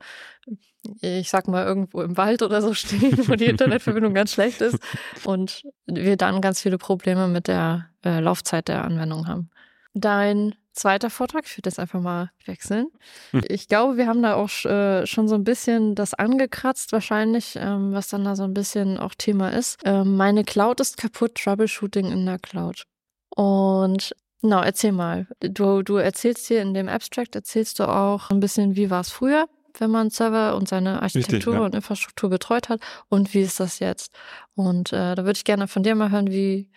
ich 1.00 1.30
sag 1.30 1.48
mal, 1.48 1.64
irgendwo 1.64 2.02
im 2.02 2.18
Wald 2.18 2.42
oder 2.42 2.60
so 2.60 2.74
stehen, 2.74 3.26
wo 3.28 3.36
die 3.36 3.46
Internetverbindung 3.46 4.12
ganz 4.12 4.32
schlecht 4.32 4.60
ist 4.60 4.78
und 5.24 5.62
wir 5.86 6.18
dann 6.18 6.42
ganz 6.42 6.60
viele 6.60 6.76
Probleme 6.76 7.28
mit 7.28 7.48
der 7.48 7.88
äh, 8.04 8.20
Laufzeit 8.20 8.68
der 8.68 8.84
Anwendung 8.84 9.26
haben. 9.26 9.50
Dein 9.94 10.54
zweiter 10.72 11.08
Vortrag, 11.08 11.44
ich 11.46 11.56
würde 11.56 11.68
jetzt 11.70 11.78
einfach 11.78 12.00
mal 12.00 12.30
wechseln. 12.44 12.88
Hm. 13.30 13.42
Ich 13.48 13.68
glaube, 13.68 13.96
wir 13.96 14.06
haben 14.06 14.22
da 14.22 14.34
auch 14.34 14.50
äh, 14.64 15.06
schon 15.06 15.28
so 15.28 15.36
ein 15.36 15.44
bisschen 15.44 15.94
das 15.94 16.14
angekratzt, 16.14 16.92
wahrscheinlich, 16.92 17.56
ähm, 17.56 17.92
was 17.92 18.08
dann 18.08 18.24
da 18.24 18.36
so 18.36 18.42
ein 18.42 18.54
bisschen 18.54 18.98
auch 18.98 19.14
Thema 19.14 19.50
ist. 19.50 19.78
Ähm, 19.84 20.16
meine 20.16 20.44
Cloud 20.44 20.80
ist 20.80 20.96
kaputt, 20.96 21.36
Troubleshooting 21.36 22.10
in 22.10 22.26
der 22.26 22.38
Cloud. 22.38 22.84
Und 23.30 24.14
genau, 24.42 24.62
erzähl 24.62 24.92
mal. 24.92 25.28
Du, 25.40 25.82
du 25.82 25.96
erzählst 25.96 26.46
hier 26.48 26.60
in 26.60 26.74
dem 26.74 26.88
Abstract, 26.88 27.34
erzählst 27.36 27.78
du 27.78 27.88
auch 27.88 28.30
ein 28.30 28.40
bisschen, 28.40 28.76
wie 28.76 28.90
war 28.90 29.00
es 29.00 29.10
früher, 29.10 29.48
wenn 29.78 29.90
man 29.90 30.10
Server 30.10 30.56
und 30.56 30.68
seine 30.68 31.02
Architektur 31.02 31.36
Richtig, 31.36 31.54
ja. 31.54 31.60
und 31.60 31.74
Infrastruktur 31.74 32.30
betreut 32.30 32.68
hat 32.68 32.80
und 33.08 33.32
wie 33.34 33.42
ist 33.42 33.60
das 33.60 33.78
jetzt? 33.78 34.12
Und 34.54 34.92
äh, 34.92 35.14
da 35.14 35.24
würde 35.24 35.36
ich 35.36 35.44
gerne 35.44 35.68
von 35.68 35.82
dir 35.82 35.94
mal 35.94 36.10
hören, 36.10 36.30
wie, 36.30 36.70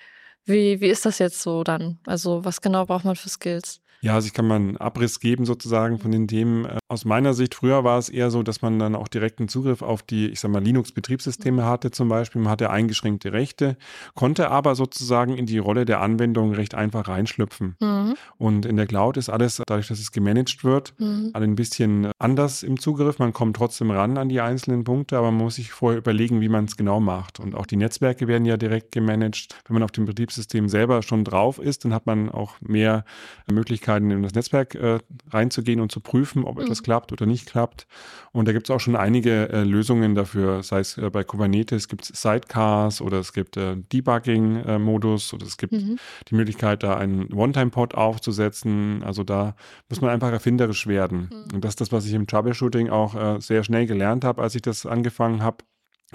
wie, 0.48 0.82
wie 0.82 0.88
ist 0.88 1.06
das 1.06 1.20
jetzt 1.20 1.42
so 1.42 1.64
dann? 1.64 2.00
Also 2.06 2.44
was 2.46 2.62
genau 2.62 2.86
braucht 2.86 3.06
man 3.06 3.16
für 3.16 3.30
Skills? 3.30 3.82
Ja, 4.02 4.14
also 4.14 4.28
ich 4.28 4.34
kann 4.34 4.48
mal 4.48 4.56
einen 4.56 4.78
Abriss 4.78 5.20
geben 5.20 5.46
sozusagen 5.46 5.98
von 5.98 6.12
den 6.12 6.28
Themen. 6.28 6.66
Äh, 6.66 6.78
aus 6.88 7.04
meiner 7.04 7.34
Sicht, 7.34 7.56
früher 7.56 7.84
war 7.84 7.98
es 7.98 8.10
eher 8.10 8.30
so, 8.30 8.44
dass 8.44 8.62
man 8.62 8.78
dann 8.78 8.96
auch 8.96 9.08
direkten 9.08 9.48
Zugriff 9.48 9.82
auf 9.82 10.04
die, 10.04 10.30
ich 10.30 10.40
sag 10.40 10.52
mal, 10.52 10.64
Linux-Betriebssysteme 10.64 11.66
hatte 11.66 11.92
zum 11.92 12.08
Beispiel. 12.08 12.42
Man 12.42 12.52
hatte 12.52 12.70
eingeschränkte 12.70 13.34
Rechte, 13.34 13.76
konnte 14.14 14.52
aber 14.52 14.76
sozusagen 14.76 15.36
in 15.36 15.48
die 15.48 15.58
Rolle 15.58 15.86
der 15.86 16.02
Anwendung 16.02 16.54
recht 16.54 16.76
einfach 16.76 17.08
reinschlüpfen. 17.08 17.76
Mhm. 17.80 18.16
Und 18.38 18.66
in 18.66 18.78
der 18.78 18.86
Cloud 18.86 19.18
ist 19.18 19.30
alles, 19.30 19.62
dadurch, 19.66 19.88
dass 19.88 20.00
es 20.00 20.12
gemanagt 20.12 20.64
wird, 20.64 20.94
mhm. 21.00 21.32
ein 21.34 21.56
bisschen 21.56 22.12
anders 22.20 22.62
im 22.62 22.80
Zugriff. 22.80 23.18
Man 23.18 23.34
kommt 23.34 23.56
trotzdem 23.56 23.90
ran 23.90 24.18
an 24.18 24.30
die 24.30 24.42
einzelnen 24.42 24.84
Punkte, 24.84 25.18
aber 25.18 25.32
man 25.32 25.44
muss 25.44 25.56
sich 25.56 25.72
vorher 25.72 25.98
überlegen, 25.98 26.40
wie 26.40 26.50
man 26.50 26.66
es 26.66 26.78
genau 26.78 27.00
macht. 27.00 27.40
Und 27.40 27.56
auch 27.56 27.66
die 27.66 27.78
Netzwerke 27.78 28.28
werden 28.28 28.46
ja 28.46 28.58
direkt 28.58 28.92
gemanagt. 28.92 29.56
Wenn 29.66 29.74
man 29.74 29.84
auf 29.84 29.92
dem 29.92 30.06
Betriebssystem 30.06 30.70
selber 30.70 31.02
schon 31.02 31.24
drauf 31.24 31.58
ist, 31.58 31.84
dann 31.84 31.94
hat 31.94 32.06
man 32.06 32.30
auch 32.30 32.56
mehr 32.62 33.04
Möglichkeiten, 33.52 33.87
Möglichkeiten, 33.88 34.12
in 34.12 34.24
das 34.24 34.34
Netzwerk 34.34 34.76
äh, 34.76 35.00
reinzugehen 35.30 35.80
und 35.80 35.92
zu 35.92 36.00
prüfen, 36.00 36.44
ob 36.44 36.58
mhm. 36.58 36.64
etwas 36.64 36.84
klappt 36.84 37.12
oder 37.12 37.26
nicht 37.26 37.48
klappt. 37.48 37.88
Und 38.32 38.48
da 38.48 38.52
gibt 38.52 38.70
es 38.70 38.76
auch 38.76 38.80
schon 38.80 38.96
einige 38.96 39.50
äh, 39.50 39.64
Lösungen 39.64 40.16
dafür, 40.16 40.64
sei 40.64 40.80
es 40.80 40.98
äh, 40.98 41.10
bei 41.10 41.24
Kubernetes 41.24 41.88
gibt 41.88 42.04
es 42.04 42.22
Sidecars 42.22 43.02
oder 43.02 43.20
es 43.20 43.34
gibt 43.34 43.58
äh, 43.58 43.76
Debugging-Modus 43.78 45.34
oder 45.34 45.46
es 45.46 45.58
gibt 45.58 45.74
mhm. 45.74 45.98
die 46.30 46.36
Möglichkeit, 46.36 46.84
da 46.84 46.96
einen 46.96 47.34
One-Time-Pod 47.34 47.96
aufzusetzen. 47.96 49.04
Also 49.04 49.24
da 49.24 49.56
muss 49.90 50.02
man 50.02 50.10
einfach 50.10 50.32
erfinderisch 50.32 50.88
werden. 50.88 51.30
Mhm. 51.32 51.56
Und 51.56 51.66
das 51.66 51.72
ist 51.72 51.82
das, 51.82 51.92
was 51.92 52.06
ich 52.06 52.14
im 52.14 52.28
Troubleshooting 52.28 52.90
auch 52.90 53.16
äh, 53.16 53.40
sehr 53.40 53.64
schnell 53.64 53.88
gelernt 53.88 54.24
habe, 54.24 54.42
als 54.42 54.56
ich 54.56 54.62
das 54.62 54.86
angefangen 54.86 55.42
habe 55.42 55.58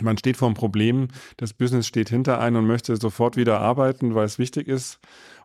man 0.01 0.17
steht 0.17 0.37
vor 0.37 0.49
einem 0.49 0.55
Problem, 0.55 1.09
das 1.37 1.53
Business 1.53 1.87
steht 1.87 2.09
hinter 2.09 2.41
einem 2.41 2.57
und 2.59 2.67
möchte 2.67 2.97
sofort 2.97 3.37
wieder 3.37 3.61
arbeiten, 3.61 4.15
weil 4.15 4.25
es 4.25 4.39
wichtig 4.39 4.69
ist. 4.69 4.99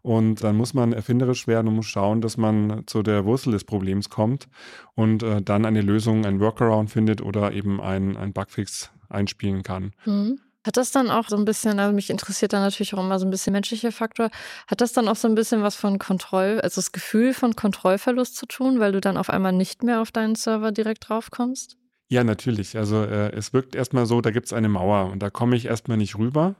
Und 0.03 0.43
dann 0.43 0.55
muss 0.55 0.73
man 0.73 0.93
erfinderisch 0.93 1.47
werden 1.47 1.67
und 1.67 1.75
muss 1.75 1.87
schauen, 1.87 2.21
dass 2.21 2.37
man 2.37 2.83
zu 2.85 3.03
der 3.03 3.25
Wurzel 3.25 3.51
des 3.51 3.65
Problems 3.65 4.09
kommt 4.09 4.47
und 4.95 5.21
äh, 5.21 5.41
dann 5.41 5.65
eine 5.65 5.81
Lösung, 5.81 6.25
ein 6.25 6.39
Workaround 6.39 6.89
findet 6.89 7.21
oder 7.21 7.51
eben 7.51 7.81
ein, 7.81 8.15
ein 8.15 8.31
Bugfix 8.31 8.91
einspielen 9.09 9.63
kann. 9.63 9.91
Mhm. 10.05 10.39
Hat 10.65 10.77
das 10.77 10.91
dann 10.91 11.09
auch 11.09 11.29
so 11.29 11.37
ein 11.37 11.45
bisschen, 11.45 11.79
also 11.79 11.93
mich 11.93 12.09
interessiert 12.09 12.51
dann 12.51 12.61
natürlich 12.61 12.93
auch 12.93 13.03
immer 13.03 13.19
so 13.19 13.25
ein 13.25 13.31
bisschen 13.31 13.53
menschlicher 13.53 13.91
Faktor, 13.91 14.29
hat 14.67 14.81
das 14.81 14.91
dann 14.91 15.07
auch 15.07 15.15
so 15.15 15.27
ein 15.27 15.35
bisschen 15.35 15.61
was 15.61 15.75
von 15.75 15.97
Kontroll, 15.97 16.59
also 16.61 16.75
das 16.79 16.91
Gefühl 16.91 17.33
von 17.33 17.55
Kontrollverlust 17.55 18.35
zu 18.35 18.45
tun, 18.45 18.79
weil 18.79 18.91
du 18.91 18.99
dann 18.99 19.17
auf 19.17 19.29
einmal 19.29 19.53
nicht 19.53 19.83
mehr 19.83 20.01
auf 20.01 20.11
deinen 20.11 20.35
Server 20.35 20.71
direkt 20.73 21.07
draufkommst? 21.07 21.77
Ja, 22.09 22.23
natürlich. 22.23 22.77
Also 22.77 23.03
äh, 23.03 23.31
es 23.33 23.53
wirkt 23.53 23.75
erstmal 23.75 24.05
so, 24.05 24.21
da 24.21 24.31
gibt 24.31 24.45
es 24.45 24.53
eine 24.53 24.69
Mauer 24.69 25.11
und 25.11 25.19
da 25.19 25.29
komme 25.29 25.55
ich 25.57 25.65
erstmal 25.65 25.97
nicht 25.97 26.17
rüber. 26.17 26.55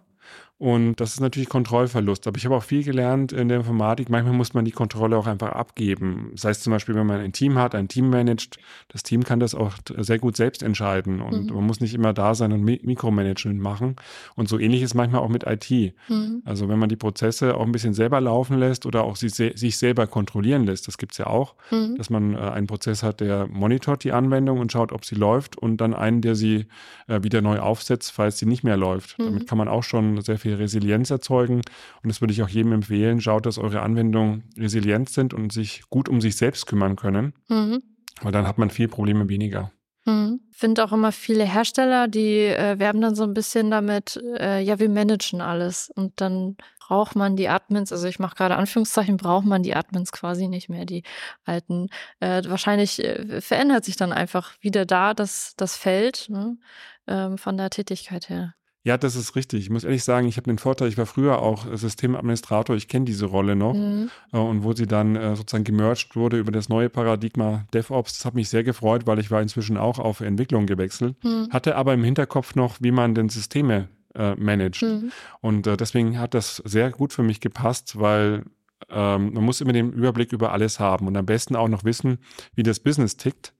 Und 0.59 0.95
das 0.95 1.11
ist 1.11 1.19
natürlich 1.19 1.49
Kontrollverlust. 1.49 2.25
Aber 2.25 2.37
ich 2.37 2.45
habe 2.45 2.55
auch 2.55 2.63
viel 2.63 2.83
gelernt 2.83 3.31
in 3.31 3.47
der 3.47 3.57
Informatik. 3.57 4.09
Manchmal 4.09 4.33
muss 4.33 4.55
man 4.55 4.65
die 4.65 4.71
Kontrolle 4.71 5.15
auch 5.15 5.27
einfach 5.27 5.51
abgeben. 5.51 6.31
Das 6.31 6.45
heißt 6.45 6.63
zum 6.63 6.71
Beispiel, 6.71 6.95
wenn 6.95 7.05
man 7.05 7.19
ein 7.19 7.31
Team 7.31 7.59
hat, 7.59 7.75
ein 7.75 7.87
Team 7.87 8.09
managt, 8.09 8.57
das 8.87 9.03
Team 9.03 9.23
kann 9.23 9.39
das 9.39 9.53
auch 9.53 9.73
sehr 9.97 10.17
gut 10.17 10.35
selbst 10.35 10.63
entscheiden. 10.63 11.21
Und 11.21 11.49
mhm. 11.49 11.55
man 11.55 11.65
muss 11.67 11.79
nicht 11.79 11.93
immer 11.93 12.11
da 12.11 12.33
sein 12.33 12.53
und 12.53 12.63
Mikromanagement 12.63 13.59
machen. 13.59 13.97
Und 14.33 14.49
so 14.49 14.57
ähnlich 14.57 14.81
ist 14.81 14.95
manchmal 14.95 15.21
auch 15.21 15.29
mit 15.29 15.43
IT. 15.45 15.93
Mhm. 16.09 16.41
Also 16.43 16.67
wenn 16.69 16.79
man 16.79 16.89
die 16.89 16.95
Prozesse 16.95 17.55
auch 17.55 17.65
ein 17.65 17.71
bisschen 17.71 17.93
selber 17.93 18.19
laufen 18.19 18.57
lässt 18.57 18.87
oder 18.87 19.03
auch 19.03 19.15
sich, 19.15 19.35
sich 19.35 19.77
selber 19.77 20.07
kontrollieren 20.07 20.65
lässt, 20.65 20.87
das 20.87 20.97
gibt 20.97 21.11
es 21.11 21.19
ja 21.19 21.27
auch, 21.27 21.53
mhm. 21.69 21.97
dass 21.97 22.09
man 22.09 22.33
äh, 22.33 22.37
einen 22.37 22.65
Prozess 22.65 23.03
hat, 23.03 23.19
der 23.19 23.45
monitort 23.45 24.03
die 24.03 24.11
Anwendung 24.11 24.59
und 24.59 24.71
schaut, 24.71 24.91
ob 24.91 25.05
sie 25.05 25.15
läuft 25.15 25.55
und 25.55 25.77
dann 25.77 25.93
einen, 25.93 26.21
der 26.21 26.33
sie 26.33 26.65
äh, 27.07 27.21
wieder 27.21 27.43
neu 27.43 27.59
aufsetzt, 27.59 28.11
falls 28.11 28.39
sie 28.39 28.47
nicht 28.47 28.63
mehr 28.63 28.75
läuft. 28.77 29.19
Damit 29.19 29.43
mhm. 29.43 29.45
kann 29.45 29.59
man 29.59 29.67
auch 29.67 29.83
schon 29.83 30.19
sehr 30.21 30.39
viel 30.39 30.46
viel 30.47 30.55
Resilienz 30.55 31.09
erzeugen. 31.09 31.61
Und 32.03 32.09
das 32.09 32.21
würde 32.21 32.33
ich 32.33 32.41
auch 32.41 32.49
jedem 32.49 32.71
empfehlen. 32.71 33.21
Schaut, 33.21 33.45
dass 33.45 33.57
eure 33.57 33.81
Anwendungen 33.81 34.43
resilient 34.57 35.09
sind 35.09 35.33
und 35.33 35.51
sich 35.51 35.83
gut 35.89 36.09
um 36.09 36.21
sich 36.21 36.37
selbst 36.37 36.67
kümmern 36.67 36.95
können. 36.95 37.33
Mhm. 37.49 37.81
Weil 38.21 38.31
dann 38.31 38.47
hat 38.47 38.57
man 38.57 38.69
viel 38.69 38.87
Probleme 38.87 39.29
weniger. 39.29 39.71
Mhm. 40.05 40.39
Finde 40.51 40.83
auch 40.83 40.93
immer 40.93 41.11
viele 41.11 41.43
Hersteller, 41.43 42.07
die 42.07 42.45
äh, 42.45 42.79
werben 42.79 43.01
dann 43.01 43.15
so 43.15 43.23
ein 43.23 43.33
bisschen 43.33 43.69
damit, 43.69 44.19
äh, 44.39 44.61
ja, 44.61 44.79
wir 44.79 44.89
managen 44.89 45.41
alles. 45.41 45.91
Und 45.93 46.21
dann 46.21 46.55
braucht 46.79 47.17
man 47.17 47.35
die 47.35 47.49
Admins, 47.49 47.91
also 47.91 48.07
ich 48.07 48.17
mache 48.17 48.35
gerade 48.35 48.55
Anführungszeichen, 48.55 49.17
braucht 49.17 49.45
man 49.45 49.61
die 49.61 49.75
Admins 49.75 50.13
quasi 50.13 50.47
nicht 50.47 50.69
mehr, 50.69 50.85
die 50.85 51.03
alten. 51.43 51.89
Äh, 52.21 52.43
wahrscheinlich 52.47 53.03
äh, 53.03 53.41
verändert 53.41 53.83
sich 53.83 53.97
dann 53.97 54.13
einfach 54.13 54.53
wieder 54.61 54.85
da 54.85 55.13
das, 55.13 55.53
das 55.57 55.75
Feld 55.75 56.27
ne, 56.29 56.57
ähm, 57.05 57.37
von 57.37 57.57
der 57.57 57.69
Tätigkeit 57.69 58.29
her. 58.29 58.53
Ja, 58.87 58.97
das 58.97 59.17
ist 59.17 59.35
richtig. 59.35 59.63
Ich 59.63 59.69
muss 59.69 59.83
ehrlich 59.83 60.05
sagen, 60.05 60.29
ich 60.29 60.37
habe 60.37 60.49
den 60.49 60.59
Vorteil, 60.59 60.87
ich 60.87 60.97
war 60.97 61.05
früher 61.05 61.39
auch 61.39 61.65
Systemadministrator, 61.75 62.73
ich 62.73 62.87
kenne 62.87 63.03
diese 63.03 63.25
Rolle 63.25 63.57
noch. 63.57 63.73
Mhm. 63.73 64.09
Äh, 64.31 64.37
und 64.37 64.63
wo 64.63 64.71
sie 64.71 64.87
dann 64.87 65.17
äh, 65.17 65.35
sozusagen 65.35 65.65
gemerged 65.65 66.15
wurde 66.15 66.39
über 66.39 66.53
das 66.53 66.69
neue 66.69 66.87
Paradigma 66.89 67.65
DevOps, 67.73 68.19
das 68.19 68.23
hat 68.23 68.33
mich 68.33 68.47
sehr 68.47 68.63
gefreut, 68.63 69.05
weil 69.05 69.19
ich 69.19 69.29
war 69.29 69.41
inzwischen 69.41 69.75
auch 69.75 69.99
auf 69.99 70.21
Entwicklung 70.21 70.67
gewechselt, 70.67 71.21
mhm. 71.21 71.49
hatte 71.51 71.75
aber 71.75 71.93
im 71.93 72.03
Hinterkopf 72.05 72.55
noch, 72.55 72.77
wie 72.79 72.91
man 72.91 73.13
denn 73.13 73.27
Systeme 73.27 73.89
äh, 74.15 74.35
managt. 74.35 74.83
Mhm. 74.83 75.11
Und 75.41 75.67
äh, 75.67 75.75
deswegen 75.75 76.17
hat 76.17 76.33
das 76.33 76.63
sehr 76.63 76.89
gut 76.91 77.11
für 77.11 77.23
mich 77.23 77.41
gepasst, 77.41 77.99
weil 77.99 78.45
ähm, 78.89 79.33
man 79.33 79.43
muss 79.43 79.59
immer 79.59 79.73
den 79.73 79.91
Überblick 79.91 80.31
über 80.31 80.53
alles 80.53 80.79
haben 80.79 81.07
und 81.07 81.17
am 81.17 81.25
besten 81.25 81.57
auch 81.57 81.67
noch 81.67 81.83
wissen, 81.83 82.19
wie 82.55 82.63
das 82.63 82.79
Business 82.79 83.17
tickt 83.17 83.53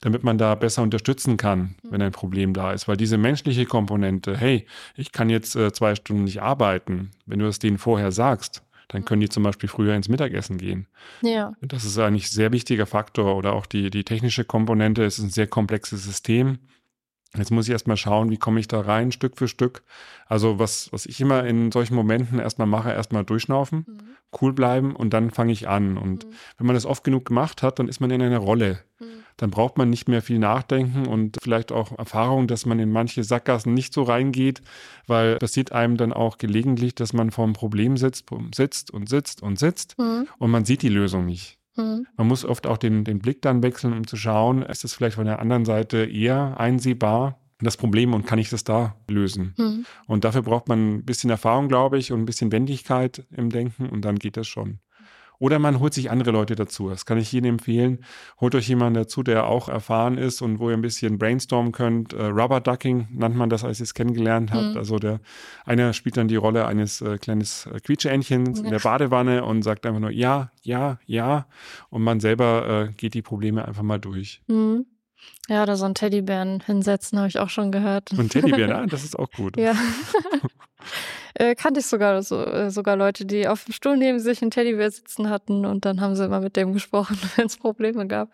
damit 0.00 0.24
man 0.24 0.38
da 0.38 0.54
besser 0.54 0.82
unterstützen 0.82 1.36
kann, 1.36 1.74
wenn 1.82 2.02
ein 2.02 2.12
Problem 2.12 2.52
da 2.52 2.72
ist. 2.72 2.88
Weil 2.88 2.96
diese 2.96 3.18
menschliche 3.18 3.66
Komponente, 3.66 4.36
hey, 4.36 4.66
ich 4.96 5.12
kann 5.12 5.30
jetzt 5.30 5.56
äh, 5.56 5.72
zwei 5.72 5.94
Stunden 5.94 6.24
nicht 6.24 6.42
arbeiten, 6.42 7.10
wenn 7.26 7.38
du 7.38 7.46
es 7.46 7.58
denen 7.58 7.78
vorher 7.78 8.12
sagst, 8.12 8.62
dann 8.88 9.04
können 9.04 9.20
die 9.20 9.28
zum 9.28 9.42
Beispiel 9.42 9.68
früher 9.68 9.94
ins 9.94 10.08
Mittagessen 10.08 10.58
gehen. 10.58 10.86
Ja. 11.22 11.54
Das 11.62 11.84
ist 11.84 11.98
eigentlich 11.98 12.26
ein 12.26 12.34
sehr 12.34 12.52
wichtiger 12.52 12.86
Faktor. 12.86 13.36
Oder 13.36 13.54
auch 13.54 13.66
die, 13.66 13.90
die 13.90 14.04
technische 14.04 14.44
Komponente, 14.44 15.04
es 15.04 15.18
ist 15.18 15.24
ein 15.24 15.30
sehr 15.30 15.46
komplexes 15.46 16.04
System. 16.04 16.58
Jetzt 17.34 17.50
muss 17.50 17.66
ich 17.66 17.72
erstmal 17.72 17.96
schauen, 17.96 18.30
wie 18.30 18.36
komme 18.36 18.60
ich 18.60 18.68
da 18.68 18.80
rein, 18.80 19.10
Stück 19.10 19.38
für 19.38 19.48
Stück. 19.48 19.82
Also 20.26 20.58
was, 20.58 20.92
was 20.92 21.06
ich 21.06 21.18
immer 21.20 21.44
in 21.44 21.72
solchen 21.72 21.94
Momenten 21.94 22.38
erstmal 22.38 22.66
mache, 22.66 22.92
erstmal 22.92 23.24
durchschnaufen, 23.24 23.86
mhm. 23.88 23.98
cool 24.40 24.52
bleiben 24.52 24.94
und 24.94 25.14
dann 25.14 25.30
fange 25.30 25.52
ich 25.52 25.66
an. 25.68 25.96
Und 25.96 26.26
mhm. 26.26 26.32
wenn 26.58 26.66
man 26.66 26.74
das 26.74 26.84
oft 26.84 27.04
genug 27.04 27.24
gemacht 27.24 27.62
hat, 27.62 27.78
dann 27.78 27.88
ist 27.88 28.00
man 28.00 28.10
in 28.10 28.20
einer 28.20 28.38
Rolle. 28.38 28.80
Mhm. 29.00 29.06
Dann 29.36 29.50
braucht 29.50 29.78
man 29.78 29.90
nicht 29.90 30.08
mehr 30.08 30.22
viel 30.22 30.38
nachdenken 30.38 31.06
und 31.06 31.36
vielleicht 31.42 31.72
auch 31.72 31.96
Erfahrung, 31.98 32.46
dass 32.46 32.66
man 32.66 32.78
in 32.78 32.90
manche 32.90 33.24
Sackgassen 33.24 33.74
nicht 33.74 33.92
so 33.92 34.02
reingeht, 34.02 34.62
weil 35.06 35.36
passiert 35.38 35.72
einem 35.72 35.96
dann 35.96 36.12
auch 36.12 36.38
gelegentlich, 36.38 36.94
dass 36.94 37.12
man 37.12 37.30
vor 37.30 37.44
einem 37.44 37.54
Problem 37.54 37.96
sitzt, 37.96 38.26
sitzt 38.54 38.90
und 38.90 39.08
sitzt 39.08 39.42
und 39.42 39.58
sitzt 39.58 39.98
mhm. 39.98 40.28
und 40.38 40.50
man 40.50 40.64
sieht 40.64 40.82
die 40.82 40.88
Lösung 40.88 41.26
nicht. 41.26 41.58
Mhm. 41.76 42.06
Man 42.16 42.26
muss 42.26 42.44
oft 42.44 42.66
auch 42.66 42.78
den, 42.78 43.04
den 43.04 43.18
Blick 43.18 43.42
dann 43.42 43.62
wechseln, 43.62 43.92
um 43.92 44.06
zu 44.06 44.16
schauen, 44.16 44.62
ist 44.62 44.84
es 44.84 44.94
vielleicht 44.94 45.16
von 45.16 45.26
der 45.26 45.40
anderen 45.40 45.64
Seite 45.64 46.04
eher 46.04 46.58
einsehbar, 46.58 47.38
das 47.60 47.76
Problem 47.76 48.12
und 48.12 48.26
kann 48.26 48.38
ich 48.38 48.50
das 48.50 48.64
da 48.64 48.96
lösen? 49.08 49.54
Mhm. 49.56 49.86
Und 50.06 50.24
dafür 50.24 50.42
braucht 50.42 50.68
man 50.68 50.96
ein 50.96 51.04
bisschen 51.04 51.30
Erfahrung, 51.30 51.68
glaube 51.68 51.98
ich, 51.98 52.12
und 52.12 52.20
ein 52.20 52.26
bisschen 52.26 52.52
Wendigkeit 52.52 53.24
im 53.30 53.50
Denken 53.50 53.88
und 53.88 54.04
dann 54.04 54.18
geht 54.18 54.36
das 54.36 54.48
schon. 54.48 54.80
Oder 55.42 55.58
man 55.58 55.80
holt 55.80 55.92
sich 55.92 56.08
andere 56.08 56.30
Leute 56.30 56.54
dazu. 56.54 56.88
Das 56.88 57.04
kann 57.04 57.18
ich 57.18 57.32
jedem 57.32 57.54
empfehlen. 57.54 58.04
Holt 58.40 58.54
euch 58.54 58.68
jemanden 58.68 58.94
dazu, 58.94 59.24
der 59.24 59.48
auch 59.48 59.68
erfahren 59.68 60.16
ist 60.16 60.40
und 60.40 60.60
wo 60.60 60.70
ihr 60.70 60.76
ein 60.76 60.82
bisschen 60.82 61.18
brainstormen 61.18 61.72
könnt. 61.72 62.12
Äh, 62.12 62.26
Rubber 62.26 62.60
Ducking 62.60 63.08
nannt 63.12 63.34
man 63.34 63.50
das, 63.50 63.64
als 63.64 63.80
ihr 63.80 63.84
es 63.84 63.92
kennengelernt 63.92 64.52
habt. 64.52 64.74
Mhm. 64.74 64.76
Also 64.76 65.00
der 65.00 65.18
einer 65.64 65.94
spielt 65.94 66.16
dann 66.16 66.28
die 66.28 66.36
Rolle 66.36 66.66
eines 66.66 67.00
äh, 67.00 67.18
kleines 67.18 67.66
äh, 67.66 67.80
Quietscheentchens 67.80 68.60
ja. 68.60 68.66
in 68.66 68.70
der 68.70 68.78
Badewanne 68.78 69.44
und 69.44 69.62
sagt 69.62 69.84
einfach 69.84 69.98
nur 69.98 70.12
ja, 70.12 70.52
ja, 70.62 71.00
ja. 71.06 71.48
Und 71.90 72.02
man 72.02 72.20
selber 72.20 72.86
äh, 72.90 72.92
geht 72.92 73.14
die 73.14 73.22
Probleme 73.22 73.66
einfach 73.66 73.82
mal 73.82 73.98
durch. 73.98 74.42
Mhm. 74.46 74.86
Ja, 75.48 75.64
oder 75.64 75.76
so 75.76 75.86
einen 75.86 75.96
Teddybären 75.96 76.62
hinsetzen, 76.64 77.18
habe 77.18 77.26
ich 77.26 77.40
auch 77.40 77.50
schon 77.50 77.72
gehört. 77.72 78.12
Und 78.12 78.30
Teddybären, 78.30 78.72
ah, 78.72 78.86
das 78.86 79.02
ist 79.02 79.18
auch 79.18 79.30
gut. 79.32 79.56
Ja. 79.62 79.74
äh, 81.34 81.54
kannte 81.54 81.80
ich 81.80 81.86
sogar 81.86 82.22
so, 82.22 82.44
äh, 82.44 82.70
sogar 82.70 82.96
Leute, 82.96 83.24
die 83.24 83.48
auf 83.48 83.64
dem 83.64 83.72
Stuhl 83.72 83.96
neben 83.96 84.20
sich 84.20 84.42
einen 84.42 84.50
Teddybär 84.50 84.90
sitzen 84.90 85.30
hatten 85.30 85.64
und 85.64 85.84
dann 85.84 86.00
haben 86.00 86.14
sie 86.14 86.24
immer 86.24 86.40
mit 86.40 86.56
dem 86.56 86.72
gesprochen, 86.72 87.18
wenn 87.36 87.46
es 87.46 87.56
Probleme 87.56 88.06
gab. 88.06 88.30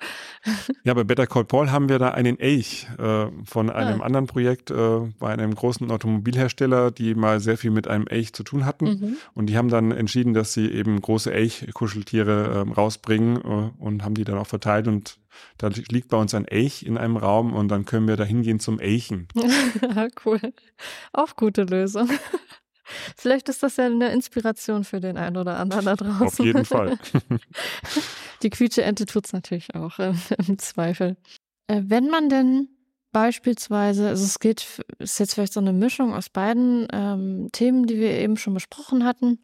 ja, 0.85 0.95
bei 0.95 1.05
Better 1.05 1.27
Call 1.27 1.45
Paul 1.45 1.71
haben 1.71 1.89
wir 1.89 1.99
da 1.99 2.11
einen 2.11 2.39
Elch 2.39 2.89
äh, 2.99 3.27
von 3.45 3.71
einem 3.71 4.01
ah. 4.01 4.05
anderen 4.05 4.27
Projekt 4.27 4.71
äh, 4.71 5.01
bei 5.19 5.29
einem 5.29 5.55
großen 5.55 5.91
Automobilhersteller, 5.91 6.91
die 6.91 7.15
mal 7.15 7.41
sehr 7.41 7.57
viel 7.57 7.71
mit 7.71 7.89
einem 7.89 8.07
Elch 8.07 8.33
zu 8.33 8.43
tun 8.43 8.65
hatten 8.65 8.85
mhm. 8.85 9.17
und 9.35 9.47
die 9.47 9.57
haben 9.57 9.69
dann 9.69 9.93
entschieden, 9.93 10.35
dass 10.35 10.53
sie 10.53 10.71
eben 10.71 11.01
große 11.01 11.33
Elch-Kuscheltiere 11.33 12.63
ähm, 12.63 12.73
rausbringen 12.73 13.37
äh, 13.37 13.83
und 13.83 14.05
haben 14.05 14.15
die 14.15 14.25
dann 14.25 14.39
auch 14.39 14.47
verteilt 14.47 14.89
und 14.89 15.19
da 15.59 15.69
liegt 15.69 16.09
bei 16.09 16.17
uns 16.17 16.35
ein 16.35 16.47
Elch 16.47 16.83
in 16.83 16.99
einem 16.99 17.17
Raum 17.17 17.53
und 17.53 17.69
dann 17.69 17.85
können 17.85 18.09
wir 18.09 18.17
da 18.17 18.25
hingehen 18.25 18.61
zum 18.61 18.81
Elchen. 18.81 19.29
cool. 20.25 20.41
Auch 21.13 21.37
gute 21.37 21.63
Lösung. 21.63 22.09
Vielleicht 23.17 23.49
ist 23.49 23.63
das 23.63 23.77
ja 23.77 23.87
eine 23.87 24.13
Inspiration 24.13 24.85
für 24.85 25.01
den 25.01 25.17
einen 25.17 25.37
oder 25.37 25.59
anderen 25.59 25.85
da 25.85 25.97
draußen. 25.97 26.27
Auf 26.27 26.39
jeden 26.39 26.65
Fall. 26.65 26.99
Die 28.43 28.51
Quietsche-Ente 28.51 29.07
tut 29.07 29.27
es 29.27 29.33
natürlich 29.33 29.75
auch 29.75 29.99
äh, 29.99 30.15
im 30.47 30.59
Zweifel. 30.59 31.17
Äh, 31.67 31.83
wenn 31.85 32.09
man 32.09 32.29
denn 32.29 32.69
beispielsweise, 33.13 34.09
also 34.09 34.25
es 34.25 34.39
geht, 34.39 34.83
ist 34.99 35.19
jetzt 35.19 35.35
vielleicht 35.35 35.53
so 35.53 35.61
eine 35.61 35.73
Mischung 35.73 36.15
aus 36.15 36.29
beiden 36.29 36.87
ähm, 36.93 37.49
Themen, 37.53 37.87
die 37.87 37.99
wir 37.99 38.13
eben 38.13 38.37
schon 38.37 38.55
besprochen 38.55 39.05
hatten. 39.05 39.39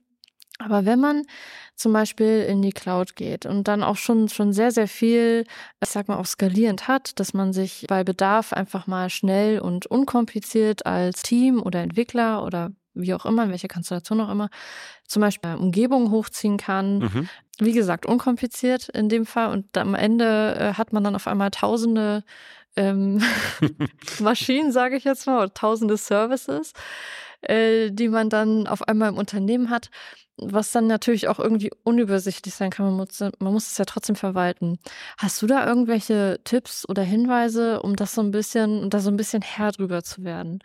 Aber 0.58 0.84
wenn 0.84 1.00
man 1.00 1.22
zum 1.74 1.92
Beispiel 1.92 2.46
in 2.48 2.62
die 2.62 2.72
Cloud 2.72 3.16
geht 3.16 3.44
und 3.44 3.66
dann 3.66 3.82
auch 3.82 3.96
schon, 3.96 4.28
schon 4.28 4.52
sehr, 4.52 4.70
sehr 4.70 4.86
viel, 4.86 5.46
ich 5.82 5.88
sag 5.88 6.06
mal, 6.06 6.16
auch 6.16 6.26
skalierend 6.26 6.86
hat, 6.86 7.18
dass 7.18 7.34
man 7.34 7.52
sich 7.52 7.86
bei 7.88 8.04
Bedarf 8.04 8.52
einfach 8.52 8.86
mal 8.86 9.10
schnell 9.10 9.58
und 9.58 9.86
unkompliziert 9.86 10.86
als 10.86 11.22
Team 11.22 11.60
oder 11.60 11.82
Entwickler 11.82 12.44
oder 12.44 12.70
wie 12.94 13.14
auch 13.14 13.26
immer, 13.26 13.44
in 13.44 13.50
welcher 13.50 13.68
Konstellation 13.68 14.20
auch 14.20 14.30
immer, 14.30 14.48
zum 15.06 15.20
Beispiel 15.20 15.54
Umgebungen 15.54 16.10
hochziehen 16.10 16.56
kann. 16.56 16.98
Mhm. 16.98 17.28
Wie 17.58 17.72
gesagt, 17.72 18.06
unkompliziert 18.06 18.88
in 18.88 19.08
dem 19.08 19.26
Fall. 19.26 19.50
Und 19.50 19.76
am 19.76 19.94
Ende 19.94 20.56
äh, 20.58 20.74
hat 20.74 20.92
man 20.92 21.04
dann 21.04 21.14
auf 21.14 21.26
einmal 21.26 21.50
tausende 21.50 22.24
ähm, 22.76 23.22
Maschinen, 24.20 24.72
sage 24.72 24.96
ich 24.96 25.04
jetzt 25.04 25.26
mal, 25.26 25.38
oder 25.38 25.54
tausende 25.54 25.96
Services, 25.96 26.72
äh, 27.42 27.90
die 27.90 28.08
man 28.08 28.30
dann 28.30 28.66
auf 28.66 28.86
einmal 28.88 29.10
im 29.10 29.18
Unternehmen 29.18 29.70
hat 29.70 29.90
was 30.36 30.72
dann 30.72 30.86
natürlich 30.86 31.28
auch 31.28 31.38
irgendwie 31.38 31.70
unübersichtlich 31.84 32.54
sein 32.54 32.70
kann. 32.70 32.86
Man 32.86 32.96
muss, 32.96 33.20
man 33.20 33.52
muss 33.52 33.68
es 33.68 33.78
ja 33.78 33.84
trotzdem 33.84 34.16
verwalten. 34.16 34.78
Hast 35.16 35.40
du 35.42 35.46
da 35.46 35.66
irgendwelche 35.66 36.40
Tipps 36.44 36.88
oder 36.88 37.02
Hinweise, 37.02 37.80
um 37.82 37.96
das 37.96 38.14
so 38.14 38.20
ein 38.20 38.30
bisschen, 38.30 38.82
um 38.82 38.90
da 38.90 39.00
so 39.00 39.10
ein 39.10 39.16
bisschen 39.16 39.42
Herr 39.42 39.72
drüber 39.72 40.02
zu 40.02 40.24
werden? 40.24 40.60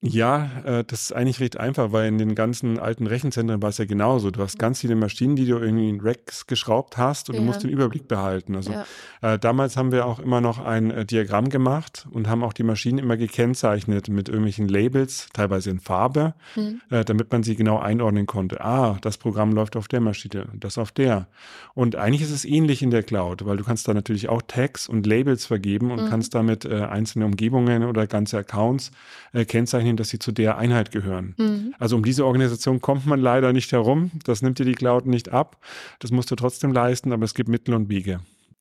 Ja, 0.00 0.62
äh, 0.64 0.84
das 0.84 1.02
ist 1.02 1.12
eigentlich 1.12 1.40
recht 1.40 1.58
einfach, 1.58 1.90
weil 1.90 2.06
in 2.06 2.18
den 2.18 2.36
ganzen 2.36 2.78
alten 2.78 3.08
Rechenzentren 3.08 3.60
war 3.60 3.70
es 3.70 3.78
ja 3.78 3.84
genauso. 3.84 4.30
Du 4.30 4.40
hast 4.40 4.56
ganz 4.56 4.80
viele 4.80 4.94
Maschinen, 4.94 5.34
die 5.34 5.44
du 5.44 5.58
irgendwie 5.58 5.88
in 5.88 6.00
Racks 6.00 6.46
geschraubt 6.46 6.96
hast 6.96 7.28
und 7.28 7.34
ja. 7.34 7.40
du 7.40 7.46
musst 7.46 7.64
den 7.64 7.70
Überblick 7.70 8.06
behalten. 8.06 8.54
Also 8.54 8.72
ja. 8.72 8.84
äh, 9.22 9.40
damals 9.40 9.76
haben 9.76 9.90
wir 9.90 10.06
auch 10.06 10.20
immer 10.20 10.40
noch 10.40 10.64
ein 10.64 10.92
äh, 10.92 11.04
Diagramm 11.04 11.48
gemacht 11.48 12.06
und 12.12 12.28
haben 12.28 12.44
auch 12.44 12.52
die 12.52 12.62
Maschinen 12.62 12.98
immer 12.98 13.16
gekennzeichnet 13.16 14.08
mit 14.08 14.28
irgendwelchen 14.28 14.68
Labels, 14.68 15.30
teilweise 15.32 15.70
in 15.70 15.80
Farbe, 15.80 16.34
mhm. 16.54 16.80
äh, 16.90 17.04
damit 17.04 17.32
man 17.32 17.42
sie 17.42 17.56
genau 17.56 17.80
einordnen 17.80 18.26
konnte. 18.26 18.60
Ah, 18.60 18.98
das 19.00 19.18
Programm 19.18 19.50
läuft 19.50 19.74
auf 19.74 19.88
der 19.88 20.00
Maschine, 20.00 20.46
das 20.54 20.78
auf 20.78 20.92
der. 20.92 21.26
Und 21.74 21.96
eigentlich 21.96 22.22
ist 22.22 22.30
es 22.30 22.44
ähnlich 22.44 22.82
in 22.82 22.92
der 22.92 23.02
Cloud, 23.02 23.44
weil 23.46 23.56
du 23.56 23.64
kannst 23.64 23.88
da 23.88 23.94
natürlich 23.94 24.28
auch 24.28 24.42
Tags 24.46 24.88
und 24.88 25.06
Labels 25.06 25.44
vergeben 25.46 25.90
und 25.90 26.04
mhm. 26.04 26.08
kannst 26.08 26.36
damit 26.36 26.64
äh, 26.64 26.82
einzelne 26.82 27.24
Umgebungen 27.24 27.82
oder 27.82 28.06
ganze 28.06 28.38
Accounts 28.38 28.92
äh, 29.32 29.44
kennzeichnen 29.44 29.87
bezeichnen, 29.88 29.96
dass 29.96 30.08
sie 30.08 30.18
zu 30.18 30.32
der 30.32 30.58
Einheit 30.58 30.90
gehören. 30.90 31.34
Mhm. 31.36 31.74
Also 31.78 31.96
um 31.96 32.04
diese 32.04 32.24
Organisation 32.24 32.80
kommt 32.80 33.06
man 33.06 33.20
leider 33.20 33.52
nicht 33.52 33.72
herum. 33.72 34.10
Das 34.24 34.42
nimmt 34.42 34.58
dir 34.58 34.64
die 34.64 34.74
Cloud 34.74 35.06
nicht 35.06 35.30
ab. 35.30 35.56
Das 35.98 36.10
musst 36.10 36.30
du 36.30 36.36
trotzdem 36.36 36.72
leisten, 36.72 37.12
aber 37.12 37.24
es 37.24 37.34
gibt 37.34 37.48
Mittel 37.48 37.74
und 37.74 37.88
Wege. 37.88 38.20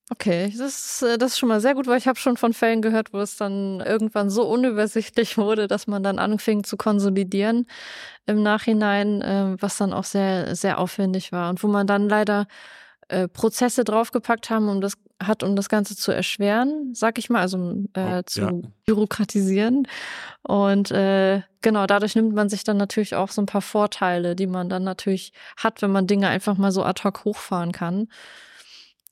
Okay, 0.10 0.54
das 0.58 1.02
ist, 1.02 1.02
äh, 1.04 1.18
das 1.18 1.34
ist 1.34 1.40
schon 1.40 1.50
mal 1.50 1.60
sehr 1.60 1.76
gut, 1.76 1.86
weil 1.86 1.98
ich 1.98 2.08
habe 2.08 2.18
schon 2.18 2.38
von 2.38 2.54
Fällen 2.54 2.82
gehört, 2.82 3.12
wo 3.12 3.20
es 3.20 3.36
dann 3.36 3.82
irgendwann 3.82 4.30
so 4.30 4.48
unübersichtlich 4.48 5.38
wurde, 5.38 5.68
dass 5.68 5.88
man 5.88 6.02
dann 6.02 6.18
anfing 6.18 6.64
zu 6.64 6.78
konsolidieren 6.78 7.68
im 8.26 8.42
Nachhinein, 8.42 9.22
äh, 9.22 9.56
was 9.60 9.78
dann 9.78 9.92
auch 9.92 10.06
sehr, 10.06 10.56
sehr 10.56 10.78
aufwendig 10.80 11.32
war 11.34 11.50
und 11.50 11.62
wo 11.62 11.68
man 11.68 11.88
dann 11.88 12.08
leider 12.08 12.48
äh, 13.10 13.28
Prozesse 13.28 13.84
draufgepackt 13.84 14.50
haben, 14.50 14.70
um 14.70 14.80
das 14.80 14.94
hat, 15.22 15.44
um 15.44 15.56
das 15.56 15.70
Ganze 15.70 15.96
zu 15.96 16.12
erschweren, 16.12 16.94
sag 16.94 17.18
ich 17.18 17.30
mal, 17.30 17.42
also 17.42 17.84
äh, 17.94 18.20
oh, 18.20 18.22
zu 18.26 18.42
ja. 18.42 18.52
bürokratisieren. 18.86 19.88
Und 20.44 20.92
äh, 20.92 21.42
genau, 21.62 21.88
dadurch 21.88 22.16
nimmt 22.16 22.34
man 22.34 22.50
sich 22.50 22.64
dann 22.64 22.78
natürlich 22.78 23.16
auch 23.16 23.30
so 23.30 23.42
ein 23.42 23.48
paar 23.48 23.62
Vorteile, 23.62 24.36
die 24.36 24.48
man 24.48 24.70
dann 24.70 24.84
natürlich 24.84 25.34
hat, 25.58 25.82
wenn 25.82 25.92
man 25.92 26.08
Dinge 26.08 26.28
einfach 26.28 26.58
mal 26.58 26.72
so 26.72 26.84
ad 26.84 27.04
hoc 27.04 27.26
hochfahren 27.26 27.72
kann. 27.72 28.08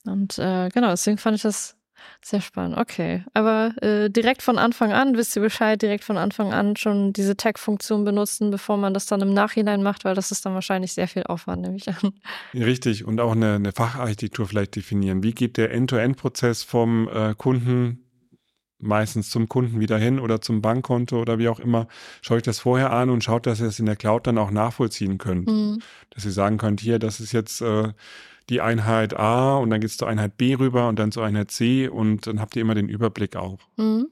Und 0.06 0.38
äh, 0.38 0.70
genau, 0.70 0.90
deswegen 0.92 1.18
fand 1.18 1.38
ich 1.38 1.42
das 1.42 1.76
sehr 2.22 2.42
spannend, 2.42 2.78
okay. 2.78 3.24
Aber 3.34 3.74
äh, 3.82 4.10
direkt 4.10 4.42
von 4.42 4.58
Anfang 4.58 4.92
an, 4.92 5.18
wisst 5.18 5.36
ihr 5.36 5.42
Bescheid, 5.42 5.82
direkt 5.82 6.04
von 6.04 6.18
Anfang 6.18 6.54
an 6.54 6.76
schon 6.76 7.14
diese 7.14 7.38
Tag-Funktion 7.38 8.04
benutzen, 8.04 8.52
bevor 8.52 8.78
man 8.78 8.94
das 8.94 9.06
dann 9.06 9.22
im 9.22 9.34
Nachhinein 9.34 9.84
macht, 9.84 10.06
weil 10.06 10.16
das 10.16 10.32
ist 10.32 10.46
dann 10.46 10.54
wahrscheinlich 10.54 10.94
sehr 10.94 11.08
viel 11.08 11.24
Aufwand, 11.24 11.62
nehme 11.62 11.78
ich 11.78 11.88
an. 11.88 12.14
Richtig, 12.54 13.06
und 13.06 13.20
auch 13.20 13.34
eine, 13.34 13.56
eine 13.56 13.72
Facharchitektur 13.72 14.48
vielleicht 14.48 14.76
definieren. 14.76 15.24
Wie 15.24 15.34
geht 15.34 15.58
der 15.58 15.72
End-to-End-Prozess 15.72 16.64
vom 16.64 17.08
äh, 17.08 17.36
Kunden 17.36 18.06
meistens 18.80 19.30
zum 19.30 19.48
Kunden 19.50 19.80
wieder 19.80 19.98
hin 19.98 20.20
oder 20.20 20.42
zum 20.42 20.62
Bankkonto 20.62 21.20
oder 21.20 21.40
wie 21.40 21.48
auch 21.48 21.60
immer, 21.60 21.88
schaut 22.22 22.38
euch 22.38 22.44
das 22.44 22.60
vorher 22.60 22.92
an 22.92 23.10
und 23.10 23.24
schaut, 23.24 23.46
dass 23.46 23.60
ihr 23.60 23.68
es 23.68 23.80
in 23.80 23.86
der 23.86 23.96
Cloud 23.96 24.28
dann 24.28 24.38
auch 24.38 24.52
nachvollziehen 24.52 25.18
könnt. 25.18 25.48
Mhm. 25.48 25.82
Dass 26.12 26.26
ihr 26.26 26.32
sagen 26.32 26.58
könnt, 26.58 26.82
hier, 26.82 27.00
das 27.00 27.20
ist 27.20 27.32
jetzt 27.32 27.62
äh, 27.62 27.94
die 28.50 28.62
Einheit 28.62 29.16
A 29.16 29.58
und 29.58 29.70
dann 29.70 29.82
geht 29.82 29.90
es 29.90 29.98
zur 29.98 30.08
Einheit 30.08 30.38
B 30.38 30.56
rüber 30.56 30.88
und 30.88 31.00
dann 31.00 31.12
zur 31.12 31.26
Einheit 31.26 31.52
C 31.52 31.88
und 31.88 32.28
dann 32.28 32.40
habt 32.40 32.56
ihr 32.56 32.62
immer 32.62 32.76
den 32.76 32.90
Überblick 32.90 33.36
auch. 33.36 33.60
Mhm. 33.78 34.08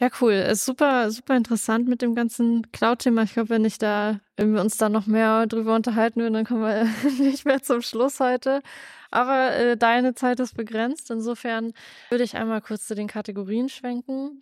Ja, 0.00 0.10
cool. 0.20 0.32
Ist 0.32 0.64
super, 0.64 1.10
super 1.10 1.36
interessant 1.36 1.88
mit 1.88 2.02
dem 2.02 2.14
ganzen 2.14 2.70
Cloud-Thema. 2.70 3.24
Ich 3.24 3.32
glaube, 3.32 3.50
wenn 3.50 3.64
ich 3.64 3.78
da, 3.78 4.20
wenn 4.36 4.54
wir 4.54 4.60
uns 4.60 4.76
da 4.76 4.88
noch 4.88 5.06
mehr 5.06 5.48
drüber 5.48 5.74
unterhalten 5.74 6.20
würden, 6.20 6.34
dann 6.34 6.44
kommen 6.44 6.62
wir 6.62 6.84
nicht 7.20 7.44
mehr 7.44 7.62
zum 7.62 7.82
Schluss 7.82 8.20
heute. 8.20 8.62
Aber 9.10 9.52
äh, 9.54 9.76
deine 9.76 10.14
Zeit 10.14 10.38
ist 10.38 10.56
begrenzt. 10.56 11.10
Insofern 11.10 11.72
würde 12.10 12.22
ich 12.22 12.36
einmal 12.36 12.60
kurz 12.60 12.86
zu 12.86 12.94
den 12.94 13.08
Kategorien 13.08 13.68
schwenken 13.68 14.40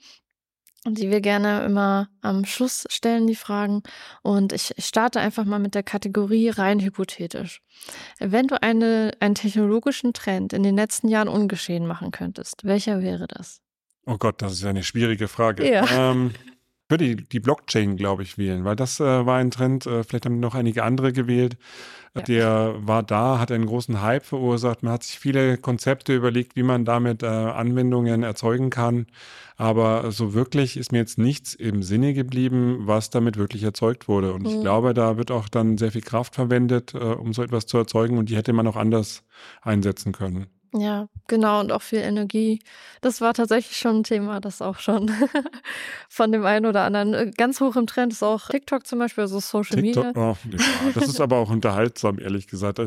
die 0.88 1.10
wir 1.10 1.20
gerne 1.20 1.64
immer 1.64 2.08
am 2.22 2.44
Schluss 2.44 2.86
stellen, 2.90 3.26
die 3.26 3.34
Fragen. 3.34 3.82
Und 4.22 4.52
ich 4.52 4.74
starte 4.78 5.20
einfach 5.20 5.44
mal 5.44 5.58
mit 5.58 5.74
der 5.74 5.82
Kategorie 5.82 6.48
rein 6.48 6.80
hypothetisch. 6.80 7.62
Wenn 8.18 8.46
du 8.46 8.62
eine, 8.62 9.12
einen 9.20 9.34
technologischen 9.34 10.12
Trend 10.12 10.52
in 10.52 10.62
den 10.62 10.76
letzten 10.76 11.08
Jahren 11.08 11.28
ungeschehen 11.28 11.86
machen 11.86 12.10
könntest, 12.10 12.64
welcher 12.64 13.02
wäre 13.02 13.26
das? 13.26 13.60
Oh 14.06 14.18
Gott, 14.18 14.40
das 14.40 14.52
ist 14.52 14.64
eine 14.64 14.84
schwierige 14.84 15.28
Frage. 15.28 15.70
Ja. 15.70 16.10
Ähm, 16.10 16.32
ich 16.86 16.90
würde 16.90 17.16
die, 17.16 17.28
die 17.28 17.40
Blockchain, 17.40 17.96
glaube 17.96 18.22
ich, 18.22 18.38
wählen, 18.38 18.64
weil 18.64 18.76
das 18.76 19.00
äh, 19.00 19.26
war 19.26 19.38
ein 19.38 19.50
Trend. 19.50 19.86
Äh, 19.86 20.04
vielleicht 20.04 20.24
haben 20.24 20.38
noch 20.38 20.54
einige 20.54 20.84
andere 20.84 21.12
gewählt. 21.12 21.56
Ja. 22.14 22.22
Der 22.22 22.74
war 22.78 23.02
da, 23.02 23.40
hat 23.40 23.50
einen 23.50 23.66
großen 23.66 24.02
Hype 24.02 24.24
verursacht. 24.24 24.84
Man 24.84 24.92
hat 24.92 25.02
sich 25.02 25.18
viele 25.18 25.58
Konzepte 25.58 26.14
überlegt, 26.14 26.54
wie 26.54 26.62
man 26.62 26.84
damit 26.84 27.24
äh, 27.24 27.26
Anwendungen 27.26 28.22
erzeugen 28.22 28.70
kann. 28.70 29.06
Aber 29.56 30.12
so 30.12 30.32
wirklich 30.32 30.76
ist 30.76 30.92
mir 30.92 30.98
jetzt 30.98 31.18
nichts 31.18 31.54
im 31.54 31.82
Sinne 31.82 32.14
geblieben, 32.14 32.82
was 32.82 33.10
damit 33.10 33.36
wirklich 33.36 33.64
erzeugt 33.64 34.06
wurde. 34.06 34.32
Und 34.32 34.42
mhm. 34.42 34.48
ich 34.50 34.60
glaube, 34.60 34.94
da 34.94 35.16
wird 35.16 35.32
auch 35.32 35.48
dann 35.48 35.78
sehr 35.78 35.90
viel 35.90 36.02
Kraft 36.02 36.36
verwendet, 36.36 36.94
äh, 36.94 36.98
um 36.98 37.32
so 37.32 37.42
etwas 37.42 37.66
zu 37.66 37.78
erzeugen. 37.78 38.16
Und 38.16 38.30
die 38.30 38.36
hätte 38.36 38.52
man 38.52 38.68
auch 38.68 38.76
anders 38.76 39.24
einsetzen 39.60 40.12
können. 40.12 40.46
Ja, 40.78 41.08
genau, 41.26 41.60
und 41.60 41.72
auch 41.72 41.80
viel 41.80 42.00
Energie. 42.00 42.60
Das 43.00 43.20
war 43.20 43.32
tatsächlich 43.32 43.78
schon 43.78 44.00
ein 44.00 44.04
Thema, 44.04 44.40
das 44.40 44.60
auch 44.60 44.78
schon 44.78 45.10
von 46.08 46.32
dem 46.32 46.44
einen 46.44 46.66
oder 46.66 46.82
anderen 46.82 47.14
äh, 47.14 47.30
ganz 47.34 47.60
hoch 47.60 47.76
im 47.76 47.86
Trend 47.86 48.12
ist 48.12 48.22
auch 48.22 48.48
TikTok 48.48 48.86
zum 48.86 48.98
Beispiel, 48.98 49.22
also 49.22 49.40
Social 49.40 49.80
TikTok, 49.80 50.04
Media. 50.04 50.32
Oh, 50.32 50.36
ja, 50.50 50.58
das 50.94 51.08
ist 51.08 51.20
aber 51.20 51.36
auch 51.36 51.50
unterhaltsam, 51.50 52.18
ehrlich 52.18 52.46
gesagt. 52.46 52.76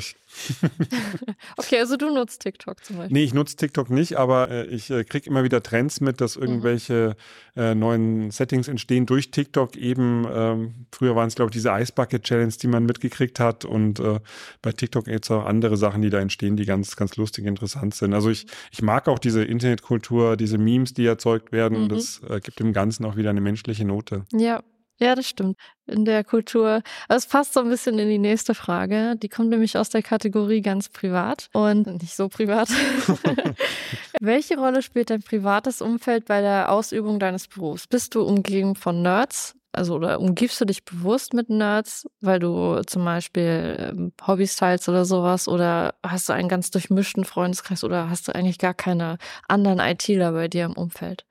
Okay, 1.57 1.79
also 1.79 1.97
du 1.97 2.13
nutzt 2.13 2.41
TikTok 2.41 2.83
zum 2.83 2.97
Beispiel. 2.97 3.13
Nee, 3.13 3.23
ich 3.23 3.33
nutze 3.33 3.55
TikTok 3.55 3.89
nicht, 3.89 4.17
aber 4.17 4.49
äh, 4.49 4.65
ich 4.67 4.89
äh, 4.89 5.03
kriege 5.03 5.29
immer 5.29 5.43
wieder 5.43 5.63
Trends 5.63 6.01
mit, 6.01 6.21
dass 6.21 6.35
mhm. 6.35 6.43
irgendwelche 6.43 7.15
äh, 7.55 7.73
neuen 7.73 8.29
Settings 8.29 8.67
entstehen 8.67 9.05
durch 9.05 9.31
TikTok. 9.31 9.75
Eben, 9.75 10.27
ähm, 10.31 10.85
früher 10.91 11.15
waren 11.15 11.27
es, 11.27 11.35
glaube 11.35 11.49
ich, 11.49 11.53
diese 11.53 11.69
Ice 11.69 11.91
Bucket 11.93 12.23
Challenge, 12.23 12.53
die 12.61 12.67
man 12.67 12.85
mitgekriegt 12.85 13.39
hat. 13.39 13.65
Und 13.65 13.99
äh, 13.99 14.19
bei 14.61 14.71
TikTok 14.71 15.07
jetzt 15.07 15.31
auch 15.31 15.45
andere 15.45 15.77
Sachen, 15.77 16.01
die 16.01 16.09
da 16.09 16.19
entstehen, 16.19 16.55
die 16.55 16.65
ganz, 16.65 16.95
ganz 16.95 17.17
lustig 17.17 17.45
interessant 17.45 17.78
sind. 17.99 18.13
Also 18.13 18.29
ich, 18.29 18.45
ich 18.71 18.81
mag 18.81 19.07
auch 19.07 19.19
diese 19.19 19.43
Internetkultur, 19.43 20.37
diese 20.37 20.57
Memes, 20.57 20.93
die 20.93 21.05
erzeugt 21.05 21.51
werden. 21.51 21.83
Mhm. 21.83 21.89
Das 21.89 22.21
äh, 22.27 22.39
gibt 22.39 22.59
dem 22.59 22.73
Ganzen 22.73 23.05
auch 23.05 23.15
wieder 23.15 23.29
eine 23.29 23.41
menschliche 23.41 23.85
Note. 23.85 24.25
Ja, 24.33 24.61
Ja, 25.01 25.15
das 25.15 25.27
stimmt. 25.27 25.57
In 25.87 26.03
der 26.03 26.23
Kultur. 26.23 26.81
Es 27.07 27.25
passt 27.25 27.53
so 27.53 27.61
ein 27.61 27.69
bisschen 27.69 27.97
in 27.99 28.09
die 28.09 28.17
nächste 28.17 28.53
Frage. 28.53 29.15
Die 29.15 29.29
kommt 29.29 29.49
nämlich 29.49 29.77
aus 29.77 29.89
der 29.89 30.03
Kategorie 30.03 30.61
ganz 30.61 30.89
privat 30.89 31.49
und 31.53 31.87
nicht 32.01 32.15
so 32.15 32.27
privat. 32.27 32.69
Welche 34.19 34.57
Rolle 34.57 34.81
spielt 34.81 35.09
dein 35.09 35.21
privates 35.21 35.81
Umfeld 35.81 36.25
bei 36.25 36.41
der 36.41 36.71
Ausübung 36.71 37.19
deines 37.19 37.47
Berufs? 37.47 37.87
Bist 37.87 38.13
du 38.13 38.23
umgeben 38.23 38.75
von 38.75 39.01
Nerds? 39.01 39.55
Also, 39.71 39.95
oder 39.95 40.19
umgibst 40.19 40.59
du 40.59 40.65
dich 40.65 40.83
bewusst 40.83 41.33
mit 41.33 41.49
Nerds, 41.49 42.07
weil 42.21 42.39
du 42.39 42.81
zum 42.87 43.05
Beispiel 43.05 43.75
ähm, 43.91 44.13
Hobbys 44.25 44.55
teilst 44.55 44.89
oder 44.89 45.05
sowas? 45.05 45.47
Oder 45.47 45.93
hast 46.03 46.27
du 46.29 46.33
einen 46.33 46.49
ganz 46.49 46.71
durchmischten 46.71 47.23
Freundeskreis 47.23 47.83
oder 47.83 48.09
hast 48.09 48.27
du 48.27 48.33
eigentlich 48.35 48.57
gar 48.57 48.73
keine 48.73 49.17
anderen 49.47 49.79
ITler 49.79 50.31
bei 50.31 50.47
dir 50.47 50.65
im 50.65 50.73
Umfeld? 50.73 51.25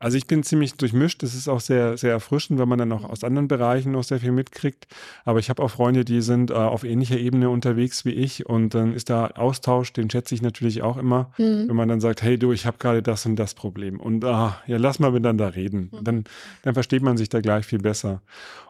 Also 0.00 0.16
ich 0.16 0.26
bin 0.26 0.42
ziemlich 0.42 0.74
durchmischt. 0.74 1.22
Das 1.22 1.34
ist 1.34 1.48
auch 1.48 1.60
sehr, 1.60 1.96
sehr 1.96 2.12
erfrischend, 2.12 2.58
wenn 2.58 2.68
man 2.68 2.78
dann 2.78 2.92
auch 2.92 3.04
aus 3.04 3.24
anderen 3.24 3.48
Bereichen 3.48 3.92
noch 3.92 4.04
sehr 4.04 4.20
viel 4.20 4.30
mitkriegt. 4.30 4.86
Aber 5.24 5.40
ich 5.40 5.50
habe 5.50 5.62
auch 5.62 5.70
Freunde, 5.70 6.04
die 6.04 6.22
sind 6.22 6.50
äh, 6.50 6.54
auf 6.54 6.84
ähnlicher 6.84 7.18
Ebene 7.18 7.50
unterwegs 7.50 8.04
wie 8.04 8.12
ich. 8.12 8.46
Und 8.46 8.74
dann 8.74 8.94
ist 8.94 9.10
da 9.10 9.26
Austausch, 9.28 9.92
den 9.92 10.08
schätze 10.08 10.34
ich 10.34 10.42
natürlich 10.42 10.82
auch 10.82 10.96
immer, 10.96 11.32
mhm. 11.38 11.68
wenn 11.68 11.76
man 11.76 11.88
dann 11.88 12.00
sagt, 12.00 12.22
hey 12.22 12.38
du, 12.38 12.52
ich 12.52 12.64
habe 12.64 12.78
gerade 12.78 13.02
das 13.02 13.26
und 13.26 13.36
das 13.36 13.54
Problem. 13.54 13.98
Und 13.98 14.24
ah, 14.24 14.60
ja, 14.66 14.76
lass 14.76 15.00
mal 15.00 15.10
miteinander 15.10 15.56
reden. 15.56 15.90
Mhm. 15.92 16.04
Dann, 16.04 16.24
dann 16.62 16.74
versteht 16.74 17.02
man 17.02 17.16
sich 17.16 17.28
da 17.28 17.40
gleich 17.40 17.66
viel 17.66 17.80
besser. 17.80 18.22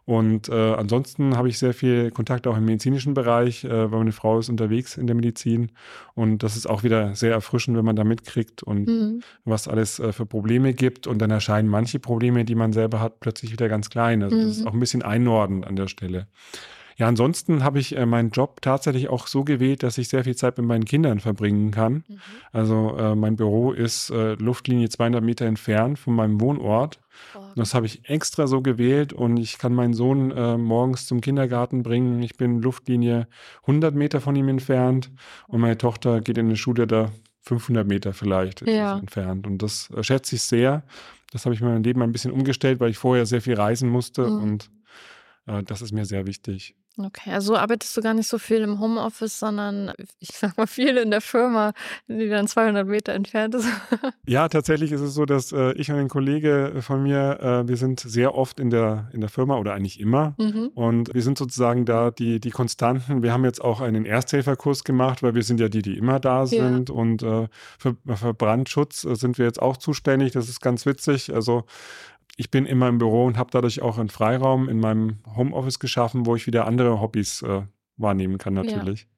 Und 0.09 0.49
äh, 0.49 0.55
ansonsten 0.55 1.37
habe 1.37 1.51
ich 1.51 1.59
sehr 1.59 1.75
viel 1.75 2.11
Kontakt 2.11 2.47
auch 2.47 2.57
im 2.57 2.65
medizinischen 2.65 3.13
Bereich, 3.13 3.65
äh, 3.65 3.93
weil 3.93 3.99
meine 3.99 4.13
Frau 4.13 4.39
ist 4.39 4.49
unterwegs 4.49 4.97
in 4.97 5.07
der 5.07 5.15
Medizin. 5.15 5.71
Und 6.15 6.43
das 6.43 6.57
ist 6.57 6.67
auch 6.67 6.83
wieder 6.83 7.15
sehr 7.15 7.33
erfrischend, 7.33 7.77
wenn 7.77 7.85
man 7.85 7.95
da 7.95 8.05
mitkriegt 8.05 8.63
und 8.63 8.89
mhm. 8.89 9.21
was 9.45 9.69
alles 9.69 9.99
äh, 9.99 10.15
für 10.15 10.25
Probleme 10.25 10.73
gibt. 10.73 11.07
Und 11.07 11.19
dann 11.19 11.31
erscheinen 11.31 11.69
manche 11.69 11.99
Probleme, 11.99 12.47
die 12.47 12.55
man 12.55 12.73
selber 12.73 13.01
hat, 13.01 13.21
plötzlich 13.21 13.53
wieder 13.53 13.69
ganz 13.69 13.91
klein. 13.91 14.23
Also 14.23 14.35
mhm. 14.35 14.41
das 14.41 14.51
ist 14.53 14.61
mhm. 14.63 14.69
auch 14.69 14.73
ein 14.73 14.81
bisschen 14.81 15.03
einordnend 15.03 15.67
an 15.67 15.77
der 15.77 15.89
Stelle. 15.89 16.27
Ja, 16.99 17.07
ansonsten 17.07 17.63
habe 17.63 17.79
ich 17.79 17.97
äh, 17.97 18.07
meinen 18.07 18.31
Job 18.31 18.61
tatsächlich 18.61 19.09
auch 19.09 19.29
so 19.29 19.45
gewählt, 19.45 19.85
dass 19.85 19.99
ich 19.99 20.09
sehr 20.09 20.25
viel 20.25 20.35
Zeit 20.35 20.59
mit 20.59 20.67
meinen 20.67 20.85
Kindern 20.85 21.21
verbringen 21.21 21.71
kann. 21.71 22.05
Mhm. 22.09 22.21
Also 22.53 22.97
äh, 22.99 23.15
mein 23.15 23.37
Büro 23.37 23.71
ist 23.71 24.11
äh, 24.11 24.35
Luftlinie 24.35 24.89
200 24.89 25.23
Meter 25.23 25.47
entfernt 25.47 26.01
von 26.01 26.15
meinem 26.15 26.41
Wohnort. 26.41 26.99
Oh. 27.37 27.41
Das 27.55 27.75
habe 27.75 27.87
ich 27.87 28.09
extra 28.11 28.49
so 28.49 28.63
gewählt 28.63 29.13
und 29.13 29.37
ich 29.37 29.59
kann 29.59 29.75
meinen 29.75 29.95
Sohn 29.95 30.33
äh, 30.33 30.59
morgens 30.59 31.07
zum 31.07 31.21
Kindergarten 31.21 31.85
bringen. 31.85 32.21
Ich 32.21 32.37
bin 32.37 32.61
Luftlinie 32.61 33.29
100 33.63 33.95
Meter 33.95 34.21
von 34.21 34.35
ihm 34.35 34.49
entfernt 34.49 35.13
und 35.47 35.61
meine 35.61 35.79
Tochter 35.79 36.21
geht 36.21 36.37
in 36.37 36.47
eine 36.47 36.57
Schule 36.57 36.89
da 36.89 37.13
500 37.43 37.87
Meter 37.87 38.13
vielleicht 38.13 38.67
ja. 38.67 38.99
entfernt. 38.99 39.47
Und 39.47 39.63
das 39.63 39.89
äh, 39.91 40.03
schätze 40.03 40.35
ich 40.35 40.43
sehr. 40.43 40.83
Das 41.31 41.45
habe 41.45 41.55
ich 41.55 41.61
mein 41.61 41.85
Leben 41.85 42.03
ein 42.03 42.11
bisschen 42.11 42.33
umgestellt, 42.33 42.81
weil 42.81 42.91
ich 42.91 42.99
vorher 42.99 43.25
sehr 43.25 43.41
viel 43.41 43.55
reisen 43.55 43.89
musste 43.89 44.29
mhm. 44.29 44.43
und 44.43 44.71
äh, 45.47 45.63
das 45.63 45.81
ist 45.81 45.93
mir 45.93 46.05
sehr 46.05 46.27
wichtig. 46.27 46.75
Okay, 46.99 47.31
also 47.31 47.57
arbeitest 47.57 47.97
du 47.97 48.01
gar 48.01 48.15
nicht 48.15 48.29
so 48.29 48.39
viel 48.39 48.59
im 48.59 48.81
Homeoffice, 48.81 49.39
sondern 49.39 49.93
ich 50.19 50.31
sag 50.31 50.57
mal 50.57 50.67
viel 50.67 50.97
in 50.97 51.11
der 51.11 51.21
Firma, 51.21 51.73
die 52.09 52.29
dann 52.29 52.49
200 52.49 52.87
Meter 52.87 53.13
entfernt 53.13 53.55
ist. 53.55 53.69
ja, 54.27 54.49
tatsächlich 54.49 54.91
ist 54.91 55.01
es 55.01 55.15
so, 55.15 55.25
dass 55.25 55.53
äh, 55.53 55.73
ich 55.73 55.91
und 55.91 55.99
ein 55.99 56.09
Kollege 56.09 56.75
von 56.81 57.03
mir, 57.03 57.39
äh, 57.41 57.69
wir 57.69 57.77
sind 57.77 58.01
sehr 58.01 58.35
oft 58.35 58.59
in 58.59 58.71
der, 58.71 59.09
in 59.13 59.21
der 59.21 59.31
Firma 59.31 59.57
oder 59.59 59.75
eigentlich 59.75 60.01
immer. 60.01 60.35
Mhm. 60.39 60.71
Und 60.75 61.15
wir 61.15 61.23
sind 61.23 61.39
sozusagen 61.39 61.85
da 61.85 62.11
die, 62.11 62.41
die 62.41 62.51
Konstanten. 62.51 63.23
Wir 63.23 63.33
haben 63.33 63.45
jetzt 63.45 63.63
auch 63.63 63.81
einen 63.81 64.05
Ersthelferkurs 64.05 64.83
gemacht, 64.83 65.23
weil 65.23 65.35
wir 65.35 65.43
sind 65.43 65.61
ja 65.61 65.69
die, 65.69 65.83
die 65.83 65.97
immer 65.97 66.19
da 66.19 66.47
sind. 66.47 66.89
Ja. 66.89 66.95
Und 66.95 67.23
äh, 67.23 67.49
für, 67.79 67.97
für 68.07 68.35
Brandschutz 68.35 69.05
äh, 69.05 69.15
sind 69.15 69.39
wir 69.39 69.45
jetzt 69.47 69.63
auch 69.63 69.77
zuständig. 69.77 70.33
Das 70.33 70.49
ist 70.49 70.61
ganz 70.61 70.85
witzig. 70.85 71.33
Also 71.33 71.65
ich 72.39 72.53
bin 72.53 72.66
immer 72.66 72.89
im 72.89 72.99
Büro 72.99 73.26
und 73.26 73.36
habe 73.36 73.51
dadurch 73.51 73.82
auch 73.82 73.99
einen 73.99 74.11
Freiraum 74.11 74.68
in 74.68 74.78
meinem 74.78 75.18
Homeoffice 75.34 75.80
geschaffen, 75.80 76.24
wo 76.24 76.36
ich 76.36 76.47
wieder 76.47 76.66
andere 76.66 77.01
Hobbys 77.01 77.43
äh, 77.43 77.62
wahrnehmen 77.97 78.39
kann 78.39 78.55
natürlich. 78.55 79.03
Ja. 79.03 79.09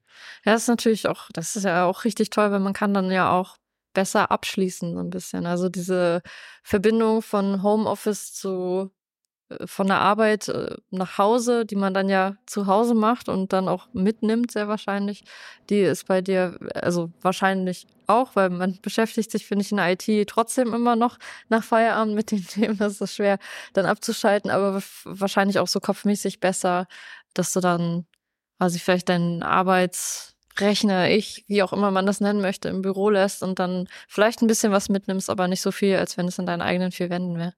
ja, 0.45 0.53
das 0.53 0.63
ist 0.63 0.67
natürlich 0.69 1.07
auch, 1.07 1.29
das 1.31 1.55
ist 1.55 1.63
ja 1.63 1.85
auch 1.85 2.03
richtig 2.03 2.31
toll, 2.31 2.51
weil 2.51 2.59
man 2.59 2.73
kann 2.73 2.95
dann 2.95 3.11
ja 3.11 3.31
auch 3.31 3.57
besser 3.93 4.31
abschließen 4.31 4.95
so 4.95 4.99
ein 4.99 5.11
bisschen. 5.11 5.45
Also 5.45 5.69
diese 5.69 6.23
Verbindung 6.63 7.21
von 7.21 7.61
Homeoffice 7.61 8.33
zu 8.33 8.89
von 9.65 9.87
der 9.87 9.97
Arbeit 9.97 10.47
äh, 10.47 10.75
nach 10.89 11.17
Hause, 11.17 11.65
die 11.65 11.75
man 11.75 11.93
dann 11.93 12.09
ja 12.09 12.35
zu 12.45 12.67
Hause 12.67 12.93
macht 12.93 13.29
und 13.29 13.53
dann 13.53 13.67
auch 13.67 13.87
mitnimmt, 13.93 14.51
sehr 14.51 14.67
wahrscheinlich, 14.67 15.23
die 15.69 15.79
ist 15.79 16.07
bei 16.07 16.21
dir, 16.21 16.57
also 16.75 17.11
wahrscheinlich 17.21 17.87
auch, 18.07 18.35
weil 18.35 18.49
man 18.49 18.79
beschäftigt 18.81 19.31
sich, 19.31 19.45
finde 19.45 19.63
ich, 19.63 19.71
in 19.71 19.77
der 19.77 19.91
IT 19.91 20.29
trotzdem 20.29 20.73
immer 20.73 20.95
noch 20.95 21.17
nach 21.49 21.63
Feierabend 21.63 22.15
mit 22.15 22.31
den 22.31 22.45
Themen. 22.47 22.77
Das 22.77 23.01
ist 23.01 23.15
schwer 23.15 23.39
dann 23.73 23.85
abzuschalten, 23.85 24.51
aber 24.51 24.81
wahrscheinlich 25.05 25.59
auch 25.59 25.67
so 25.67 25.79
kopfmäßig 25.79 26.39
besser, 26.39 26.87
dass 27.33 27.53
du 27.53 27.59
dann 27.59 28.05
quasi 28.57 28.79
vielleicht 28.79 29.09
deinen 29.09 29.43
Arbeitsrechner, 29.43 31.09
ich, 31.09 31.45
wie 31.47 31.63
auch 31.63 31.73
immer 31.73 31.91
man 31.91 32.05
das 32.05 32.21
nennen 32.21 32.41
möchte, 32.41 32.69
im 32.69 32.81
Büro 32.81 33.09
lässt 33.09 33.43
und 33.43 33.59
dann 33.59 33.87
vielleicht 34.07 34.41
ein 34.41 34.47
bisschen 34.47 34.71
was 34.71 34.89
mitnimmst, 34.89 35.29
aber 35.29 35.47
nicht 35.47 35.61
so 35.61 35.71
viel, 35.71 35.95
als 35.95 36.17
wenn 36.17 36.27
es 36.27 36.37
in 36.37 36.45
deinen 36.45 36.61
eigenen 36.61 36.91
vier 36.91 37.09
Wänden 37.09 37.37
wäre. 37.37 37.53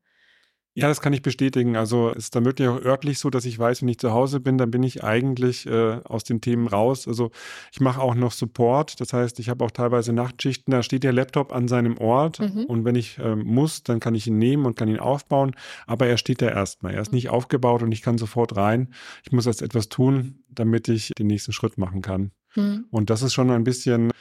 Ja, 0.75 0.87
das 0.87 1.01
kann 1.01 1.13
ich 1.13 1.21
bestätigen. 1.21 1.75
Also 1.75 2.09
es 2.09 2.25
ist 2.25 2.35
dann 2.35 2.45
wirklich 2.45 2.67
auch 2.67 2.81
örtlich 2.81 3.19
so, 3.19 3.29
dass 3.29 3.45
ich 3.45 3.59
weiß, 3.59 3.83
wenn 3.83 3.89
ich 3.89 3.99
zu 3.99 4.11
Hause 4.11 4.39
bin, 4.39 4.57
dann 4.57 4.71
bin 4.71 4.81
ich 4.81 5.03
eigentlich 5.03 5.67
äh, 5.67 5.99
aus 6.03 6.23
den 6.23 6.41
Themen 6.41 6.67
raus. 6.67 7.07
Also 7.07 7.29
ich 7.71 7.79
mache 7.79 8.01
auch 8.01 8.15
noch 8.15 8.31
Support. 8.31 8.99
Das 8.99 9.13
heißt, 9.13 9.39
ich 9.39 9.49
habe 9.49 9.63
auch 9.63 9.69
teilweise 9.69 10.13
Nachtschichten. 10.13 10.71
Da 10.71 10.81
steht 10.81 11.03
der 11.03 11.13
Laptop 11.13 11.53
an 11.53 11.67
seinem 11.67 11.99
Ort 11.99 12.39
mhm. 12.39 12.65
und 12.65 12.85
wenn 12.85 12.95
ich 12.95 13.19
äh, 13.19 13.35
muss, 13.35 13.83
dann 13.83 13.99
kann 13.99 14.15
ich 14.15 14.25
ihn 14.25 14.39
nehmen 14.39 14.65
und 14.65 14.75
kann 14.75 14.89
ihn 14.89 14.99
aufbauen. 14.99 15.55
Aber 15.85 16.07
er 16.07 16.17
steht 16.17 16.41
da 16.41 16.49
erstmal. 16.49 16.95
Er 16.95 17.01
ist 17.01 17.13
nicht 17.13 17.29
aufgebaut 17.29 17.83
und 17.83 17.91
ich 17.91 18.01
kann 18.01 18.17
sofort 18.17 18.55
rein. 18.55 18.91
Ich 19.23 19.31
muss 19.31 19.45
jetzt 19.45 19.61
etwas 19.61 19.89
tun, 19.89 20.39
damit 20.49 20.87
ich 20.87 21.11
den 21.19 21.27
nächsten 21.27 21.53
Schritt 21.53 21.77
machen 21.77 22.01
kann. 22.01 22.31
Mhm. 22.55 22.85
Und 22.89 23.11
das 23.11 23.21
ist 23.21 23.33
schon 23.33 23.51
ein 23.51 23.63
bisschen 23.63 24.11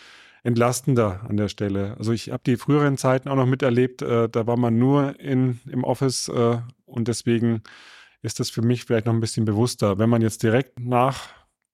entlastender 0.43 1.20
an 1.28 1.36
der 1.36 1.49
Stelle. 1.49 1.97
Also 1.99 2.12
ich 2.12 2.30
habe 2.30 2.43
die 2.45 2.57
früheren 2.57 2.97
Zeiten 2.97 3.28
auch 3.28 3.36
noch 3.36 3.47
miterlebt, 3.47 4.03
äh, 4.03 4.28
da 4.28 4.47
war 4.47 4.57
man 4.57 4.78
nur 4.78 5.18
in, 5.20 5.61
im 5.70 5.84
Office 5.84 6.28
äh, 6.28 6.59
und 6.84 7.09
deswegen 7.09 7.62
ist 8.22 8.40
das 8.40 8.51
für 8.51 8.62
mich 8.62 8.84
vielleicht 8.84 9.07
noch 9.07 9.14
ein 9.14 9.20
bisschen 9.20 9.45
bewusster. 9.45 9.99
Wenn 9.99 10.11
man 10.11 10.22
jetzt 10.22 10.43
direkt 10.43 10.80
nach 10.80 11.28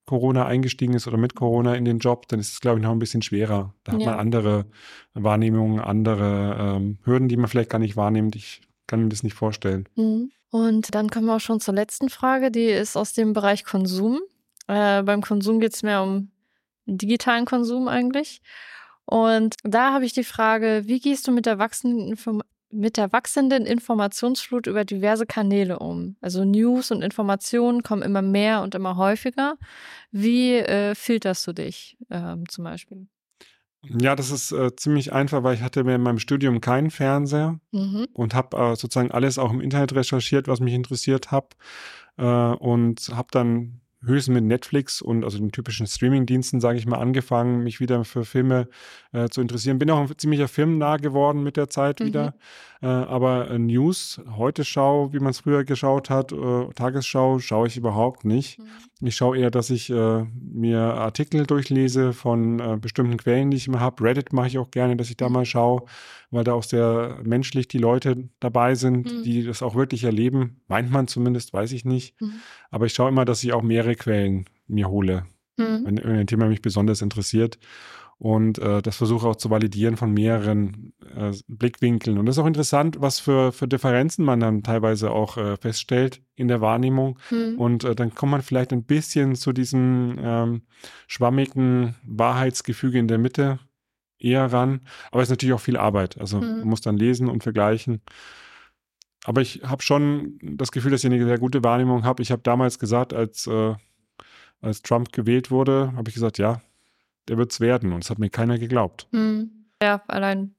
Corona 0.06 0.46
eingestiegen 0.46 0.94
ist 0.94 1.06
oder 1.06 1.18
mit 1.18 1.34
Corona 1.34 1.74
in 1.74 1.84
den 1.84 1.98
Job, 1.98 2.28
dann 2.28 2.40
ist 2.40 2.52
es, 2.52 2.60
glaube 2.60 2.78
ich, 2.78 2.82
noch 2.82 2.92
ein 2.92 2.98
bisschen 2.98 3.20
schwerer. 3.20 3.74
Da 3.84 3.92
hat 3.92 4.00
ja. 4.00 4.10
man 4.10 4.18
andere 4.18 4.64
Wahrnehmungen, 5.12 5.80
andere 5.80 6.56
ähm, 6.58 6.98
Hürden, 7.04 7.28
die 7.28 7.36
man 7.36 7.48
vielleicht 7.48 7.68
gar 7.68 7.78
nicht 7.78 7.96
wahrnimmt. 7.96 8.34
Ich 8.34 8.62
kann 8.86 9.02
mir 9.02 9.10
das 9.10 9.22
nicht 9.22 9.34
vorstellen. 9.34 9.86
Mhm. 9.96 10.30
Und 10.50 10.94
dann 10.94 11.10
kommen 11.10 11.26
wir 11.26 11.36
auch 11.36 11.40
schon 11.40 11.60
zur 11.60 11.74
letzten 11.74 12.08
Frage, 12.08 12.50
die 12.50 12.64
ist 12.64 12.96
aus 12.96 13.12
dem 13.12 13.34
Bereich 13.34 13.64
Konsum. 13.64 14.20
Äh, 14.66 15.02
beim 15.02 15.20
Konsum 15.20 15.60
geht 15.60 15.74
es 15.74 15.82
mehr 15.82 16.02
um 16.02 16.30
digitalen 16.96 17.44
Konsum 17.44 17.88
eigentlich. 17.88 18.40
Und 19.04 19.54
da 19.62 19.92
habe 19.92 20.04
ich 20.04 20.12
die 20.12 20.24
Frage, 20.24 20.82
wie 20.86 21.00
gehst 21.00 21.26
du 21.26 21.32
mit 21.32 21.46
der 21.46 21.58
wachsenden 21.58 22.08
Inform 22.08 22.42
mit 22.70 22.96
der 22.98 23.12
wachsenden 23.12 23.64
Informationsflut 23.64 24.66
über 24.66 24.84
diverse 24.84 25.24
Kanäle 25.24 25.78
um. 25.78 26.16
Also 26.20 26.44
News 26.44 26.90
und 26.90 27.02
Informationen 27.02 27.82
kommen 27.82 28.02
immer 28.02 28.20
mehr 28.20 28.62
und 28.62 28.74
immer 28.74 28.96
häufiger. 28.96 29.56
Wie 30.10 30.56
äh, 30.56 30.94
filterst 30.94 31.46
du 31.46 31.54
dich 31.54 31.96
ähm, 32.10 32.46
zum 32.48 32.64
Beispiel? 32.64 33.06
Ja, 33.82 34.16
das 34.16 34.30
ist 34.30 34.52
äh, 34.52 34.74
ziemlich 34.76 35.12
einfach, 35.12 35.44
weil 35.44 35.54
ich 35.54 35.62
hatte 35.62 35.84
mir 35.84 35.94
in 35.94 36.02
meinem 36.02 36.18
Studium 36.18 36.60
keinen 36.60 36.90
Fernseher 36.90 37.60
mhm. 37.70 38.08
und 38.12 38.34
habe 38.34 38.56
äh, 38.56 38.76
sozusagen 38.76 39.12
alles 39.12 39.38
auch 39.38 39.52
im 39.52 39.60
Internet 39.60 39.94
recherchiert, 39.94 40.48
was 40.48 40.60
mich 40.60 40.74
interessiert 40.74 41.30
hat 41.30 41.56
äh, 42.16 42.24
und 42.24 43.10
habe 43.14 43.28
dann 43.30 43.80
höchstens 44.04 44.34
mit 44.34 44.44
Netflix 44.44 45.02
und 45.02 45.24
also 45.24 45.38
den 45.38 45.52
typischen 45.52 45.86
Streaming-Diensten, 45.86 46.60
sage 46.60 46.78
ich 46.78 46.86
mal, 46.86 46.98
angefangen, 46.98 47.64
mich 47.64 47.80
wieder 47.80 48.04
für 48.04 48.24
Filme 48.24 48.68
äh, 49.12 49.28
zu 49.28 49.40
interessieren. 49.40 49.78
Bin 49.78 49.90
auch 49.90 49.98
ein 49.98 50.18
ziemlicher 50.18 50.48
filmnah 50.48 50.96
geworden 50.98 51.42
mit 51.42 51.56
der 51.56 51.68
Zeit 51.68 52.00
mhm. 52.00 52.06
wieder. 52.06 52.34
Äh, 52.80 52.86
aber 52.86 53.50
äh, 53.50 53.58
News, 53.58 54.20
heute 54.36 54.64
Schau, 54.64 55.12
wie 55.12 55.18
man 55.18 55.30
es 55.30 55.40
früher 55.40 55.64
geschaut 55.64 56.10
hat, 56.10 56.32
äh, 56.32 56.68
Tagesschau, 56.74 57.40
schaue 57.40 57.66
ich 57.66 57.76
überhaupt 57.76 58.24
nicht. 58.24 58.58
Mhm. 58.58 59.08
Ich 59.08 59.16
schaue 59.16 59.36
eher, 59.36 59.50
dass 59.50 59.70
ich 59.70 59.90
äh, 59.90 60.24
mir 60.24 60.80
Artikel 60.80 61.44
durchlese 61.44 62.12
von 62.12 62.60
äh, 62.60 62.78
bestimmten 62.80 63.16
Quellen, 63.16 63.50
die 63.50 63.56
ich 63.56 63.66
immer 63.66 63.80
habe. 63.80 64.04
Reddit 64.04 64.32
mache 64.32 64.46
ich 64.46 64.58
auch 64.58 64.70
gerne, 64.70 64.96
dass 64.96 65.10
ich 65.10 65.16
da 65.16 65.28
mhm. 65.28 65.34
mal 65.34 65.44
schaue, 65.44 65.84
weil 66.30 66.44
da 66.44 66.52
auch 66.52 66.62
sehr 66.62 67.18
menschlich 67.24 67.66
die 67.66 67.78
Leute 67.78 68.28
dabei 68.38 68.76
sind, 68.76 69.12
mhm. 69.12 69.22
die 69.24 69.44
das 69.44 69.62
auch 69.62 69.74
wirklich 69.74 70.04
erleben. 70.04 70.60
Meint 70.68 70.90
man 70.90 71.08
zumindest, 71.08 71.52
weiß 71.52 71.72
ich 71.72 71.84
nicht. 71.84 72.20
Mhm. 72.20 72.34
Aber 72.70 72.86
ich 72.86 72.94
schaue 72.94 73.08
immer, 73.08 73.24
dass 73.24 73.42
ich 73.42 73.52
auch 73.52 73.62
mehrere 73.62 73.96
Quellen 73.96 74.44
mir 74.68 74.88
hole, 74.88 75.26
mhm. 75.56 75.84
wenn 75.84 75.96
irgendein 75.96 76.26
Thema 76.28 76.46
mich 76.46 76.62
besonders 76.62 77.02
interessiert 77.02 77.58
und 78.18 78.58
äh, 78.58 78.82
das 78.82 78.96
versuche 78.96 79.28
auch 79.28 79.36
zu 79.36 79.48
validieren 79.48 79.96
von 79.96 80.12
mehreren 80.12 80.92
äh, 81.14 81.32
Blickwinkeln. 81.46 82.18
Und 82.18 82.26
das 82.26 82.36
ist 82.36 82.42
auch 82.42 82.46
interessant, 82.46 83.00
was 83.00 83.20
für, 83.20 83.52
für 83.52 83.68
Differenzen 83.68 84.24
man 84.24 84.40
dann 84.40 84.64
teilweise 84.64 85.12
auch 85.12 85.36
äh, 85.36 85.56
feststellt 85.56 86.20
in 86.34 86.48
der 86.48 86.60
Wahrnehmung. 86.60 87.20
Hm. 87.28 87.56
Und 87.58 87.84
äh, 87.84 87.94
dann 87.94 88.12
kommt 88.12 88.32
man 88.32 88.42
vielleicht 88.42 88.72
ein 88.72 88.82
bisschen 88.82 89.36
zu 89.36 89.52
diesem 89.52 90.18
ähm, 90.20 90.62
schwammigen 91.06 91.94
Wahrheitsgefüge 92.02 92.98
in 92.98 93.06
der 93.06 93.18
Mitte 93.18 93.60
eher 94.18 94.52
ran. 94.52 94.80
Aber 95.12 95.22
es 95.22 95.28
ist 95.28 95.32
natürlich 95.32 95.54
auch 95.54 95.60
viel 95.60 95.76
Arbeit. 95.76 96.18
Also 96.18 96.40
hm. 96.40 96.58
man 96.58 96.68
muss 96.68 96.80
dann 96.80 96.96
lesen 96.96 97.28
und 97.28 97.44
vergleichen. 97.44 98.02
aber 99.26 99.42
ich 99.42 99.62
habe 99.62 99.82
schon 99.82 100.40
das 100.42 100.72
Gefühl, 100.72 100.90
dass 100.90 101.04
ich 101.04 101.10
eine 101.10 101.24
sehr 101.24 101.38
gute 101.38 101.62
Wahrnehmung 101.62 102.02
habe. 102.02 102.20
Ich 102.22 102.32
habe 102.32 102.42
damals 102.42 102.80
gesagt, 102.80 103.14
als, 103.14 103.46
äh, 103.46 103.76
als 104.60 104.82
Trump 104.82 105.12
gewählt 105.12 105.52
wurde, 105.52 105.92
habe 105.94 106.08
ich 106.08 106.14
gesagt, 106.14 106.38
ja, 106.38 106.62
der 107.28 107.38
wird 107.38 107.52
es 107.52 107.60
werden. 107.60 107.92
Und 107.92 108.04
es 108.04 108.10
hat 108.10 108.18
mir 108.18 108.30
keiner 108.30 108.58
geglaubt. 108.58 109.06
Hm. 109.12 109.50
Ja, 109.82 110.02
allein 110.08 110.54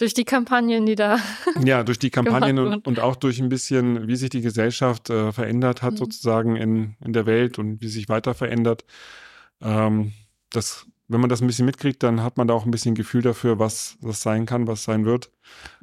durch 0.00 0.14
die 0.14 0.24
Kampagnen, 0.24 0.86
die 0.86 0.94
da. 0.94 1.18
Ja, 1.64 1.84
durch 1.84 1.98
die 1.98 2.10
Kampagnen 2.10 2.58
und, 2.58 2.86
und, 2.86 3.00
auch 3.00 3.16
durch 3.16 3.38
ein 3.38 3.48
bisschen, 3.50 4.08
wie 4.08 4.16
sich 4.16 4.30
die 4.30 4.40
Gesellschaft 4.40 5.10
äh, 5.10 5.30
verändert 5.32 5.82
hat, 5.82 5.92
mhm. 5.92 5.98
sozusagen 5.98 6.56
in, 6.56 6.96
in 7.04 7.12
der 7.12 7.26
Welt 7.26 7.58
und 7.58 7.82
wie 7.82 7.88
sich 7.88 8.08
weiter 8.08 8.32
verändert. 8.32 8.84
Ähm, 9.60 10.12
das, 10.50 10.86
wenn 11.08 11.20
man 11.20 11.28
das 11.28 11.42
ein 11.42 11.46
bisschen 11.46 11.66
mitkriegt, 11.66 12.02
dann 12.02 12.22
hat 12.22 12.38
man 12.38 12.48
da 12.48 12.54
auch 12.54 12.64
ein 12.64 12.70
bisschen 12.70 12.94
Gefühl 12.94 13.20
dafür, 13.20 13.58
was 13.58 13.98
das 14.00 14.22
sein 14.22 14.46
kann, 14.46 14.66
was 14.66 14.84
sein 14.84 15.04
wird. 15.04 15.30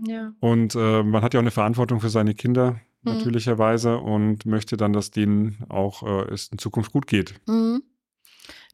Ja. 0.04 0.34
Und 0.40 0.74
äh, 0.76 1.04
man 1.04 1.22
hat 1.22 1.34
ja 1.34 1.40
auch 1.40 1.44
eine 1.44 1.52
Verantwortung 1.52 2.00
für 2.00 2.10
seine 2.10 2.34
Kinder, 2.34 2.80
mhm. 3.04 3.14
natürlicherweise, 3.14 3.98
und 4.00 4.48
möchte 4.48 4.78
dann, 4.78 4.94
dass 4.94 5.12
denen 5.12 5.64
auch 5.70 6.02
äh, 6.02 6.34
es 6.34 6.48
in 6.48 6.58
Zukunft 6.58 6.92
gut 6.92 7.06
geht. 7.06 7.36
Mhm. 7.48 7.84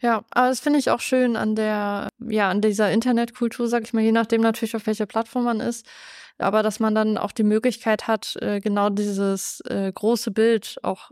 Ja, 0.04 0.26
aber 0.32 0.50
das 0.50 0.60
finde 0.60 0.80
ich 0.80 0.90
auch 0.90 1.00
schön 1.00 1.38
an 1.38 1.56
der, 1.56 2.10
ja, 2.20 2.50
an 2.50 2.60
dieser 2.62 2.92
Internetkultur, 2.92 3.68
sag 3.70 3.84
ich 3.84 3.94
mal, 3.94 4.02
je 4.04 4.12
nachdem 4.12 4.42
natürlich, 4.42 4.76
auf 4.76 4.86
welcher 4.86 5.06
Plattform 5.06 5.46
man 5.46 5.62
ist. 5.62 5.86
Aber 6.38 6.62
dass 6.62 6.80
man 6.82 6.94
dann 6.94 7.18
auch 7.18 7.32
die 7.32 7.44
Möglichkeit 7.44 8.08
hat, 8.08 8.36
äh, 8.42 8.60
genau 8.60 8.90
dieses 8.90 9.62
äh, 9.62 9.92
große 9.94 10.32
Bild 10.32 10.78
auch 10.84 11.12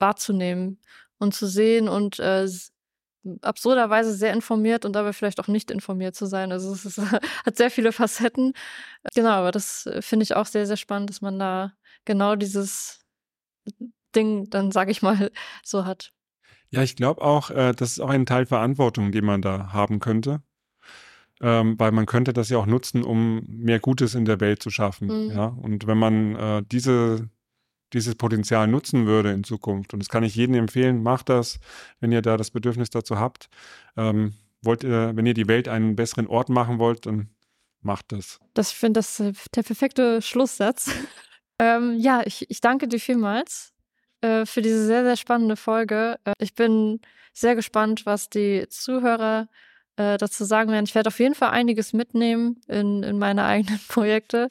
wahrzunehmen 0.00 0.80
und 1.18 1.34
zu 1.34 1.46
sehen 1.46 1.88
und 1.88 2.18
äh, 2.20 2.48
absurderweise 3.42 4.14
sehr 4.14 4.32
informiert 4.32 4.84
und 4.84 4.94
dabei 4.94 5.12
vielleicht 5.12 5.40
auch 5.40 5.48
nicht 5.48 5.70
informiert 5.70 6.14
zu 6.16 6.26
sein. 6.26 6.52
Also 6.52 6.72
es 6.72 6.84
ist, 6.86 6.98
hat 7.46 7.56
sehr 7.56 7.70
viele 7.70 7.92
Facetten. 7.92 8.54
Genau, 9.14 9.30
aber 9.30 9.52
das 9.52 9.86
äh, 9.86 10.02
finde 10.02 10.24
ich 10.24 10.36
auch 10.36 10.46
sehr, 10.46 10.66
sehr 10.66 10.76
spannend, 10.78 11.10
dass 11.10 11.22
man 11.22 11.38
da 11.38 11.72
genau 12.04 12.36
dieses 12.36 13.00
Ding 14.14 14.48
dann, 14.50 14.70
sage 14.72 14.90
ich 14.90 15.02
mal, 15.02 15.30
so 15.64 15.84
hat. 15.84 16.12
Ja, 16.70 16.82
ich 16.82 16.96
glaube 16.96 17.22
auch, 17.22 17.50
äh, 17.50 17.72
das 17.72 17.92
ist 17.92 18.00
auch 18.00 18.10
ein 18.10 18.26
Teil 18.26 18.46
Verantwortung, 18.46 19.12
den 19.12 19.24
man 19.24 19.42
da 19.42 19.72
haben 19.72 20.00
könnte. 20.00 20.42
Ähm, 21.40 21.78
weil 21.78 21.92
man 21.92 22.06
könnte 22.06 22.32
das 22.32 22.48
ja 22.48 22.56
auch 22.56 22.66
nutzen, 22.66 23.02
um 23.02 23.42
mehr 23.46 23.78
Gutes 23.78 24.14
in 24.14 24.24
der 24.24 24.40
Welt 24.40 24.62
zu 24.62 24.70
schaffen. 24.70 25.26
Mhm. 25.26 25.30
Ja? 25.32 25.46
Und 25.46 25.86
wenn 25.86 25.98
man 25.98 26.34
äh, 26.34 26.62
diese, 26.66 27.28
dieses 27.92 28.14
Potenzial 28.14 28.66
nutzen 28.68 29.06
würde 29.06 29.32
in 29.32 29.44
Zukunft, 29.44 29.92
und 29.92 30.00
das 30.00 30.08
kann 30.08 30.24
ich 30.24 30.34
jedem 30.34 30.54
empfehlen, 30.54 31.02
macht 31.02 31.28
das, 31.28 31.60
wenn 32.00 32.10
ihr 32.10 32.22
da 32.22 32.38
das 32.38 32.50
Bedürfnis 32.50 32.88
dazu 32.88 33.18
habt. 33.18 33.50
Ähm, 33.98 34.32
wollt 34.62 34.82
ihr, 34.82 35.12
wenn 35.14 35.26
ihr 35.26 35.34
die 35.34 35.46
Welt 35.46 35.68
einen 35.68 35.94
besseren 35.94 36.26
Ort 36.26 36.48
machen 36.48 36.78
wollt, 36.78 37.04
dann 37.04 37.28
macht 37.82 38.12
das. 38.12 38.40
Das 38.54 38.72
finde 38.72 39.00
ich 39.00 39.50
der 39.54 39.62
perfekte 39.62 40.22
Schlusssatz. 40.22 40.90
ähm, 41.58 41.96
ja, 41.98 42.22
ich, 42.24 42.50
ich 42.50 42.62
danke 42.62 42.88
dir 42.88 42.98
vielmals 42.98 43.75
äh, 44.20 44.46
für 44.46 44.62
diese 44.62 44.86
sehr, 44.86 45.04
sehr 45.04 45.16
spannende 45.16 45.56
Folge. 45.56 46.18
Äh, 46.24 46.32
ich 46.38 46.54
bin 46.54 47.00
sehr 47.32 47.54
gespannt, 47.54 48.06
was 48.06 48.30
die 48.30 48.66
Zuhörer 48.68 49.48
äh, 49.96 50.16
dazu 50.18 50.44
sagen 50.44 50.70
werden. 50.70 50.86
Ich 50.86 50.94
werde 50.94 51.08
auf 51.08 51.18
jeden 51.18 51.34
Fall 51.34 51.50
einiges 51.50 51.92
mitnehmen 51.92 52.60
in, 52.68 53.02
in 53.02 53.18
meine 53.18 53.44
eigenen 53.46 53.80
Projekte. 53.88 54.50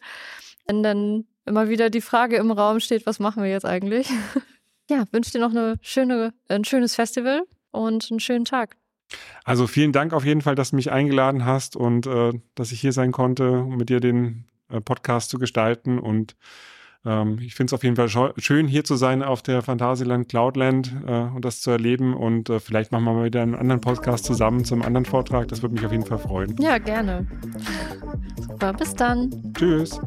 Wenn 0.67 0.83
dann 0.83 1.25
immer 1.45 1.69
wieder 1.69 1.89
die 1.89 2.01
Frage 2.01 2.37
im 2.37 2.51
Raum 2.51 2.79
steht, 2.79 3.05
was 3.05 3.19
machen 3.19 3.43
wir 3.43 3.49
jetzt 3.49 3.65
eigentlich? 3.65 4.09
ja, 4.89 5.05
wünsche 5.11 5.31
dir 5.31 5.39
noch 5.39 5.51
eine 5.51 5.75
schöne, 5.81 6.33
ein 6.47 6.63
schönes 6.65 6.95
Festival 6.95 7.43
und 7.71 8.07
einen 8.09 8.19
schönen 8.19 8.45
Tag. 8.45 8.77
Also 9.43 9.67
vielen 9.67 9.91
Dank 9.91 10.13
auf 10.13 10.25
jeden 10.25 10.41
Fall, 10.41 10.55
dass 10.55 10.71
du 10.71 10.75
mich 10.75 10.91
eingeladen 10.91 11.45
hast 11.45 11.75
und 11.75 12.07
äh, 12.07 12.33
dass 12.55 12.71
ich 12.71 12.81
hier 12.81 12.91
sein 12.91 13.11
konnte, 13.11 13.51
um 13.51 13.77
mit 13.77 13.89
dir 13.89 13.99
den 13.99 14.45
äh, 14.69 14.81
Podcast 14.81 15.29
zu 15.29 15.37
gestalten 15.37 15.99
und 15.99 16.35
ähm, 17.05 17.39
ich 17.41 17.55
finde 17.55 17.69
es 17.69 17.73
auf 17.73 17.83
jeden 17.83 17.95
Fall 17.95 18.09
schön, 18.37 18.67
hier 18.67 18.83
zu 18.83 18.95
sein 18.95 19.23
auf 19.23 19.41
der 19.41 19.61
Phantasialand 19.61 20.29
Cloudland 20.29 20.93
äh, 21.05 21.21
und 21.35 21.45
das 21.45 21.61
zu 21.61 21.71
erleben. 21.71 22.13
Und 22.13 22.49
äh, 22.49 22.59
vielleicht 22.59 22.91
machen 22.91 23.05
wir 23.05 23.13
mal 23.13 23.25
wieder 23.25 23.41
einen 23.41 23.55
anderen 23.55 23.81
Podcast 23.81 24.25
zusammen 24.25 24.65
zum 24.65 24.81
anderen 24.81 25.05
Vortrag. 25.05 25.47
Das 25.47 25.61
würde 25.61 25.75
mich 25.75 25.85
auf 25.85 25.91
jeden 25.91 26.05
Fall 26.05 26.19
freuen. 26.19 26.55
Ja, 26.59 26.77
gerne. 26.77 27.27
Super, 28.39 28.73
bis 28.73 28.93
dann. 28.93 29.31
Tschüss. 29.57 29.99